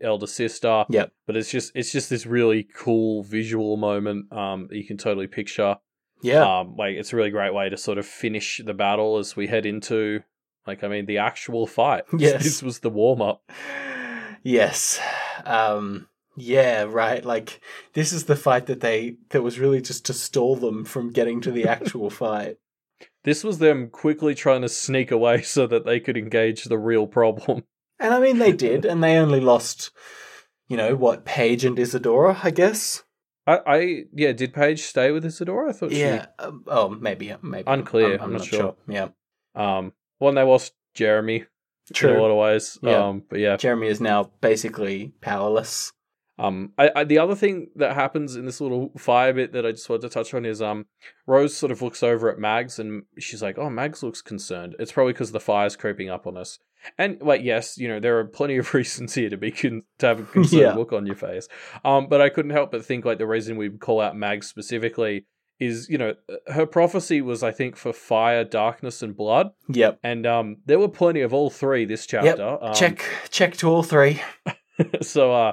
elder 0.00 0.26
sister. 0.26 0.84
Yep. 0.88 1.12
But 1.26 1.36
it's 1.36 1.50
just 1.50 1.72
it's 1.74 1.92
just 1.92 2.08
this 2.10 2.26
really 2.26 2.62
cool 2.74 3.22
visual 3.22 3.76
moment 3.76 4.32
um, 4.32 4.66
that 4.68 4.76
you 4.76 4.84
can 4.86 4.96
totally 4.96 5.26
picture. 5.26 5.76
Yeah. 6.22 6.60
Um, 6.60 6.76
like 6.76 6.96
it's 6.96 7.12
a 7.12 7.16
really 7.16 7.30
great 7.30 7.54
way 7.54 7.68
to 7.68 7.76
sort 7.76 7.98
of 7.98 8.06
finish 8.06 8.60
the 8.64 8.74
battle 8.74 9.18
as 9.18 9.36
we 9.36 9.46
head 9.46 9.66
into, 9.66 10.22
like 10.66 10.82
I 10.84 10.88
mean, 10.88 11.06
the 11.06 11.18
actual 11.18 11.66
fight. 11.66 12.04
Yes. 12.18 12.42
this 12.44 12.62
was 12.62 12.80
the 12.80 12.90
warm 12.90 13.20
up. 13.22 13.42
Yes. 14.42 15.00
Um 15.44 16.08
yeah, 16.36 16.84
right. 16.88 17.24
Like 17.24 17.60
this 17.92 18.12
is 18.12 18.24
the 18.24 18.36
fight 18.36 18.66
that 18.66 18.80
they 18.80 19.16
that 19.30 19.42
was 19.42 19.58
really 19.58 19.80
just 19.82 20.06
to 20.06 20.12
stall 20.14 20.56
them 20.56 20.84
from 20.84 21.10
getting 21.10 21.40
to 21.42 21.50
the 21.50 21.64
actual 21.68 22.08
fight. 22.24 22.56
This 23.24 23.44
was 23.44 23.58
them 23.58 23.88
quickly 23.90 24.34
trying 24.34 24.62
to 24.62 24.68
sneak 24.68 25.10
away 25.10 25.42
so 25.42 25.66
that 25.66 25.84
they 25.84 26.00
could 26.00 26.16
engage 26.16 26.64
the 26.64 26.78
real 26.78 27.06
problem. 27.06 27.64
And 27.98 28.14
I 28.14 28.20
mean 28.20 28.38
they 28.38 28.52
did, 28.66 28.84
and 28.84 29.02
they 29.02 29.16
only 29.16 29.40
lost 29.40 29.90
you 30.70 30.76
know, 30.76 30.94
what, 30.94 31.24
Paige 31.24 31.64
and 31.64 31.76
Isadora, 31.76 32.38
I 32.44 32.52
guess? 32.52 33.02
I, 33.44 33.58
I 33.66 34.02
yeah, 34.14 34.30
did 34.30 34.54
Paige 34.54 34.82
stay 34.82 35.10
with 35.10 35.24
Isadora? 35.24 35.70
I 35.70 35.72
thought 35.72 35.90
Yeah. 35.90 36.26
Um, 36.38 36.62
oh, 36.68 36.88
maybe 36.88 37.34
maybe 37.42 37.64
Unclear, 37.66 38.18
I'm 38.20 38.32
not 38.32 38.44
sure. 38.44 38.76
Yeah. 38.86 39.08
um 39.56 39.92
well 40.20 40.28
and 40.28 40.38
they 40.38 40.42
lost 40.42 40.72
Jeremy 40.94 41.36
in 41.36 41.46
a 41.90 41.94
True. 41.94 42.20
lot 42.20 42.30
of 42.30 42.36
ways. 42.36 42.78
Yeah. 42.82 43.08
Um 43.08 43.24
but 43.28 43.40
yeah. 43.40 43.56
Jeremy 43.56 43.88
is 43.88 44.00
now 44.00 44.30
basically 44.40 45.12
powerless. 45.20 45.92
Um 46.40 46.72
I, 46.78 46.90
I 46.96 47.04
the 47.04 47.18
other 47.18 47.34
thing 47.34 47.68
that 47.76 47.94
happens 47.94 48.34
in 48.36 48.46
this 48.46 48.60
little 48.60 48.90
fire 48.96 49.32
bit 49.32 49.52
that 49.52 49.66
I 49.66 49.72
just 49.72 49.88
wanted 49.88 50.02
to 50.02 50.08
touch 50.08 50.32
on 50.34 50.44
is 50.44 50.60
um 50.62 50.86
Rose 51.26 51.56
sort 51.56 51.70
of 51.72 51.82
looks 51.82 52.02
over 52.02 52.30
at 52.32 52.38
Mags 52.38 52.78
and 52.78 53.02
she's 53.18 53.42
like, 53.42 53.58
Oh, 53.58 53.70
Mags 53.70 54.02
looks 54.02 54.22
concerned. 54.22 54.74
It's 54.78 54.92
probably 54.92 55.12
because 55.12 55.32
the 55.32 55.40
fire's 55.40 55.76
creeping 55.76 56.08
up 56.10 56.26
on 56.26 56.36
us. 56.36 56.58
And 56.96 57.20
like 57.20 57.42
yes, 57.42 57.76
you 57.76 57.88
know, 57.88 58.00
there 58.00 58.18
are 58.18 58.24
plenty 58.24 58.56
of 58.56 58.72
reasons 58.74 59.14
here 59.14 59.28
to 59.30 59.36
be 59.36 59.50
con- 59.50 59.82
to 59.98 60.06
have 60.06 60.20
a 60.20 60.22
concerned 60.32 60.62
Yeah. 60.62 60.74
look 60.74 60.92
on 60.92 61.06
your 61.06 61.16
face. 61.16 61.46
Um, 61.84 62.06
but 62.08 62.20
I 62.20 62.28
couldn't 62.30 62.52
help 62.52 62.70
but 62.72 62.84
think 62.84 63.04
like 63.04 63.18
the 63.18 63.26
reason 63.26 63.56
we 63.56 63.68
call 63.70 64.00
out 64.00 64.16
Mags 64.16 64.46
specifically 64.46 65.26
is, 65.58 65.90
you 65.90 65.98
know, 65.98 66.14
her 66.46 66.64
prophecy 66.64 67.20
was 67.20 67.42
I 67.42 67.50
think 67.52 67.76
for 67.76 67.92
fire, 67.92 68.44
darkness, 68.44 69.02
and 69.02 69.14
blood. 69.14 69.50
Yep. 69.68 69.98
And 70.02 70.24
um, 70.26 70.56
there 70.64 70.78
were 70.78 70.88
plenty 70.88 71.20
of 71.20 71.34
all 71.34 71.50
three 71.50 71.84
this 71.84 72.06
chapter. 72.06 72.56
Um, 72.64 72.72
check 72.72 73.04
check 73.28 73.58
to 73.58 73.68
all 73.68 73.82
three. 73.82 74.22
so, 75.02 75.34
uh, 75.34 75.52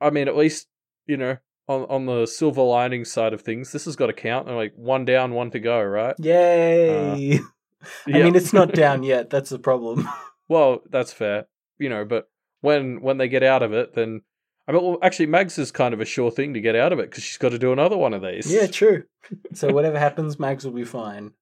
I 0.00 0.10
mean, 0.10 0.28
at 0.28 0.36
least 0.36 0.68
you 1.06 1.16
know 1.16 1.36
on 1.68 1.82
on 1.82 2.06
the 2.06 2.26
silver 2.26 2.62
lining 2.62 3.04
side 3.04 3.32
of 3.32 3.42
things, 3.42 3.72
this 3.72 3.84
has 3.86 3.96
got 3.96 4.06
to 4.06 4.12
count. 4.12 4.46
They're 4.46 4.54
like 4.56 4.74
one 4.76 5.04
down, 5.04 5.32
one 5.34 5.50
to 5.52 5.60
go, 5.60 5.82
right? 5.82 6.14
Yay. 6.18 7.38
I 8.06 8.10
Yeah. 8.10 8.24
mean 8.24 8.34
it's 8.36 8.52
not 8.52 8.72
down 8.72 9.02
yet, 9.04 9.30
that's 9.30 9.50
the 9.50 9.58
problem. 9.58 10.08
Well, 10.50 10.80
that's 10.88 11.12
fair, 11.12 11.44
you 11.78 11.90
know. 11.90 12.06
But 12.06 12.30
when 12.62 13.02
when 13.02 13.18
they 13.18 13.28
get 13.28 13.42
out 13.42 13.62
of 13.62 13.74
it, 13.74 13.94
then 13.94 14.22
I 14.66 14.72
mean, 14.72 14.82
well, 14.82 14.98
actually, 15.02 15.26
Mags 15.26 15.58
is 15.58 15.70
kind 15.70 15.92
of 15.92 16.00
a 16.00 16.06
sure 16.06 16.30
thing 16.30 16.54
to 16.54 16.60
get 16.62 16.74
out 16.74 16.90
of 16.90 16.98
it 16.98 17.10
because 17.10 17.22
she's 17.22 17.36
got 17.36 17.50
to 17.50 17.58
do 17.58 17.70
another 17.70 17.98
one 17.98 18.14
of 18.14 18.22
these. 18.22 18.50
Yeah, 18.50 18.66
true. 18.66 19.02
So 19.54 19.70
whatever 19.74 19.98
happens, 19.98 20.38
Mags 20.38 20.64
will 20.64 20.72
be 20.72 20.84
fine. 20.84 21.32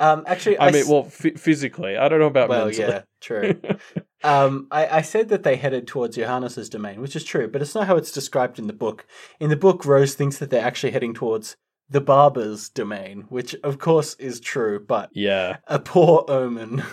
Um, 0.00 0.24
actually, 0.26 0.56
I, 0.56 0.68
I 0.68 0.70
mean, 0.70 0.82
s- 0.82 0.88
well, 0.88 1.04
f- 1.06 1.38
physically, 1.38 1.98
I 1.98 2.08
don't 2.08 2.18
know 2.18 2.26
about 2.26 2.48
well, 2.48 2.64
mentally. 2.66 2.86
yeah, 2.88 3.02
true. 3.20 3.60
Um, 4.22 4.66
I, 4.70 4.98
I 4.98 5.00
said 5.02 5.28
that 5.30 5.42
they 5.42 5.56
headed 5.56 5.86
towards 5.86 6.16
Johannes's 6.16 6.68
domain, 6.68 7.00
which 7.00 7.16
is 7.16 7.24
true, 7.24 7.48
but 7.48 7.62
it's 7.62 7.74
not 7.74 7.86
how 7.86 7.96
it's 7.96 8.12
described 8.12 8.58
in 8.58 8.66
the 8.66 8.72
book. 8.72 9.06
In 9.38 9.48
the 9.50 9.56
book, 9.56 9.84
Rose 9.84 10.14
thinks 10.14 10.38
that 10.38 10.50
they're 10.50 10.64
actually 10.64 10.92
heading 10.92 11.14
towards 11.14 11.56
the 11.88 12.00
barber's 12.00 12.68
domain, 12.68 13.26
which 13.28 13.54
of 13.64 13.78
course 13.78 14.14
is 14.14 14.38
true, 14.40 14.78
but 14.78 15.10
yeah. 15.12 15.56
a 15.66 15.78
poor 15.78 16.24
omen. 16.28 16.82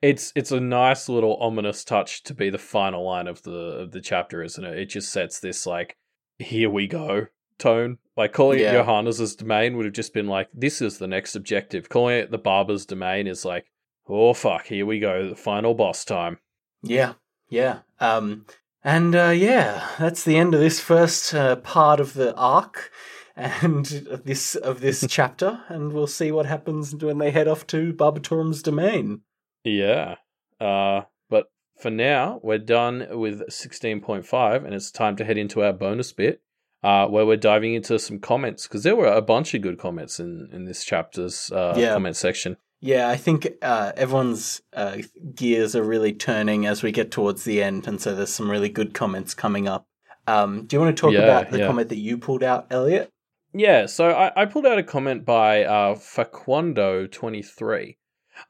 It's 0.00 0.32
it's 0.34 0.50
a 0.50 0.60
nice 0.60 1.10
little 1.10 1.36
ominous 1.36 1.84
touch 1.84 2.22
to 2.24 2.34
be 2.34 2.48
the 2.48 2.58
final 2.58 3.04
line 3.04 3.26
of 3.26 3.42
the 3.42 3.50
of 3.50 3.92
the 3.92 4.00
chapter, 4.00 4.42
isn't 4.42 4.64
it? 4.64 4.78
It 4.78 4.86
just 4.86 5.12
sets 5.12 5.40
this 5.40 5.66
like 5.66 5.96
here 6.38 6.70
we 6.70 6.86
go 6.86 7.26
tone. 7.58 7.98
Like 8.16 8.32
calling 8.32 8.60
Yeah. 8.60 8.70
it 8.70 8.72
Johannes's 8.72 9.36
domain 9.36 9.76
would 9.76 9.84
have 9.84 9.94
just 9.94 10.14
been 10.14 10.26
like 10.26 10.48
this 10.54 10.80
is 10.80 10.98
the 10.98 11.06
next 11.06 11.36
objective. 11.36 11.90
Calling 11.90 12.16
it 12.16 12.30
the 12.30 12.38
barber's 12.38 12.86
domain 12.86 13.26
is 13.26 13.44
like 13.44 13.66
oh 14.08 14.32
fuck, 14.32 14.66
here 14.66 14.86
we 14.86 14.98
go, 15.00 15.28
the 15.28 15.36
final 15.36 15.74
boss 15.74 16.04
time. 16.04 16.38
Yeah, 16.84 17.14
yeah. 17.48 17.78
Um, 18.00 18.46
and 18.82 19.14
uh, 19.16 19.30
yeah, 19.30 19.88
that's 19.98 20.24
the 20.24 20.36
end 20.36 20.54
of 20.54 20.60
this 20.60 20.80
first 20.80 21.34
uh, 21.34 21.56
part 21.56 22.00
of 22.00 22.14
the 22.14 22.34
arc 22.36 22.90
and 23.36 24.06
of 24.10 24.24
this 24.24 24.54
of 24.54 24.80
this 24.80 25.04
chapter, 25.10 25.60
and 25.68 25.92
we'll 25.92 26.06
see 26.06 26.30
what 26.30 26.46
happens 26.46 26.94
when 26.94 27.18
they 27.18 27.30
head 27.30 27.48
off 27.48 27.66
to 27.68 27.92
Barbatorem's 27.92 28.62
domain. 28.62 29.22
Yeah. 29.64 30.16
Uh 30.60 31.02
but 31.30 31.50
for 31.80 31.90
now, 31.90 32.38
we're 32.42 32.58
done 32.58 33.06
with 33.10 33.40
16.5 33.48 34.64
and 34.64 34.74
it's 34.74 34.90
time 34.90 35.16
to 35.16 35.24
head 35.24 35.38
into 35.38 35.62
our 35.62 35.72
bonus 35.72 36.12
bit. 36.12 36.40
Uh, 36.82 37.06
where 37.08 37.24
we're 37.24 37.34
diving 37.34 37.72
into 37.72 37.98
some 37.98 38.18
comments 38.18 38.68
because 38.68 38.82
there 38.82 38.94
were 38.94 39.06
a 39.06 39.22
bunch 39.22 39.54
of 39.54 39.62
good 39.62 39.78
comments 39.78 40.20
in 40.20 40.50
in 40.52 40.66
this 40.66 40.84
chapter's 40.84 41.50
uh, 41.50 41.72
Yeah. 41.78 41.94
comment 41.94 42.14
section. 42.14 42.58
Yeah, 42.84 43.08
I 43.08 43.16
think 43.16 43.48
uh, 43.62 43.92
everyone's 43.96 44.60
uh, 44.74 44.98
gears 45.34 45.74
are 45.74 45.82
really 45.82 46.12
turning 46.12 46.66
as 46.66 46.82
we 46.82 46.92
get 46.92 47.10
towards 47.10 47.44
the 47.44 47.62
end, 47.62 47.88
and 47.88 47.98
so 47.98 48.14
there's 48.14 48.34
some 48.34 48.50
really 48.50 48.68
good 48.68 48.92
comments 48.92 49.32
coming 49.32 49.66
up. 49.66 49.86
Um, 50.26 50.66
do 50.66 50.76
you 50.76 50.82
want 50.82 50.94
to 50.94 51.00
talk 51.00 51.14
Yeah, 51.14 51.20
about 51.20 51.50
the 51.50 51.60
yeah. 51.60 51.66
comment 51.66 51.88
that 51.88 51.96
you 51.96 52.18
pulled 52.18 52.42
out, 52.42 52.66
Elliot? 52.70 53.08
Yeah, 53.54 53.86
so 53.86 54.10
I, 54.10 54.42
I 54.42 54.44
pulled 54.44 54.66
out 54.66 54.76
a 54.76 54.82
comment 54.82 55.24
by 55.24 55.64
uh, 55.64 55.94
Faquando23, 55.94 57.96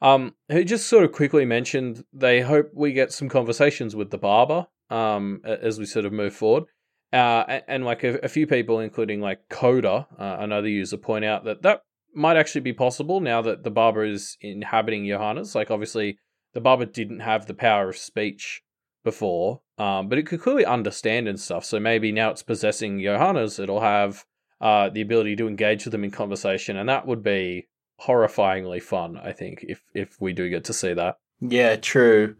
um, 0.01 0.35
who 0.51 0.65
just 0.65 0.87
sort 0.87 1.05
of 1.05 1.13
quickly 1.13 1.45
mentioned 1.45 2.03
they 2.11 2.41
hope 2.41 2.71
we 2.73 2.91
get 2.91 3.13
some 3.13 3.29
conversations 3.29 3.95
with 3.95 4.11
the 4.11 4.17
barber 4.17 4.67
um, 4.89 5.39
as 5.45 5.79
we 5.79 5.85
sort 5.85 6.03
of 6.03 6.11
move 6.11 6.35
forward. 6.35 6.65
Uh, 7.13 7.45
and, 7.47 7.63
and 7.69 7.85
like 7.85 8.03
a, 8.03 8.19
a 8.21 8.27
few 8.27 8.47
people, 8.47 8.81
including 8.81 9.21
like 9.21 9.47
Coda, 9.47 10.07
uh, 10.19 10.35
another 10.39 10.67
user, 10.67 10.97
point 10.97 11.23
out 11.23 11.45
that 11.45 11.61
that 11.61 11.83
might 12.15 12.37
actually 12.37 12.61
be 12.61 12.73
possible 12.73 13.19
now 13.19 13.41
that 13.41 13.63
the 13.63 13.71
barber 13.71 14.03
is 14.03 14.37
inhabiting 14.41 15.07
Johannes. 15.07 15.55
Like, 15.55 15.71
obviously, 15.71 16.17
the 16.53 16.61
barber 16.61 16.85
didn't 16.85 17.19
have 17.19 17.45
the 17.45 17.53
power 17.53 17.89
of 17.89 17.97
speech 17.97 18.63
before, 19.03 19.61
um, 19.77 20.09
but 20.09 20.17
it 20.17 20.23
could 20.23 20.41
clearly 20.41 20.65
understand 20.65 21.27
and 21.27 21.39
stuff. 21.39 21.65
So 21.65 21.79
maybe 21.79 22.11
now 22.11 22.31
it's 22.31 22.43
possessing 22.43 23.01
Johannes, 23.01 23.59
it'll 23.59 23.81
have 23.81 24.25
uh, 24.59 24.89
the 24.89 25.01
ability 25.01 25.35
to 25.37 25.47
engage 25.47 25.85
with 25.85 25.91
them 25.91 26.03
in 26.03 26.11
conversation, 26.11 26.77
and 26.77 26.89
that 26.89 27.05
would 27.05 27.23
be 27.23 27.67
horrifyingly 28.01 28.81
fun. 28.81 29.17
I 29.17 29.31
think 29.31 29.63
if 29.67 29.81
if 29.93 30.19
we 30.19 30.33
do 30.33 30.49
get 30.49 30.63
to 30.65 30.73
see 30.73 30.93
that. 30.93 31.17
Yeah, 31.39 31.75
true. 31.75 32.35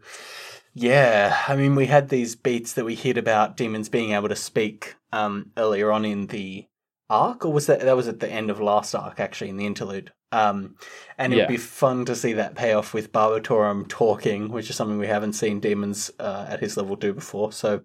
Yeah, 0.74 1.42
I 1.48 1.56
mean, 1.56 1.74
we 1.74 1.86
had 1.86 2.08
these 2.08 2.36
beats 2.36 2.74
that 2.74 2.84
we 2.84 2.94
hit 2.94 3.16
about 3.16 3.56
demons 3.56 3.88
being 3.88 4.12
able 4.12 4.28
to 4.28 4.36
speak 4.36 4.96
um, 5.12 5.52
earlier 5.56 5.90
on 5.90 6.04
in 6.04 6.26
the 6.26 6.66
arc, 7.08 7.44
or 7.44 7.52
was 7.52 7.66
that 7.66 7.80
that 7.80 7.96
was 7.96 8.08
at 8.08 8.20
the 8.20 8.30
end 8.30 8.50
of 8.50 8.60
last 8.60 8.94
arc 8.94 9.20
actually 9.20 9.50
in 9.50 9.56
the 9.56 9.66
interlude? 9.66 10.12
Um, 10.32 10.76
and 11.18 11.32
it 11.32 11.36
Yeah. 11.36 11.42
would 11.44 11.48
be 11.52 11.56
fun 11.56 12.04
to 12.06 12.16
see 12.16 12.32
that 12.34 12.54
pay 12.56 12.72
off 12.72 12.92
with 12.92 13.12
Barbatorem 13.12 13.88
talking, 13.88 14.48
which 14.50 14.68
is 14.70 14.76
something 14.76 14.98
we 14.98 15.06
haven't 15.06 15.34
seen 15.34 15.60
demons 15.60 16.10
uh, 16.18 16.46
at 16.48 16.60
his 16.60 16.76
level 16.76 16.96
do 16.96 17.12
before. 17.12 17.52
So 17.52 17.82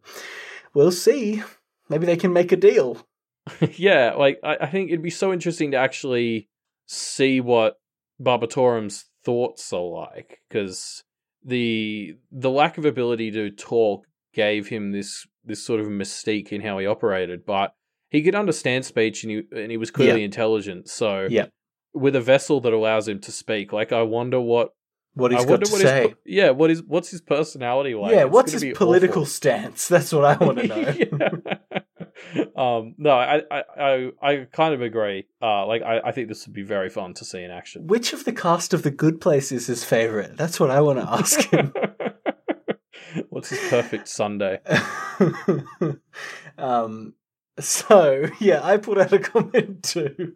we'll 0.74 0.92
see. 0.92 1.44
Maybe 1.90 2.06
they 2.06 2.18
can 2.18 2.34
make 2.34 2.52
a 2.52 2.56
deal. 2.58 2.98
yeah, 3.76 4.14
like 4.14 4.40
I, 4.44 4.58
I 4.62 4.66
think 4.68 4.90
it'd 4.90 5.02
be 5.04 5.10
so 5.10 5.32
interesting 5.32 5.72
to 5.72 5.78
actually 5.78 6.50
see 6.88 7.42
what 7.42 7.80
Barbatorem's 8.22 9.06
thoughts 9.24 9.72
are 9.74 9.82
like 9.82 10.40
because 10.50 11.04
the 11.44 12.16
the 12.32 12.50
lack 12.50 12.78
of 12.78 12.86
ability 12.86 13.32
to 13.32 13.50
talk 13.52 14.06
gave 14.34 14.68
him 14.68 14.92
this 14.92 15.28
this 15.44 15.64
sort 15.64 15.80
of 15.80 15.88
mystique 15.88 16.50
in 16.50 16.62
how 16.62 16.78
he 16.78 16.86
operated, 16.86 17.46
but 17.46 17.74
he 18.12 18.22
could 18.22 18.36
understand 18.36 18.86
speech 18.86 19.24
and 19.24 19.32
he 19.32 19.42
and 19.60 19.72
he 19.72 19.78
was 19.78 19.90
clearly 19.90 20.24
intelligent. 20.24 20.88
So 20.90 21.28
Yeah. 21.30 21.48
with 21.94 22.16
a 22.16 22.22
vessel 22.22 22.62
that 22.62 22.72
allows 22.74 23.08
him 23.08 23.20
to 23.22 23.32
speak, 23.32 23.74
like 23.74 23.92
I 23.92 24.04
wonder 24.04 24.40
what 24.40 24.70
What 25.16 25.32
he's 25.32 25.42
I 25.42 25.46
got 25.46 25.64
to 25.64 25.72
what 25.72 25.82
say. 25.82 26.08
his 26.10 26.16
yeah 26.26 26.52
what 26.52 26.70
is 26.70 26.84
what's 26.84 27.10
his 27.10 27.22
personality 27.22 27.96
like? 27.96 28.14
yeah, 28.14 28.26
It's 28.26 28.32
what's 28.34 28.52
his 28.52 28.66
political 28.78 29.24
awful. 29.24 29.26
stance? 29.26 29.88
That's 29.96 30.14
what 30.14 30.26
I 30.26 30.46
want 30.46 30.60
to 30.60 30.68
know. 30.68 30.94
Um, 32.56 32.94
no, 32.98 33.12
I, 33.12 33.42
I, 33.50 33.64
I, 33.80 34.12
I 34.22 34.48
kind 34.52 34.74
of 34.74 34.82
agree. 34.82 35.26
Uh, 35.42 35.66
like, 35.66 35.82
I, 35.82 36.00
I 36.06 36.12
think 36.12 36.28
this 36.28 36.46
would 36.46 36.54
be 36.54 36.62
very 36.62 36.90
fun 36.90 37.14
to 37.16 37.26
see 37.26 37.42
in 37.42 37.50
action. 37.52 37.88
Which 37.88 38.14
of 38.14 38.26
the 38.26 38.32
cast 38.32 38.74
of 38.74 38.84
The 38.84 38.92
Good 38.92 39.20
Place 39.20 39.52
is 39.52 39.68
his 39.68 39.84
favorite? 39.84 40.38
That's 40.38 40.60
what 40.60 40.70
I 40.70 40.82
want 40.82 41.00
to 41.00 41.10
ask 41.10 41.42
him. 41.50 41.74
What's 43.30 43.50
his 43.50 43.60
perfect 43.70 44.08
Sunday? 44.08 44.60
um, 46.58 47.14
so 47.60 48.26
yeah, 48.40 48.62
I 48.64 48.78
put 48.78 48.98
out 48.98 49.14
a 49.14 49.20
comment 49.34 49.84
too. 49.84 50.34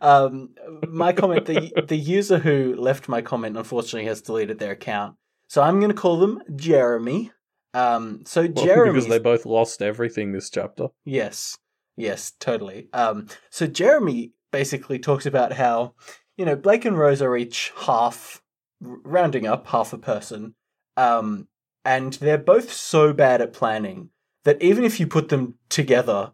Um, 0.00 0.50
my 0.88 1.12
comment, 1.12 1.46
the 1.46 1.84
the 1.88 1.96
user 1.96 2.38
who 2.38 2.74
left 2.76 3.08
my 3.08 3.22
comment, 3.22 3.56
unfortunately, 3.56 4.06
has 4.08 4.22
deleted 4.22 4.58
their 4.58 4.72
account. 4.72 5.16
So 5.48 5.62
I'm 5.62 5.80
going 5.80 5.90
to 5.90 6.00
call 6.00 6.18
them 6.18 6.42
Jeremy. 6.56 7.30
Um, 7.74 8.22
so 8.24 8.42
Well, 8.42 8.64
Jeremy, 8.64 8.92
because 8.92 9.08
they 9.08 9.18
both 9.18 9.46
lost 9.46 9.82
everything 9.82 10.32
this 10.32 10.50
chapter. 10.50 10.88
Yes. 11.04 11.58
Yes, 11.96 12.32
totally. 12.40 12.88
Um, 12.92 13.28
so 13.50 13.66
Jeremy 13.66 14.32
basically 14.50 14.98
talks 14.98 15.26
about 15.26 15.52
how, 15.52 15.94
you 16.38 16.44
know, 16.44 16.56
Blake 16.56 16.84
and 16.86 16.96
Rose 16.96 17.20
are 17.20 17.36
each 17.36 17.72
half, 17.76 18.42
r- 18.84 18.96
rounding 19.04 19.46
up, 19.46 19.66
half 19.66 19.92
a 19.92 19.98
person. 19.98 20.54
Um, 20.96 21.48
and 21.84 22.14
they're 22.14 22.38
both 22.38 22.72
so 22.72 23.12
bad 23.12 23.42
at 23.42 23.52
planning 23.52 24.10
that 24.44 24.60
even 24.62 24.84
if 24.84 24.98
you 25.00 25.06
put 25.06 25.28
them 25.28 25.54
together, 25.68 26.32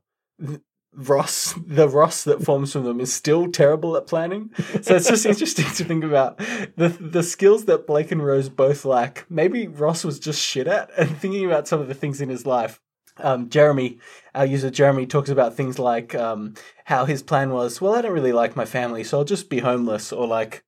Ross, 0.95 1.55
the 1.67 1.89
Ross 1.89 2.25
that 2.25 2.43
forms 2.43 2.73
from 2.73 2.85
them 2.85 3.01
is 3.01 3.13
still 3.13 3.51
terrible 3.51 3.97
at 3.97 4.07
planning. 4.07 4.51
So 4.83 4.97
it's 4.97 5.09
just 5.09 5.27
interesting 5.27 5.67
to 5.67 5.85
think 5.85 6.05
about 6.05 6.39
the 6.77 6.97
the 7.01 7.23
skills 7.23 7.67
that 7.67 7.87
Blake 7.87 8.11
and 8.11 8.25
Rose 8.25 8.49
both 8.49 8.85
lack. 8.85 9.25
Maybe 9.29 9.69
Ross 9.69 10.05
was 10.05 10.19
just 10.19 10.41
shit 10.41 10.67
at, 10.67 10.91
and 10.99 11.17
thinking 11.17 11.45
about 11.45 11.69
some 11.69 11.81
of 11.81 11.89
the 11.89 11.95
things 11.95 12.21
in 12.21 12.29
his 12.29 12.47
life. 12.47 12.81
Um, 13.21 13.49
Jeremy, 13.49 13.99
our 14.35 14.47
user 14.47 14.71
Jeremy, 14.71 15.05
talks 15.05 15.29
about 15.29 15.55
things 15.55 15.79
like 15.79 16.15
um, 16.15 16.55
how 16.85 17.05
his 17.05 17.21
plan 17.23 17.51
was, 17.51 17.81
well, 17.81 17.95
I 17.95 18.01
don't 18.01 18.13
really 18.13 18.33
like 18.33 18.55
my 18.55 18.65
family, 18.65 19.03
so 19.03 19.19
I'll 19.19 19.25
just 19.25 19.51
be 19.51 19.59
homeless, 19.59 20.13
or 20.13 20.25
like, 20.27 20.65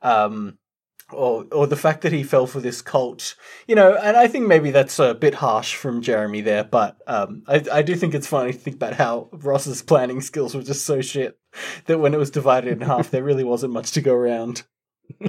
um, 0.00 0.58
or 1.14 1.46
or 1.52 1.66
the 1.66 1.76
fact 1.76 2.02
that 2.02 2.12
he 2.12 2.22
fell 2.22 2.46
for 2.46 2.60
this 2.60 2.82
cult, 2.82 3.34
you 3.66 3.74
know. 3.74 3.94
And 3.94 4.16
I 4.16 4.26
think 4.28 4.46
maybe 4.46 4.70
that's 4.70 4.98
a 4.98 5.14
bit 5.14 5.34
harsh 5.34 5.74
from 5.74 6.02
Jeremy 6.02 6.40
there, 6.40 6.64
but 6.64 6.96
um, 7.06 7.42
I 7.46 7.62
I 7.72 7.82
do 7.82 7.94
think 7.94 8.14
it's 8.14 8.26
funny 8.26 8.52
to 8.52 8.58
think 8.58 8.76
about 8.76 8.94
how 8.94 9.28
Ross's 9.32 9.82
planning 9.82 10.20
skills 10.20 10.54
were 10.54 10.62
just 10.62 10.84
so 10.84 11.00
shit 11.00 11.38
that 11.86 11.98
when 11.98 12.14
it 12.14 12.18
was 12.18 12.30
divided 12.30 12.72
in 12.72 12.80
half, 12.80 13.10
there 13.10 13.24
really 13.24 13.44
wasn't 13.44 13.72
much 13.72 13.92
to 13.92 14.00
go 14.00 14.14
around. 14.14 14.64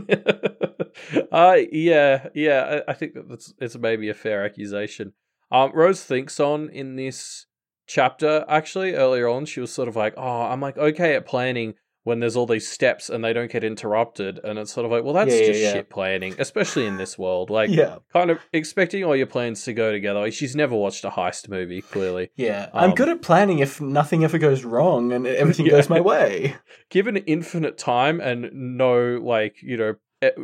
uh, 1.31 1.57
yeah, 1.71 2.27
yeah. 2.34 2.81
I, 2.88 2.91
I 2.91 2.93
think 2.93 3.13
that 3.13 3.29
that's 3.29 3.53
it's 3.59 3.77
maybe 3.77 4.09
a 4.09 4.13
fair 4.13 4.45
accusation. 4.45 5.13
Um, 5.51 5.71
Rose 5.73 6.03
thinks 6.03 6.39
on 6.39 6.69
in 6.69 6.95
this 6.95 7.45
chapter 7.86 8.45
actually 8.47 8.93
earlier 8.93 9.27
on 9.27 9.45
she 9.45 9.59
was 9.59 9.71
sort 9.71 9.88
of 9.88 9.95
like, 9.95 10.13
oh, 10.17 10.43
I'm 10.43 10.61
like 10.61 10.77
okay 10.77 11.15
at 11.15 11.25
planning 11.25 11.75
when 12.04 12.20
there's 12.20 12.36
all 12.36 12.45
these 12.45 12.68
steps 12.68 13.10
and 13.10 13.24
they 13.24 13.32
don't 13.34 13.51
get 13.51 13.64
interrupted, 13.64 14.39
and 14.43 14.60
it's 14.60 14.74
sort 14.74 14.86
of 14.86 14.91
like, 14.91 15.04
well, 15.04 15.14
that's 15.14 15.34
Yeah, 15.34 15.39
yeah, 15.41 15.47
just 15.47 15.60
yeah. 15.62 15.74
shit 15.74 15.89
planning, 15.89 16.36
especially 16.38 16.86
in 16.86 16.97
this 16.97 17.18
world. 17.18 17.49
Like, 17.49 17.70
yeah, 17.70 17.97
kind 18.12 18.30
of 18.30 18.39
expecting 18.51 19.04
all 19.04 19.16
your 19.16 19.28
plans 19.28 19.64
to 19.64 19.74
go 19.74 19.91
together. 19.91 20.20
Like, 20.20 20.34
she's 20.34 20.56
never 20.56 20.76
watched 20.76 21.06
a 21.06 21.10
heist 21.10 21.47
movie, 21.49 21.82
clearly. 21.82 22.30
yeah. 22.36 22.70
I'm 22.74 22.89
Um, 22.91 22.95
good 22.95 23.10
at 23.10 23.22
planning 23.22 23.60
if 23.60 23.80
nothing 23.80 24.24
ever 24.24 24.38
goes 24.38 24.64
wrong 24.64 25.12
and 25.14 25.26
everything 25.43 25.68
goes 25.68 25.89
my 25.89 26.01
way. 26.01 26.56
Given 26.89 27.18
infinite 27.18 27.78
time 27.78 28.20
and 28.20 28.49
no, 28.54 29.18
like, 29.24 29.56
you 29.62 29.78
know, 29.78 29.93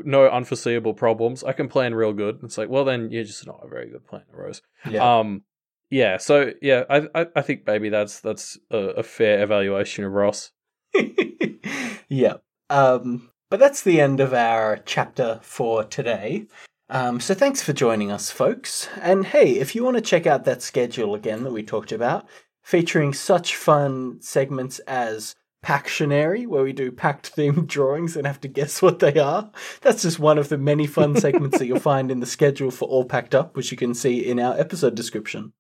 no 0.04 0.28
unforeseeable 0.30 0.94
problems, 0.94 1.44
I 1.44 1.54
can 1.54 1.68
plan 1.70 1.94
real 1.94 2.12
good. 2.14 2.40
It's 2.44 2.58
like, 2.58 2.70
well, 2.70 2.84
then 2.86 3.12
you're 3.12 3.24
just 3.24 3.46
not 3.48 3.62
a 3.64 3.68
very 3.70 3.90
good 3.90 4.06
planner, 4.06 4.26
Rose. 4.34 4.62
Yeah. 4.90 5.20
Um, 5.20 5.44
yeah. 5.90 6.18
So 6.18 6.52
yeah, 6.62 6.84
I 6.90 7.08
I, 7.16 7.28
I 7.36 7.42
think 7.42 7.66
maybe 7.66 7.90
that's 7.90 8.20
that's 8.20 8.58
a, 8.72 8.78
a 8.78 9.04
fair 9.04 9.42
evaluation 9.42 10.04
of 10.04 10.12
Ross. 10.12 10.52
yeah. 12.10 12.38
Um, 12.70 13.32
but 13.50 13.60
that's 13.60 13.82
the 13.82 14.00
end 14.00 14.20
of 14.20 14.34
our 14.34 14.78
chapter 14.86 15.40
for 15.42 15.84
today. 15.84 16.48
Um, 16.90 17.20
so 17.20 17.34
thanks 17.34 17.62
for 17.62 17.74
joining 17.74 18.12
us, 18.12 18.32
folks. 18.32 18.88
And 19.02 19.26
hey, 19.26 19.54
if 19.54 19.76
you 19.76 19.84
want 19.84 19.98
to 19.98 20.02
check 20.02 20.26
out 20.26 20.46
that 20.46 20.62
schedule 20.62 21.14
again 21.14 21.44
that 21.44 21.52
we 21.52 21.64
talked 21.64 21.92
about, 21.92 22.28
featuring 22.64 23.14
such 23.14 23.56
fun 23.56 24.22
segments 24.22 24.80
as 24.80 25.36
Pactionary, 25.62 26.48
where 26.48 26.64
we 26.64 26.72
do 26.72 26.92
pact 26.92 27.36
themed 27.36 27.68
drawings 27.68 28.16
and 28.16 28.26
have 28.26 28.40
to 28.42 28.48
guess 28.48 28.82
what 28.82 29.00
they 29.00 29.20
are. 29.20 29.52
That's 29.82 30.04
just 30.04 30.18
one 30.18 30.38
of 30.38 30.50
the 30.50 30.58
many 30.58 30.88
fun 30.88 31.18
segments 31.18 31.60
that 31.60 31.66
you'll 31.66 31.80
find 31.82 32.10
in 32.10 32.22
the 32.22 32.26
schedule 32.26 32.72
for 32.72 32.88
All 32.88 33.04
Pact 33.04 33.36
Up, 33.36 33.56
which 33.58 33.70
you 33.72 33.78
can 33.78 33.94
see 33.94 34.20
in 34.20 34.40
our 34.40 34.58
episode 34.58 34.96
description. 34.96 35.52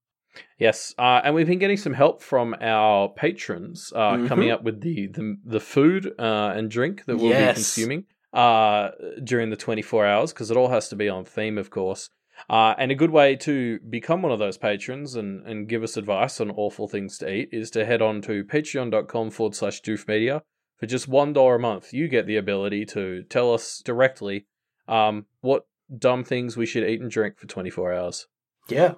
Yes, 0.57 0.93
uh, 0.97 1.21
and 1.23 1.34
we've 1.36 1.47
been 1.47 1.59
getting 1.59 1.77
some 1.77 1.93
help 1.93 2.21
from 2.21 2.55
our 2.61 3.09
patrons 3.09 3.91
uh, 3.95 4.13
Mhm. 4.17 4.27
coming 4.27 4.51
up 4.51 4.63
with 4.63 4.82
the 4.82 5.07
the, 5.07 5.38
the 5.45 5.59
food 5.59 6.13
uh, 6.19 6.53
and 6.55 6.69
drink 6.69 7.05
that 7.05 7.17
we'll 7.17 7.30
Yes. 7.30 7.49
be 7.49 7.53
consuming 7.55 8.05
uh, 8.34 8.89
during 9.23 9.49
the 9.49 9.55
24 9.55 10.05
hours 10.05 10.32
because 10.34 10.51
it 10.51 10.57
all 10.57 10.67
has 10.69 10.88
to 10.89 10.95
be 10.95 11.09
on 11.09 11.25
theme, 11.25 11.57
of 11.57 11.69
course. 11.69 12.09
Uh, 12.49 12.73
and 12.77 12.89
a 12.91 12.95
good 12.95 13.09
way 13.11 13.36
to 13.36 13.80
become 13.89 14.21
one 14.21 14.32
of 14.32 14.39
those 14.39 14.57
patrons 14.57 15.15
and, 15.15 15.45
and 15.45 15.67
give 15.67 15.84
us 15.84 15.97
advice 15.97 16.39
on 16.39 16.49
awful 16.51 16.88
things 16.88 17.17
to 17.17 17.30
eat 17.30 17.49
is 17.51 17.69
to 17.71 17.86
head 17.86 18.01
on 18.01 18.21
to 18.21 18.43
patreon.com 18.45 19.30
forward 19.32 19.55
slash 19.55 19.82
doofmedia. 19.82 20.41
For 20.77 20.86
just 20.86 21.09
$1 21.09 21.55
a 21.55 21.59
month, 21.59 21.91
you 21.93 22.07
get 22.07 22.27
the 22.27 22.38
ability 22.38 22.86
to 22.88 23.23
tell 23.23 23.53
us 23.53 23.82
directly 23.84 24.45
um, 24.88 25.25
what 25.41 25.65
dumb 25.97 26.23
things 26.23 26.55
we 26.55 26.65
should 26.65 26.88
eat 26.88 27.01
and 27.01 27.11
drink 27.11 27.38
for 27.38 27.47
24 27.47 27.93
hours. 27.93 28.27
Yeah. 28.69 28.93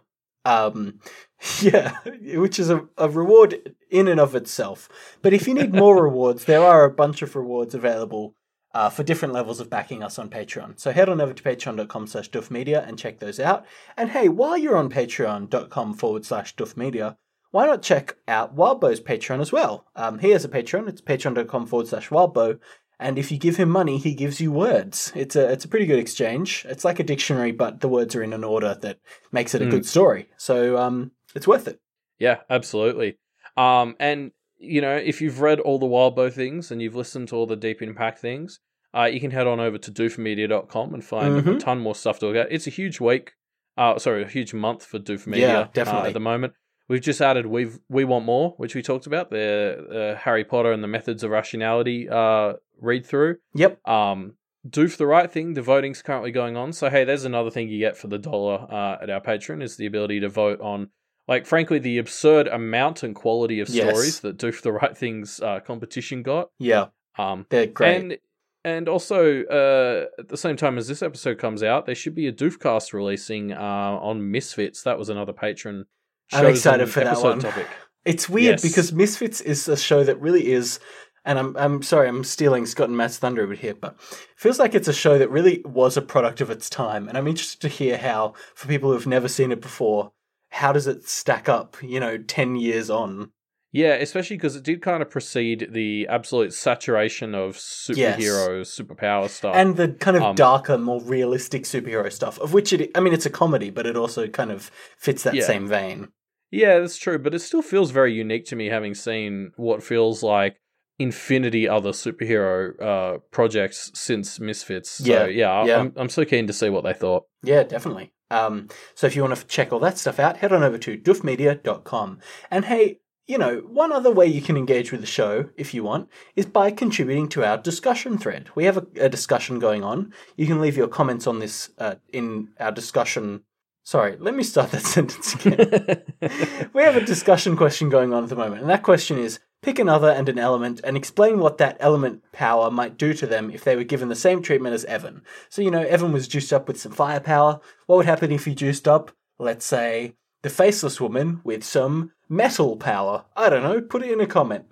Um, 0.46 1.00
yeah, 1.62 1.98
which 2.06 2.60
is 2.60 2.70
a, 2.70 2.88
a 2.98 3.10
reward 3.10 3.76
in 3.90 4.08
and 4.08 4.20
of 4.20 4.36
itself. 4.36 4.90
But 5.22 5.34
if 5.34 5.48
you 5.48 5.54
need 5.54 5.74
more 5.74 6.04
rewards, 6.04 6.46
there 6.46 6.64
are 6.64 6.84
a 6.84 6.92
bunch 6.92 7.22
of 7.22 7.36
rewards 7.36 7.76
available 7.76 8.36
uh, 8.74 8.90
for 8.90 9.04
different 9.04 9.34
levels 9.34 9.60
of 9.60 9.70
backing 9.70 10.04
us 10.04 10.18
on 10.18 10.30
Patreon. 10.30 10.80
So 10.80 10.92
head 10.92 11.10
on 11.10 11.20
over 11.20 11.34
to 11.34 11.44
patreon.com 11.44 12.08
slash 12.08 12.30
doofmedia 12.30 12.88
and 12.88 12.98
check 12.98 13.20
those 13.20 13.40
out. 13.40 13.66
And 13.98 14.12
hey, 14.12 14.30
while 14.30 14.58
you're 14.58 14.78
on 14.78 14.90
patreon.com 14.90 15.94
forward 15.96 16.26
slash 16.26 16.56
doofmedia, 16.56 17.18
why 17.52 17.66
not 17.66 17.82
check 17.82 18.16
out 18.30 18.56
Wildbow's 18.56 19.02
Patreon 19.02 19.42
as 19.42 19.52
well? 19.52 19.86
Um, 19.96 20.20
he 20.20 20.30
has 20.30 20.46
a 20.46 20.50
Patreon. 20.50 20.88
It's 20.88 21.02
patreon.com 21.02 21.68
forward 21.68 21.88
slash 21.88 22.08
Wildbow. 22.08 22.60
And 23.02 23.18
if 23.18 23.32
you 23.32 23.38
give 23.40 23.58
him 23.58 23.70
money, 23.70 23.98
he 23.98 24.14
gives 24.14 24.40
you 24.40 24.52
words. 24.52 25.12
It's 25.16 25.36
a 25.36 25.52
it's 25.52 25.66
a 25.66 25.68
pretty 25.68 25.88
good 25.88 26.00
exchange. 26.00 26.66
It's 26.70 26.86
like 26.86 27.00
a 27.00 27.04
dictionary, 27.04 27.52
but 27.52 27.80
the 27.82 27.88
words 27.90 28.16
are 28.16 28.24
in 28.24 28.32
an 28.32 28.44
order 28.44 28.78
that 28.82 29.00
makes 29.32 29.56
it 29.56 29.62
a 29.62 29.66
Mm. 29.66 29.72
good 29.72 29.86
story. 29.86 30.30
So 30.38 30.78
um, 30.78 31.12
it's 31.36 31.48
worth 31.48 31.68
it. 31.68 31.80
Yeah, 32.20 32.38
absolutely. 32.50 33.18
Um, 33.58 33.96
and 34.00 34.32
you 34.60 34.80
know, 34.82 34.96
if 34.96 35.20
you've 35.22 35.42
read 35.42 35.60
all 35.60 35.80
the 35.80 35.88
Wildbow 35.88 36.32
things 36.32 36.70
and 36.72 36.80
you've 36.82 36.96
listened 36.96 37.28
to 37.30 37.36
all 37.36 37.48
the 37.48 37.56
Deep 37.56 37.82
In 37.82 37.96
Pact 37.96 38.20
things, 38.20 38.60
uh, 38.96 39.06
you 39.06 39.20
can 39.20 39.32
head 39.32 39.48
on 39.48 39.60
over 39.60 39.80
to 39.80 39.92
doofmedia.com 39.92 40.94
and 40.94 41.04
find 41.04 41.38
a 41.38 41.42
Mhm. 41.42 41.60
ton 41.60 41.80
more 41.80 41.96
stuff 41.96 42.20
to 42.20 42.28
look 42.28 42.36
at. 42.36 42.52
It's 42.52 42.68
a 42.68 42.70
huge 42.70 43.00
week, 43.00 43.32
uh, 43.78 43.98
sorry, 43.98 44.22
a 44.22 44.28
huge 44.28 44.54
month 44.54 44.86
for 44.86 45.00
Doof 45.00 45.26
Media 45.26 45.48
Yeah, 45.48 45.60
uh, 45.62 45.68
definitely. 45.74 46.10
at 46.10 46.14
the 46.14 46.20
moment. 46.20 46.54
We've 46.92 47.02
just 47.02 47.22
added 47.22 47.46
We've 47.46 47.80
We 47.88 48.04
Want 48.04 48.26
More, 48.26 48.54
which 48.58 48.76
we 48.76 48.82
talked 48.82 49.08
about, 49.08 49.30
the 49.30 50.14
uh, 50.14 50.20
Harry 50.20 50.44
Potter 50.44 50.74
and 50.74 50.84
the 50.84 50.90
Methods 50.90 51.24
of 51.24 51.32
Rationality 51.32 52.10
uh, 52.10 52.56
read 52.82 53.06
through. 53.06 53.38
Yep. 53.54 53.88
Um, 53.88 54.34
Doof 54.68 54.98
the 54.98 55.08
Right 55.08 55.32
Thing, 55.32 55.54
the 55.54 55.62
voting's 55.62 56.02
currently 56.02 56.32
going 56.32 56.58
on. 56.58 56.74
So, 56.74 56.90
hey, 56.90 57.06
there's 57.06 57.24
another 57.24 57.50
thing 57.50 57.70
you 57.70 57.80
get 57.80 57.96
for 57.96 58.10
the 58.10 58.18
dollar 58.18 58.68
uh, 58.70 58.98
at 59.02 59.10
our 59.10 59.22
Patreon 59.22 59.64
is 59.64 59.78
the 59.78 59.86
ability 59.86 60.20
to 60.20 60.28
vote 60.28 60.60
on, 60.60 60.90
like, 61.30 61.46
frankly, 61.46 61.80
the 61.80 61.98
absurd 61.98 62.48
amount 62.50 63.04
and 63.04 63.16
quality 63.16 63.62
of 63.62 63.70
Yes. 63.70 63.88
stories 63.88 64.20
that 64.20 64.38
Doof 64.38 64.62
the 64.62 64.74
Right 64.74 64.96
Thing's 64.98 65.40
uh, 65.40 65.62
competition 65.62 66.24
got. 66.24 66.50
Yeah, 66.60 66.88
Um, 67.18 67.46
they're 67.50 67.68
great. 67.68 67.96
and 68.02 68.18
and 68.66 68.90
also, 68.90 69.44
uh, 69.46 70.08
at 70.20 70.28
the 70.28 70.38
same 70.38 70.58
time 70.58 70.78
as 70.78 70.88
this 70.90 71.02
episode 71.02 71.38
comes 71.40 71.64
out, 71.64 71.86
there 71.86 71.96
should 71.96 72.14
be 72.16 72.28
a 72.28 72.34
Doofcast 72.34 72.94
releasing 72.94 73.54
uh, 73.54 73.58
on 73.60 74.30
Misfits. 74.30 74.84
That 74.84 75.00
was 75.00 75.08
another 75.10 75.34
patron. 75.34 75.86
I'm 76.34 76.46
excited 76.48 76.90
for 76.90 77.02
that 77.04 77.22
one. 77.22 77.40
Topic. 77.40 77.68
It's 78.06 78.28
weird 78.28 78.54
Yes. 78.54 78.62
because 78.64 78.92
Misfits 78.94 79.42
is 79.42 79.68
a 79.68 79.78
show 79.78 80.04
that 80.04 80.20
really 80.20 80.52
is, 80.52 80.80
and 81.24 81.38
I'm 81.38 81.56
I'm 81.58 81.82
sorry 81.84 82.08
I'm 82.08 82.24
stealing 82.24 82.66
Scott 82.66 82.88
and 82.90 82.98
Matt's 82.98 83.18
thunder 83.18 83.44
over 83.44 83.54
here, 83.54 83.76
but 83.76 83.96
feels 84.36 84.58
like 84.60 84.74
it's 84.74 84.88
a 84.88 84.94
show 84.94 85.18
that 85.20 85.30
really 85.30 85.62
was 85.66 85.98
a 85.98 86.02
product 86.02 86.42
of 86.42 86.50
its 86.50 86.70
time, 86.70 87.08
and 87.08 87.18
I'm 87.18 87.28
interested 87.28 87.62
to 87.62 87.68
hear 87.68 87.98
how, 87.98 88.34
for 88.56 88.68
people 88.68 88.92
who've 88.92 89.06
never 89.06 89.28
seen 89.28 89.52
it 89.52 89.62
before, 89.62 90.14
how 90.50 90.72
does 90.74 90.88
it 90.88 91.08
stack 91.08 91.48
up? 91.48 91.78
You 91.84 92.00
know, 92.00 92.18
ten 92.18 92.56
years 92.56 92.90
on. 92.90 93.32
Yeah, 93.74 93.94
especially 93.94 94.36
because 94.36 94.58
it 94.58 94.64
did 94.64 94.82
kind 94.82 95.02
of 95.02 95.10
precede 95.10 95.70
the 95.72 96.06
absolute 96.10 96.54
saturation 96.54 97.34
of 97.34 97.56
superheroes, 97.56 98.68
superpower 98.82 99.30
stuff. 99.30 99.56
and 99.56 99.78
the 99.78 99.90
kind 99.90 100.18
of 100.18 100.24
Um, 100.24 100.36
darker, 100.36 100.78
more 100.78 101.02
realistic 101.02 101.64
superhero 101.64 102.12
stuff, 102.12 102.40
of 102.40 102.54
which 102.54 102.74
it, 102.74 102.92
I 102.96 103.00
mean, 103.00 103.14
it's 103.14 103.26
a 103.26 103.30
comedy, 103.30 103.70
but 103.70 103.86
it 103.86 103.96
also 103.96 104.28
kind 104.28 104.52
of 104.52 104.72
fits 104.98 105.24
that 105.24 105.36
Yeah. 105.36 105.46
same 105.46 105.68
vein. 105.68 106.10
Yeah, 106.52 106.80
that's 106.80 106.98
true, 106.98 107.18
but 107.18 107.34
it 107.34 107.40
still 107.40 107.62
feels 107.62 107.92
very 107.92 108.14
unique 108.14 108.46
to 108.48 108.56
me 108.56 108.68
having 108.68 108.94
seen 108.94 109.54
what 109.56 109.82
feels 109.82 110.22
like 110.22 110.58
infinity 111.00 111.68
other 111.68 111.92
superhero 111.92 112.80
uh, 112.82 113.18
projects 113.32 113.92
since 113.94 114.40
Misfits. 114.40 114.90
So, 114.92 115.06
Yeah, 115.06 115.26
yeah, 115.26 115.66
yeah. 115.66 115.80
I'm, 115.80 115.94
I'm 115.96 116.10
so 116.10 116.26
keen 116.26 116.48
to 116.48 116.54
see 116.54 116.70
what 116.70 116.84
they 116.84 116.94
thought. 116.94 117.24
Yeah, 117.42 117.64
definitely. 117.64 118.12
Um, 118.30 118.70
so 118.96 119.08
if 119.08 119.16
you 119.16 119.24
want 119.24 119.36
to 119.36 119.46
check 119.48 119.74
all 119.74 119.80
that 119.80 119.98
stuff 119.98 120.20
out, 120.20 120.38
head 120.38 120.54
on 120.54 120.64
over 120.64 120.78
to 120.78 120.98
doofmedia.com. 120.98 122.20
And 122.50 122.66
hey, 122.66 123.00
you 123.28 123.38
know, 123.38 123.58
one 123.68 123.92
other 123.92 124.12
way 124.12 124.26
you 124.26 124.42
can 124.42 124.58
engage 124.58 124.92
with 124.92 125.02
the 125.02 125.08
show, 125.08 125.50
if 125.56 125.74
you 125.74 125.84
want, 125.84 126.10
is 126.36 126.46
by 126.46 126.72
contributing 126.72 127.30
to 127.30 127.46
our 127.46 127.58
discussion 127.58 128.18
thread. 128.18 128.50
We 128.56 128.66
have 128.66 128.78
a, 128.78 128.86
a 129.00 129.10
discussion 129.10 129.60
going 129.60 129.84
on. 129.84 130.14
You 130.38 130.48
can 130.48 130.62
leave 130.62 130.78
your 130.78 130.88
comments 130.88 131.28
on 131.28 131.40
this 131.40 131.70
uh, 131.78 131.96
in 132.12 132.50
our 132.60 132.72
discussion. 132.72 133.44
Sorry, 133.84 134.16
let 134.20 134.36
me 134.36 134.44
start 134.44 134.72
that 134.72 134.82
sentence 134.86 135.34
again. 135.34 136.70
we 136.74 136.84
have 136.84 136.96
a 136.96 137.06
discussion 137.06 137.58
question 137.58 137.90
going 137.90 138.14
on 138.14 138.24
at 138.24 138.30
the 138.30 138.36
moment, 138.36 138.62
and 138.62 138.70
that 138.70 138.84
question 138.84 139.18
is 139.18 139.40
pick 139.62 139.80
another 139.80 140.10
and 140.10 140.28
an 140.30 140.40
element 140.40 140.82
and 140.84 140.98
explain 140.98 141.40
what 141.40 141.58
that 141.58 141.78
element 141.80 142.24
power 142.32 142.72
might 142.72 142.98
do 142.98 143.14
to 143.14 143.28
them 143.28 143.52
if 143.52 143.64
they 143.64 143.76
were 143.76 143.84
given 143.84 144.10
the 144.10 144.16
same 144.16 144.42
treatment 144.42 144.74
as 144.74 144.86
Evan. 144.86 145.24
So, 145.50 145.62
you 145.62 145.72
know, 145.72 145.84
Evan 145.84 146.12
was 146.12 146.28
juiced 146.28 146.54
up 146.54 146.68
with 146.68 146.80
some 146.80 146.92
firepower. 146.92 147.60
What 147.86 147.98
would 147.98 148.06
happen 148.06 148.32
if 148.32 148.46
he 148.46 148.56
juiced 148.56 148.88
up, 148.88 149.12
let's 149.40 149.66
say, 149.66 150.16
the 150.42 150.50
faceless 150.50 151.00
woman 151.00 151.42
with 151.44 151.64
some 151.64 152.12
metal 152.28 152.76
power? 152.76 153.26
I 153.36 153.50
don't 153.50 153.64
know, 153.64 153.82
put 153.82 154.04
it 154.04 154.12
in 154.12 154.22
a 154.22 154.28
comment. 154.28 154.66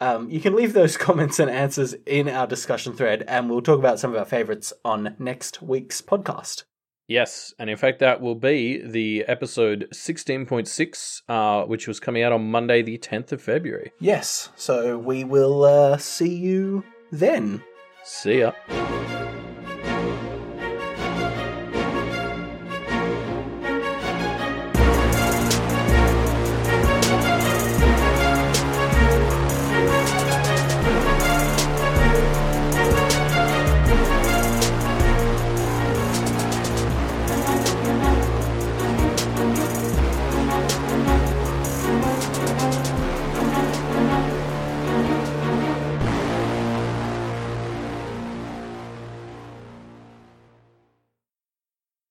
Um, 0.00 0.28
you 0.30 0.40
can 0.40 0.56
leave 0.56 0.72
those 0.72 0.96
comments 1.08 1.38
and 1.38 1.50
answers 1.50 1.94
in 2.06 2.28
our 2.28 2.46
discussion 2.46 2.94
thread, 2.94 3.24
and 3.28 3.48
we'll 3.48 3.62
talk 3.62 3.78
about 3.78 4.00
some 4.00 4.12
of 4.12 4.16
our 4.18 4.24
favorites 4.24 4.72
on 4.84 5.14
next 5.18 5.62
week's 5.62 6.02
podcast. 6.02 6.64
Yes, 7.12 7.52
and 7.58 7.68
in 7.68 7.76
fact, 7.76 7.98
that 7.98 8.22
will 8.22 8.34
be 8.34 8.78
the 8.78 9.26
episode 9.28 9.86
16.6, 9.92 11.22
uh, 11.28 11.66
which 11.66 11.86
was 11.86 12.00
coming 12.00 12.22
out 12.22 12.32
on 12.32 12.50
Monday, 12.50 12.80
the 12.80 12.96
10th 12.96 13.32
of 13.32 13.42
February. 13.42 13.92
Yes, 14.00 14.48
so 14.56 14.96
we 14.96 15.22
will 15.22 15.62
uh, 15.62 15.98
see 15.98 16.34
you 16.34 16.84
then. 17.10 17.62
See 18.02 18.38
ya. 18.38 18.52